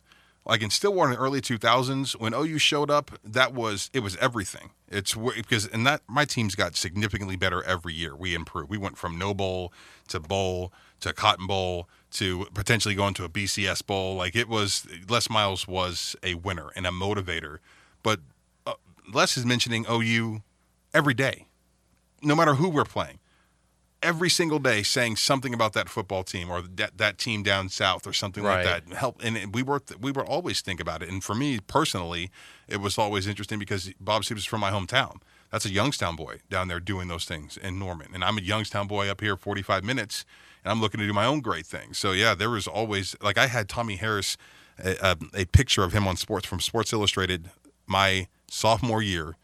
Like 0.47 0.63
in 0.63 0.69
Stillwater 0.71 1.11
in 1.11 1.17
the 1.17 1.23
early 1.23 1.41
2000s, 1.41 2.21
when 2.21 2.35
OU 2.35 2.59
showed 2.59 2.91
up, 2.91 3.13
that 3.25 3.55
was 3.55 3.91
it 3.95 4.01
was 4.01 4.17
everything. 4.17 4.71
It's 4.89 5.15
because 5.15 5.67
and 5.67 5.87
that 5.87 6.03
my 6.07 6.27
team's 6.27 6.55
got 6.55 6.77
significantly 6.77 7.37
better 7.37 7.63
every 7.63 7.95
year. 7.95 8.15
We 8.15 8.35
improved. 8.35 8.69
We 8.69 8.77
went 8.77 8.99
from 8.99 9.19
no 9.19 9.33
bowl 9.33 9.73
to 10.09 10.21
bowl 10.21 10.73
to 11.01 11.15
Cotton 11.15 11.47
Bowl 11.47 11.89
to 12.13 12.47
potentially 12.53 12.95
going 12.95 13.15
to 13.15 13.25
a 13.25 13.29
BCS 13.29 13.87
bowl. 13.87 14.17
Like 14.17 14.37
it 14.37 14.49
was 14.49 14.87
Les 15.09 15.31
Miles 15.31 15.67
was 15.67 16.15
a 16.23 16.35
winner 16.35 16.71
and 16.77 16.87
a 16.87 16.91
motivator. 16.91 17.59
But 18.03 18.21
uh, 18.67 18.75
Les 19.11 19.39
is 19.39 19.47
mentioning 19.47 19.87
OU 19.91 20.43
every 20.93 21.15
day, 21.15 21.47
no 22.23 22.37
matter 22.37 22.55
who 22.55 22.69
we're 22.69 22.85
playing 22.85 23.19
every 24.05 24.31
single 24.31 24.59
day 24.59 24.83
saying 24.83 25.17
something 25.17 25.55
about 25.55 25.73
that 25.73 25.89
football 25.89 26.23
team 26.23 26.51
or 26.51 26.63
that, 26.63 26.99
that 26.99 27.19
team 27.19 27.43
down 27.43 27.69
south 27.69 28.07
or 28.07 28.13
something 28.13 28.45
Right. 28.45 28.65
like 28.65 28.87
that. 28.89 28.97
Help, 28.97 29.21
and 29.25 29.55
we 29.55 29.63
were 29.63 29.83
we 30.01 30.13
were 30.13 30.25
always 30.25 30.61
think 30.61 30.81
about 30.81 31.03
it. 31.03 31.09
And 31.09 31.25
for 31.25 31.35
me 31.35 31.59
personally, 31.61 32.31
it 32.69 32.81
was 32.81 32.99
always 32.99 33.27
interesting 33.27 33.59
because 33.59 33.93
Bob 33.99 34.25
Stoops 34.25 34.43
is 34.43 34.47
from 34.47 34.61
my 34.61 34.71
hometown. 34.71 35.17
That's 35.51 35.65
a 35.65 35.71
Youngstown 35.71 36.17
boy 36.17 36.41
down 36.51 36.69
there 36.69 36.81
doing 36.81 37.09
those 37.09 37.25
things 37.25 37.57
in 37.57 37.79
Norman, 37.79 38.09
and 38.15 38.23
I'm 38.25 38.39
a 38.39 38.43
Youngstown 38.43 38.87
boy 38.89 39.09
up 39.09 39.21
here 39.21 39.37
45 39.37 39.85
minutes, 39.85 40.25
and 40.65 40.71
I'm 40.73 40.81
looking 40.81 41.01
to 41.01 41.07
do 41.07 41.13
my 41.13 41.27
own 41.27 41.41
great 41.41 41.67
thing. 41.67 41.95
So 41.95 42.13
yeah, 42.13 42.35
there 42.35 42.51
was 42.51 42.67
always 42.67 43.17
like 43.23 43.39
I 43.39 43.47
had 43.47 43.69
Tommie 43.69 43.97
Harris, 43.97 44.37
a, 44.85 44.97
a, 45.01 45.17
a 45.43 45.45
picture 45.47 45.85
of 45.85 45.93
him 45.93 46.07
on 46.09 46.17
sports 46.17 46.47
from 46.47 46.61
Sports 46.61 46.93
Illustrated 46.93 47.51
my 47.87 48.29
sophomore 48.51 49.03
year 49.03 49.37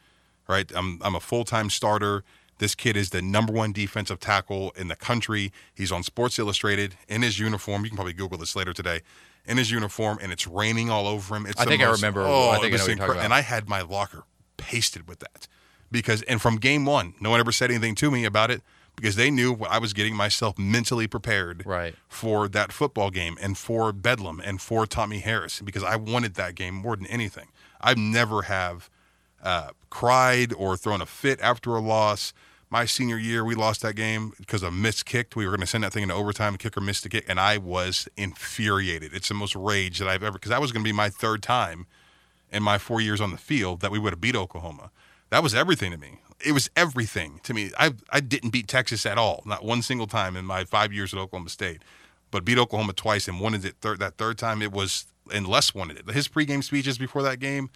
right? 0.49 0.73
I'm 0.75 0.99
I'm 1.03 1.15
a 1.15 1.21
full 1.21 1.45
time 1.45 1.71
starter. 1.71 2.25
This 2.61 2.75
kid 2.75 2.97
is 2.97 3.11
the 3.11 3.21
number 3.23 3.53
one 3.53 3.73
defensive 3.73 4.21
tackle 4.21 4.71
in 4.77 4.89
the 4.89 4.95
country. 4.97 5.51
He's 5.75 5.91
on 5.91 6.03
Sports 6.03 6.39
Illustrated 6.39 6.95
in 7.09 7.23
his 7.23 7.39
uniform. 7.39 7.83
You 7.85 7.91
can 7.91 7.97
probably 7.97 8.13
Google 8.13 8.39
this 8.39 8.55
later 8.55 8.73
today. 8.73 9.01
In 9.47 9.57
his 9.57 9.71
uniform, 9.71 10.19
and 10.23 10.31
it's 10.31 10.47
raining 10.47 10.91
all 10.91 11.09
over 11.09 11.35
him. 11.35 11.47
It's 11.47 11.59
I 11.59 11.65
think 11.65 11.83
I 11.83 11.91
remember- 11.91 12.23
Oh, 12.23 12.51
I 12.51 12.59
think 12.59 12.67
I 12.67 12.69
know 12.69 12.73
was 12.73 12.81
what 12.83 12.89
you're 12.89 12.97
talking 12.99 13.09
incre- 13.09 13.13
about. 13.15 13.25
And 13.25 13.35
I 13.35 13.41
had 13.41 13.69
my 13.69 13.81
locker 13.81 14.25
pasted 14.59 15.09
with 15.09 15.21
that 15.21 15.49
because, 15.91 16.21
and 16.23 16.41
from 16.43 16.57
game 16.59 16.85
one, 16.85 17.15
no 17.19 17.31
one 17.31 17.41
ever 17.41 17.51
said 17.51 17.71
anything 17.71 17.95
to 17.97 18.11
me 18.11 18.27
about 18.27 18.51
it 18.51 18.61
because 18.95 19.17
they 19.17 19.31
knew 19.31 19.57
I 19.69 19.79
was 19.79 19.95
getting 19.95 20.15
myself 20.15 20.59
mentally 20.59 21.07
prepared 21.07 21.65
Right. 21.65 21.95
for 22.09 22.47
that 22.49 22.71
football 22.73 23.11
game 23.11 23.39
and 23.41 23.57
for 23.57 23.91
Bedlam 23.95 24.41
and 24.45 24.61
for 24.61 24.85
Tommie 24.87 25.21
Harris 25.21 25.63
because 25.63 25.83
I 25.83 25.97
wanted 25.97 26.35
that 26.35 26.55
game 26.55 26.75
more 26.75 26.95
than 26.95 27.07
anything. 27.07 27.49
I've 27.81 27.97
never 27.97 28.43
have 28.43 28.91
uh, 29.43 29.71
cried 29.89 30.53
or 30.53 30.77
thrown 30.77 31.01
a 31.01 31.07
fit 31.07 31.41
after 31.41 31.75
a 31.75 31.81
loss. 31.81 32.35
My 32.73 32.85
senior 32.85 33.19
year, 33.19 33.45
we 33.45 33.57
lost 33.57 33.83
that 33.83 33.97
game 33.97 34.33
because 34.39 34.63
a 34.63 34.71
missed 34.71 35.05
kicked. 35.05 35.35
We 35.35 35.45
were 35.45 35.51
going 35.51 35.61
to 35.61 35.67
send 35.67 35.83
that 35.83 35.93
thing 35.93 36.05
into 36.05 36.15
overtime. 36.15 36.53
The 36.53 36.59
kicker 36.59 36.81
missed 36.81 37.03
the 37.03 37.09
kick, 37.09 37.25
and 37.29 37.41
I 37.41 37.59
was 37.59 38.09
infuriated. 38.17 39.13
It's 39.13 39.27
the 39.27 39.35
most 39.35 39.57
rage 39.57 39.99
that 39.99 40.07
I've 40.07 40.23
ever 40.23 40.35
because 40.35 40.51
that 40.51 40.61
was 40.61 40.71
going 40.71 40.85
to 40.85 40.89
be 40.89 40.93
my 40.93 41.11
third 41.11 41.43
time 41.43 41.87
in 42.53 42.63
my 42.63 42.79
four 42.79 43.01
years 43.01 43.21
on 43.21 43.33
the 43.33 43.37
field 43.39 43.81
that 43.81 43.91
we 43.91 43.99
would 43.99 44.13
have 44.13 44.21
beat 44.21 44.37
Oklahoma. 44.37 44.93
That 45.31 45.43
was 45.43 45.53
everything 45.53 45.91
to 45.91 45.99
me. 45.99 46.21
It 46.45 46.53
was 46.53 46.71
everything 46.77 47.41
to 47.43 47.53
me. 47.53 47.73
I 47.77 47.95
I 48.11 48.21
didn't 48.21 48.51
beat 48.51 48.69
Texas 48.69 49.05
at 49.05 49.19
all, 49.19 49.43
not 49.45 49.65
one 49.65 49.83
single 49.83 50.07
time 50.07 50.37
in 50.37 50.45
my 50.45 50.65
five 50.65 50.93
years 50.93 51.13
at 51.13 51.19
Oklahoma 51.19 51.51
State, 51.51 51.83
but 52.31 52.45
beat 52.45 52.57
Oklahoma 52.59 52.93
twice 52.93 53.27
and 53.27 53.41
wanted 53.41 53.65
it 53.65 53.77
third. 53.81 53.99
That 53.99 54.17
third 54.17 54.39
time, 54.39 54.63
it 54.63 54.71
was 54.71 55.07
and 55.33 55.47
Les 55.47 55.75
wanted 55.75 55.99
it. 55.99 56.15
His 56.15 56.29
pregame 56.29 56.63
speeches 56.63 56.99
before 56.99 57.23
that 57.25 57.41
game, 57.41 57.69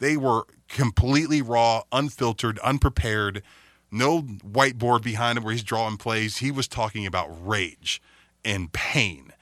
they 0.00 0.16
were 0.16 0.44
completely 0.68 1.40
raw, 1.40 1.82
unfiltered, 1.92 2.58
unprepared. 2.60 3.42
No 3.90 4.22
whiteboard 4.22 5.02
behind 5.02 5.38
him 5.38 5.44
where 5.44 5.52
he's 5.52 5.62
drawing 5.62 5.96
plays. 5.96 6.38
He 6.38 6.50
was 6.50 6.68
talking 6.68 7.06
about 7.06 7.28
rage 7.46 8.00
and 8.44 8.72
pain 8.72 9.32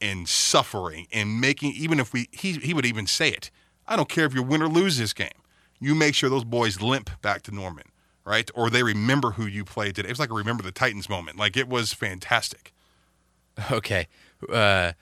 and 0.00 0.28
suffering 0.28 1.06
and 1.12 1.40
making 1.40 1.72
even 1.72 2.00
if 2.00 2.12
we 2.12 2.28
he 2.32 2.52
he 2.52 2.72
would 2.74 2.86
even 2.86 3.06
say 3.06 3.28
it. 3.28 3.50
I 3.86 3.96
don't 3.96 4.08
care 4.08 4.24
if 4.26 4.34
you 4.34 4.42
win 4.42 4.62
or 4.62 4.68
lose 4.68 4.98
this 4.98 5.12
game. 5.12 5.28
You 5.80 5.94
make 5.94 6.14
sure 6.14 6.28
those 6.28 6.44
boys 6.44 6.80
limp 6.80 7.10
back 7.22 7.42
to 7.42 7.54
Norman, 7.54 7.84
right? 8.24 8.50
Or 8.54 8.70
they 8.70 8.82
remember 8.82 9.32
who 9.32 9.46
you 9.46 9.64
played 9.64 9.96
today. 9.96 10.08
It 10.08 10.12
was 10.12 10.18
like 10.18 10.30
a 10.30 10.34
remember 10.34 10.62
the 10.62 10.72
Titans 10.72 11.08
moment. 11.08 11.38
Like 11.38 11.56
it 11.56 11.68
was 11.68 11.92
fantastic. 11.92 12.72
Okay. 13.72 14.06
Uh, 14.48 14.92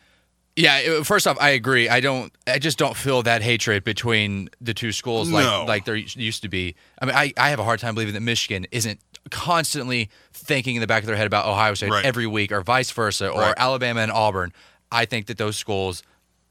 yeah. 0.56 1.02
First 1.02 1.26
off, 1.26 1.36
I 1.40 1.50
agree. 1.50 1.88
I 1.88 2.00
don't. 2.00 2.32
I 2.46 2.58
just 2.58 2.78
don't 2.78 2.96
feel 2.96 3.22
that 3.24 3.42
hatred 3.42 3.84
between 3.84 4.48
the 4.60 4.74
two 4.74 4.90
schools 4.92 5.30
like 5.30 5.44
No. 5.44 5.64
like 5.66 5.84
there 5.84 5.94
used 5.96 6.42
to 6.42 6.48
be. 6.48 6.74
I 7.00 7.04
mean, 7.06 7.14
I, 7.14 7.32
I 7.36 7.50
have 7.50 7.58
a 7.60 7.64
hard 7.64 7.78
time 7.80 7.94
believing 7.94 8.14
that 8.14 8.20
Michigan 8.22 8.66
isn't 8.72 9.00
constantly 9.30 10.08
thinking 10.32 10.76
in 10.76 10.80
the 10.80 10.86
back 10.86 11.02
of 11.02 11.06
their 11.06 11.16
head 11.16 11.26
about 11.26 11.46
Ohio 11.46 11.74
State 11.74 11.90
Right. 11.90 12.04
every 12.04 12.26
week, 12.26 12.52
or 12.52 12.60
vice 12.62 12.90
versa, 12.90 13.28
or 13.28 13.40
Right. 13.40 13.54
Alabama 13.56 14.00
and 14.00 14.10
Auburn. 14.12 14.52
I 14.90 15.04
think 15.04 15.26
that 15.26 15.36
those 15.38 15.56
schools 15.56 16.02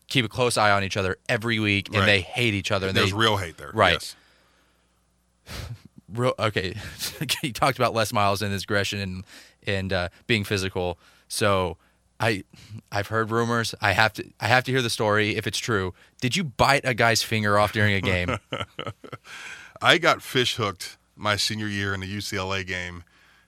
keep 0.08 0.24
a 0.26 0.30
close 0.30 0.58
eye 0.58 0.72
on 0.72 0.84
each 0.84 0.98
other 0.98 1.18
every 1.28 1.58
week, 1.60 1.88
and 1.88 1.98
Right. 1.98 2.06
they 2.06 2.22
hate 2.22 2.54
each 2.54 2.72
other. 2.72 2.88
And 2.90 2.96
There's 2.98 3.12
they 3.12 3.18
real 3.18 3.38
hate 3.38 3.58
there. 3.58 3.72
Right. 3.74 3.94
Yes. 3.94 4.16
real 6.14 6.34
okay 6.38 6.76
you 7.44 7.52
talked 7.52 7.78
about 7.80 7.94
les 7.94 8.14
miles 8.14 8.42
and 8.42 8.52
his 8.54 8.64
aggression 8.64 9.00
and 9.00 9.24
and 9.66 9.92
uh, 9.92 10.10
being 10.28 10.44
physical 10.44 10.98
so 11.28 11.78
i 12.20 12.44
i've 12.92 13.08
heard 13.08 13.30
rumors 13.32 13.76
i 13.82 13.92
have 13.92 14.14
to 14.14 14.24
i 14.40 14.48
have 14.48 14.64
to 14.64 14.72
hear 14.72 14.82
the 14.82 14.90
story 14.90 15.36
if 15.36 15.46
it's 15.48 15.58
true 15.58 15.94
did 16.22 16.36
you 16.36 16.44
bite 16.44 16.82
a 16.86 16.94
guy's 16.94 17.22
finger 17.24 17.60
off 17.60 17.72
during 17.74 17.94
a 17.94 18.02
game 18.02 18.38
I 19.82 19.98
got 19.98 20.22
fish 20.22 20.56
hooked 20.56 20.98
my 21.16 21.36
senior 21.36 21.68
year 21.68 21.94
in 21.94 22.00
the 22.00 22.08
UCLA 22.08 22.66
game, 22.66 23.04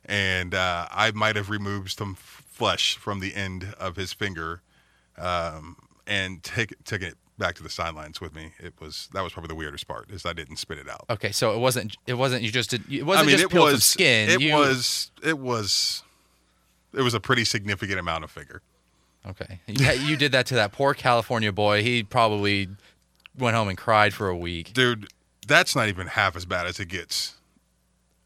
and 0.06 0.54
uh, 0.54 0.88
I 0.92 1.12
might 1.12 1.36
have 1.36 1.50
removed 1.50 1.98
some 1.98 2.16
flesh 2.16 2.98
from 2.98 3.20
the 3.20 3.34
end 3.36 3.74
of 3.80 3.96
his 3.96 4.14
finger, 4.14 4.62
um, 5.18 5.78
and 6.06 6.44
take 6.44 6.74
took 6.84 7.02
it 7.02 7.16
back 7.38 7.56
to 7.56 7.64
the 7.64 7.70
sidelines 7.70 8.20
with 8.20 8.36
me. 8.36 8.54
It 8.60 8.74
was 8.80 9.10
that 9.14 9.24
was 9.24 9.32
probably 9.34 9.48
the 9.50 9.56
weirdest 9.56 9.88
part 9.88 10.12
is 10.12 10.26
I 10.26 10.34
didn't 10.34 10.58
spit 10.58 10.78
it 10.80 10.90
out. 10.90 11.06
okay 11.10 11.32
so 11.32 11.54
it 11.54 11.60
wasn't 11.60 11.96
it 12.08 12.16
wasn't 12.16 12.42
you 12.44 12.52
just 12.52 12.72
did 12.72 12.84
it 12.92 13.04
wasn't 13.04 13.26
I 13.26 13.28
mean, 13.28 13.38
just 13.38 13.46
it 13.46 13.52
peeled 13.52 13.72
was 13.72 13.84
skin 13.84 14.30
It 14.30 14.42
you, 14.42 14.54
was 14.54 15.12
it 15.24 15.38
was 15.38 16.04
it 16.98 17.02
was 17.02 17.14
a 17.14 17.20
pretty 17.20 17.46
significant 17.46 18.00
amount 18.00 18.24
of 18.24 18.32
figure. 18.32 18.62
okay. 19.26 19.60
Yeah, 19.68 19.94
you 19.94 20.18
did 20.18 20.32
that 20.32 20.46
to 20.48 20.56
that 20.56 20.72
poor 20.72 20.94
california 20.94 21.52
boy. 21.52 21.84
He 21.84 22.04
probably 22.04 22.70
went 23.38 23.56
home 23.56 23.68
and 23.68 23.78
cried 23.78 24.14
for 24.14 24.28
a 24.28 24.38
week. 24.38 24.74
Dude 24.74 25.08
that's 25.48 25.76
not 25.76 25.88
even 25.88 26.08
half 26.08 26.36
as 26.36 26.46
bad 26.46 26.68
as 26.68 26.80
it 26.80 26.88
gets 26.88 27.36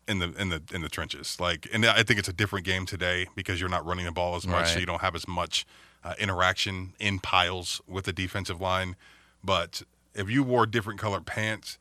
in 0.08 0.20
the 0.20 0.34
in 0.34 0.50
the 0.50 0.62
in 0.74 0.82
the 0.82 0.90
trenches. 0.90 1.40
Like 1.40 1.68
and 1.72 1.86
i 1.86 2.04
think 2.04 2.20
it's 2.20 2.28
a 2.30 2.34
different 2.34 2.66
game 2.66 2.86
today 2.86 3.28
because 3.36 3.60
you're 3.60 3.70
not 3.70 3.86
running 3.86 4.06
the 4.06 4.12
ball 4.12 4.36
as 4.36 4.48
much 4.48 4.74
so 4.74 4.80
you 4.80 4.86
don't 4.86 5.02
have 5.02 5.16
as 5.16 5.28
much 5.28 5.66
uh, 6.04 6.16
interaction 6.20 6.94
in 7.00 7.20
piles 7.20 7.82
with 7.88 8.06
the 8.06 8.14
defensive 8.14 8.60
line. 8.60 8.96
But 9.44 9.84
if 10.16 10.30
you 10.30 10.44
wore 10.44 10.66
different 10.66 11.00
colored 11.00 11.26
pants 11.26 11.78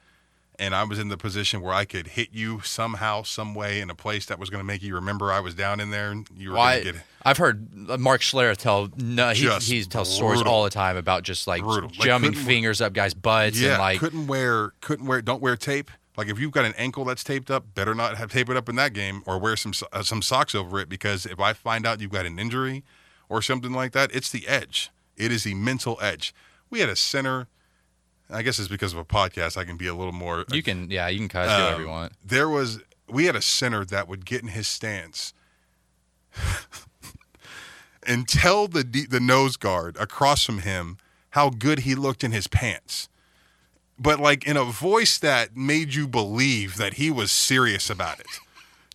and 0.60 0.74
i 0.74 0.84
was 0.84 0.98
in 0.98 1.08
the 1.08 1.16
position 1.16 1.60
where 1.60 1.74
i 1.74 1.84
could 1.84 2.06
hit 2.06 2.28
you 2.30 2.60
somehow 2.60 3.22
some 3.22 3.54
way 3.54 3.80
in 3.80 3.90
a 3.90 3.94
place 3.94 4.26
that 4.26 4.38
was 4.38 4.50
going 4.50 4.60
to 4.60 4.64
make 4.64 4.82
you 4.82 4.94
remember 4.94 5.32
i 5.32 5.40
was 5.40 5.54
down 5.54 5.80
in 5.80 5.90
there 5.90 6.12
and 6.12 6.28
you 6.36 6.50
were 6.50 6.56
Why, 6.56 6.74
going 6.74 6.86
to 6.86 6.92
get 6.92 7.02
I've 7.22 7.36
heard 7.36 7.68
Mark 7.98 8.22
Schler 8.22 8.56
tell 8.56 8.88
no, 8.96 9.30
he, 9.30 9.46
he 9.58 9.84
tells 9.84 10.14
stories 10.14 10.40
all 10.40 10.64
the 10.64 10.70
time 10.70 10.96
about 10.96 11.22
just 11.22 11.46
like 11.46 11.60
Brutal. 11.62 11.90
Like, 11.90 12.00
jamming 12.00 12.30
couldn't- 12.30 12.46
fingers 12.46 12.80
up 12.80 12.94
guys' 12.94 13.12
butts 13.12 13.60
yeah 13.60 13.72
and 13.72 13.78
like 13.78 13.98
couldn't 13.98 14.26
wear 14.26 14.72
couldn't 14.80 15.06
wear 15.06 15.20
don't 15.20 15.42
wear 15.42 15.56
tape. 15.56 15.90
Like 16.16 16.28
if 16.28 16.38
you've 16.38 16.52
got 16.52 16.64
an 16.64 16.72
ankle 16.78 17.04
that's 17.04 17.22
taped 17.22 17.50
up 17.50 17.74
better 17.74 17.94
not 17.94 18.16
have 18.16 18.32
tape 18.32 18.48
it 18.48 18.56
up 18.56 18.68
in 18.70 18.76
that 18.76 18.94
game 18.94 19.22
or 19.26 19.38
wear 19.38 19.56
some 19.56 19.72
uh, 19.92 20.02
some 20.02 20.22
socks 20.22 20.54
over 20.54 20.80
it 20.80 20.88
because 20.88 21.26
if 21.26 21.38
i 21.40 21.52
find 21.52 21.86
out 21.86 22.00
you've 22.00 22.10
got 22.10 22.24
an 22.24 22.38
injury 22.38 22.84
or 23.28 23.42
something 23.42 23.72
like 23.72 23.92
that 23.92 24.14
it's 24.14 24.30
the 24.30 24.48
edge. 24.48 24.90
It 25.16 25.30
is 25.30 25.44
the 25.44 25.52
mental 25.54 25.98
edge. 26.00 26.34
We 26.70 26.80
had 26.80 26.88
a 26.88 26.96
center 26.96 27.48
i 28.32 28.42
guess 28.42 28.58
it's 28.58 28.68
because 28.68 28.92
of 28.92 28.98
a 28.98 29.04
podcast 29.04 29.56
i 29.56 29.64
can 29.64 29.76
be 29.76 29.86
a 29.86 29.94
little 29.94 30.12
more 30.12 30.44
You 30.52 30.62
can, 30.62 30.90
yeah, 30.90 31.08
you 31.08 31.18
can 31.18 31.28
cuss 31.28 31.48
do 31.48 31.62
whatever 31.62 31.80
you 31.82 31.88
um, 31.88 31.92
want. 31.92 32.12
there 32.24 32.48
was 32.48 32.80
we 33.08 33.24
had 33.26 33.36
a 33.36 33.42
center 33.42 33.84
that 33.84 34.06
would 34.08 34.24
get 34.24 34.42
in 34.42 34.48
his 34.48 34.68
stance 34.68 35.34
and 38.06 38.26
tell 38.28 38.68
the 38.68 38.82
the 38.82 39.20
nose 39.20 39.56
guard 39.56 39.96
across 39.98 40.44
from 40.44 40.60
him 40.60 40.96
how 41.30 41.50
good 41.50 41.80
he 41.80 41.94
looked 41.94 42.24
in 42.24 42.32
his 42.32 42.46
pants 42.46 43.08
but 43.98 44.18
like 44.18 44.46
in 44.46 44.56
a 44.56 44.64
voice 44.64 45.18
that 45.18 45.56
made 45.56 45.94
you 45.94 46.08
believe 46.08 46.76
that 46.76 46.94
he 46.94 47.10
was 47.10 47.30
serious 47.30 47.90
about 47.90 48.18
it 48.20 48.26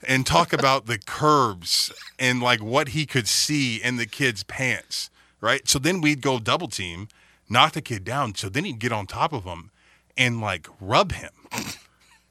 and 0.08 0.26
talk 0.26 0.52
about 0.60 0.86
the 0.86 0.98
curves 0.98 1.92
and 2.18 2.42
like 2.42 2.62
what 2.64 2.90
he 2.90 3.06
could 3.06 3.28
see 3.28 3.78
in 3.82 3.98
the 3.98 4.06
kid's 4.06 4.44
pants 4.44 5.10
right 5.42 5.68
so 5.68 5.78
then 5.78 6.02
we'd 6.02 6.22
go 6.22 6.40
double 6.40 6.68
team 6.68 7.08
knock 7.50 7.74
the 7.74 7.82
kid 7.82 8.04
down 8.04 8.34
so 8.36 8.50
then 8.50 8.66
he'd 8.66 8.80
get 8.80 8.92
on 8.92 9.06
top 9.08 9.34
of 9.34 9.44
him 9.44 9.72
and 10.18 10.42
like 10.42 10.68
rub 10.80 11.12
him 11.12 11.32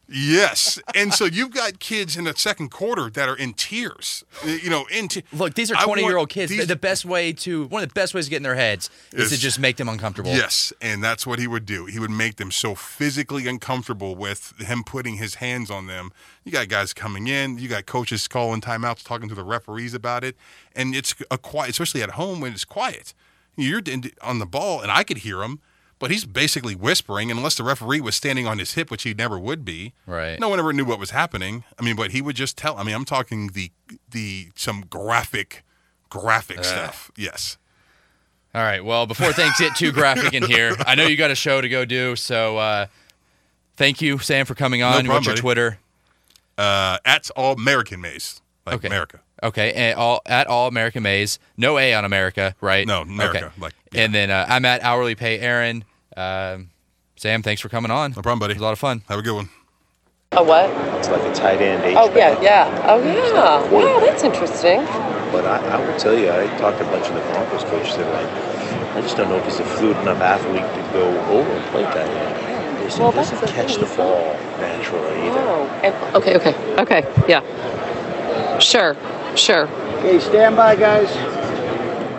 Yes, 0.06 0.78
and 0.94 1.14
so 1.14 1.24
you've 1.24 1.54
got 1.54 1.78
kids 1.80 2.14
in 2.14 2.24
the 2.24 2.34
second 2.36 2.68
quarter 2.70 3.08
that 3.08 3.26
are 3.26 3.34
in 3.36 3.54
tears. 3.54 4.22
You 4.44 4.68
know, 4.68 4.84
in 4.92 5.08
te- 5.08 5.24
Look, 5.32 5.54
these 5.54 5.72
are 5.72 5.82
twenty-year-old 5.82 6.28
kids. 6.28 6.50
these- 6.50 6.66
the 6.66 6.76
best 6.76 7.06
way 7.06 7.32
to, 7.32 7.64
one 7.68 7.82
of 7.82 7.88
the 7.88 7.94
best 7.94 8.12
ways 8.12 8.26
to 8.26 8.30
get 8.30 8.36
in 8.36 8.42
their 8.42 8.54
heads 8.54 8.90
is 9.14 9.30
to 9.30 9.38
just 9.38 9.58
make 9.58 9.78
them 9.78 9.88
uncomfortable. 9.88 10.30
Yes, 10.32 10.74
and 10.82 11.02
that's 11.02 11.26
what 11.26 11.38
he 11.38 11.46
would 11.46 11.64
do. 11.64 11.86
He 11.86 11.98
would 11.98 12.10
make 12.10 12.36
them 12.36 12.50
so 12.50 12.74
physically 12.74 13.48
uncomfortable 13.48 14.14
with 14.14 14.52
him 14.58 14.84
putting 14.84 15.14
his 15.16 15.36
hands 15.36 15.70
on 15.70 15.86
them. 15.86 16.12
You 16.44 16.52
got 16.52 16.68
guys 16.68 16.92
coming 16.92 17.26
in, 17.26 17.56
you 17.56 17.68
got 17.68 17.86
coaches 17.86 18.28
calling 18.28 18.60
timeouts, 18.60 19.02
talking 19.04 19.30
to 19.30 19.34
the 19.34 19.42
referees 19.42 19.94
about 19.94 20.22
it, 20.22 20.36
and 20.76 20.94
it's 20.94 21.14
a 21.30 21.38
quiet, 21.38 21.70
especially 21.70 22.02
at 22.02 22.10
home 22.10 22.40
when 22.42 22.52
it's 22.52 22.66
quiet. 22.66 23.14
You're 23.56 23.82
on 24.22 24.38
the 24.38 24.46
ball, 24.46 24.80
and 24.80 24.90
I 24.90 25.04
could 25.04 25.18
hear 25.18 25.42
him, 25.42 25.60
but 25.98 26.10
he's 26.10 26.24
basically 26.24 26.74
whispering, 26.74 27.30
unless 27.30 27.54
the 27.56 27.62
referee 27.62 28.00
was 28.00 28.14
standing 28.14 28.46
on 28.46 28.58
his 28.58 28.74
hip, 28.74 28.90
which 28.90 29.04
he 29.04 29.14
never 29.14 29.38
would 29.38 29.64
be. 29.64 29.92
Right. 30.06 30.38
No 30.40 30.48
one 30.48 30.58
ever 30.58 30.72
knew 30.72 30.84
what 30.84 30.98
was 30.98 31.10
happening. 31.10 31.64
I 31.78 31.82
mean, 31.84 31.96
but 31.96 32.10
he 32.10 32.20
would 32.20 32.36
just 32.36 32.56
tell. 32.58 32.76
I 32.76 32.82
mean, 32.82 32.94
I'm 32.94 33.04
talking 33.04 33.48
the 33.48 33.70
the 34.10 34.48
some 34.56 34.84
graphic, 34.90 35.62
graphic 36.10 36.64
stuff. 36.64 37.10
Yes. 37.16 37.58
All 38.54 38.62
right. 38.62 38.84
Well, 38.84 39.06
before 39.06 39.32
things 39.32 39.54
get 39.58 39.74
too 39.76 39.90
graphic 39.92 40.32
in 40.32 40.44
here, 40.44 40.76
I 40.86 40.94
know 40.94 41.06
you 41.06 41.16
got 41.16 41.30
a 41.30 41.34
show 41.34 41.60
to 41.60 41.68
go 41.68 41.84
do. 41.84 42.14
So 42.16 42.56
uh, 42.58 42.86
thank 43.76 44.00
you, 44.00 44.18
Sam, 44.18 44.46
for 44.46 44.54
coming 44.54 44.82
on. 44.82 44.92
No 45.04 45.10
problem, 45.10 45.14
What's 45.14 45.26
your 45.26 45.34
buddy. 45.34 45.40
Twitter? 45.40 45.78
Uh, 46.56 46.98
at 47.04 47.30
all 47.34 47.54
American 47.54 48.00
Mayes, 48.00 48.40
like 48.64 48.76
Okay. 48.76 48.86
America. 48.86 49.20
Okay. 49.42 49.72
And 49.72 49.98
all, 49.98 50.20
at 50.26 50.46
All 50.46 50.68
American 50.68 51.02
Mayes. 51.02 51.38
No 51.56 51.78
A 51.78 51.94
on 51.94 52.04
America, 52.04 52.54
right? 52.60 52.86
No, 52.86 53.02
America, 53.02 53.46
Okay. 53.46 53.60
like, 53.60 53.74
yeah. 53.92 54.02
And 54.02 54.14
then 54.14 54.30
uh, 54.30 54.46
I'm 54.48 54.64
at 54.64 54.82
Hourly 54.82 55.14
Pay 55.14 55.38
Aaron. 55.40 55.84
Um, 56.16 56.70
Sam, 57.16 57.42
thanks 57.42 57.60
for 57.60 57.68
coming 57.68 57.90
on. 57.90 58.10
No 58.12 58.22
problem, 58.22 58.38
buddy. 58.38 58.52
It 58.52 58.56
was 58.56 58.62
a 58.62 58.64
lot 58.64 58.72
of 58.72 58.78
fun. 58.78 59.02
Have 59.08 59.18
a 59.18 59.22
good 59.22 59.34
one. 59.34 59.48
A 60.32 60.42
what? 60.42 60.68
It's 60.98 61.08
like 61.08 61.22
a 61.22 61.32
tight 61.34 61.60
end. 61.60 61.82
Oh 61.96 62.08
H-back. 62.08 62.42
yeah, 62.42 62.66
yeah. 62.68 62.86
Oh 62.88 63.02
yeah. 63.02 63.70
Wow, 63.70 64.00
that's 64.00 64.24
interesting. 64.24 64.80
But 65.30 65.44
I, 65.46 65.58
I 65.58 65.86
will 65.86 65.96
tell 65.98 66.16
you, 66.18 66.30
I 66.30 66.46
talked 66.58 66.78
to 66.78 66.88
a 66.88 66.90
bunch 66.90 67.06
of 67.06 67.14
the 67.14 67.20
Broncos 67.20 67.62
coaches. 67.64 67.96
They're 67.96 68.10
like, 68.12 68.26
I 68.96 69.00
just 69.00 69.16
don't 69.16 69.28
know 69.28 69.36
if 69.36 69.44
he's 69.44 69.60
a 69.60 69.64
fluid 69.64 69.96
enough 69.98 70.20
athlete 70.20 70.62
to 70.62 70.92
go 70.92 71.06
over 71.28 71.50
and 71.50 71.64
play 71.66 71.82
tight 71.84 72.08
end. 72.08 72.82
They 72.84 72.90
said 72.90 73.00
Well, 73.00 73.10
he 73.12 73.16
doesn't 73.18 73.46
catch 73.48 73.76
thing, 73.76 73.84
the 73.88 73.96
ball 73.96 74.34
naturally 74.58 75.18
either. 75.28 75.38
Oh. 75.40 75.80
And, 75.84 76.14
okay, 76.16 76.36
okay, 76.36 76.54
okay. 76.82 77.24
Yeah. 77.28 78.58
Sure, 78.58 78.94
sure. 79.36 79.68
Okay, 79.98 80.18
stand 80.20 80.56
by, 80.56 80.76
guys. 80.76 81.33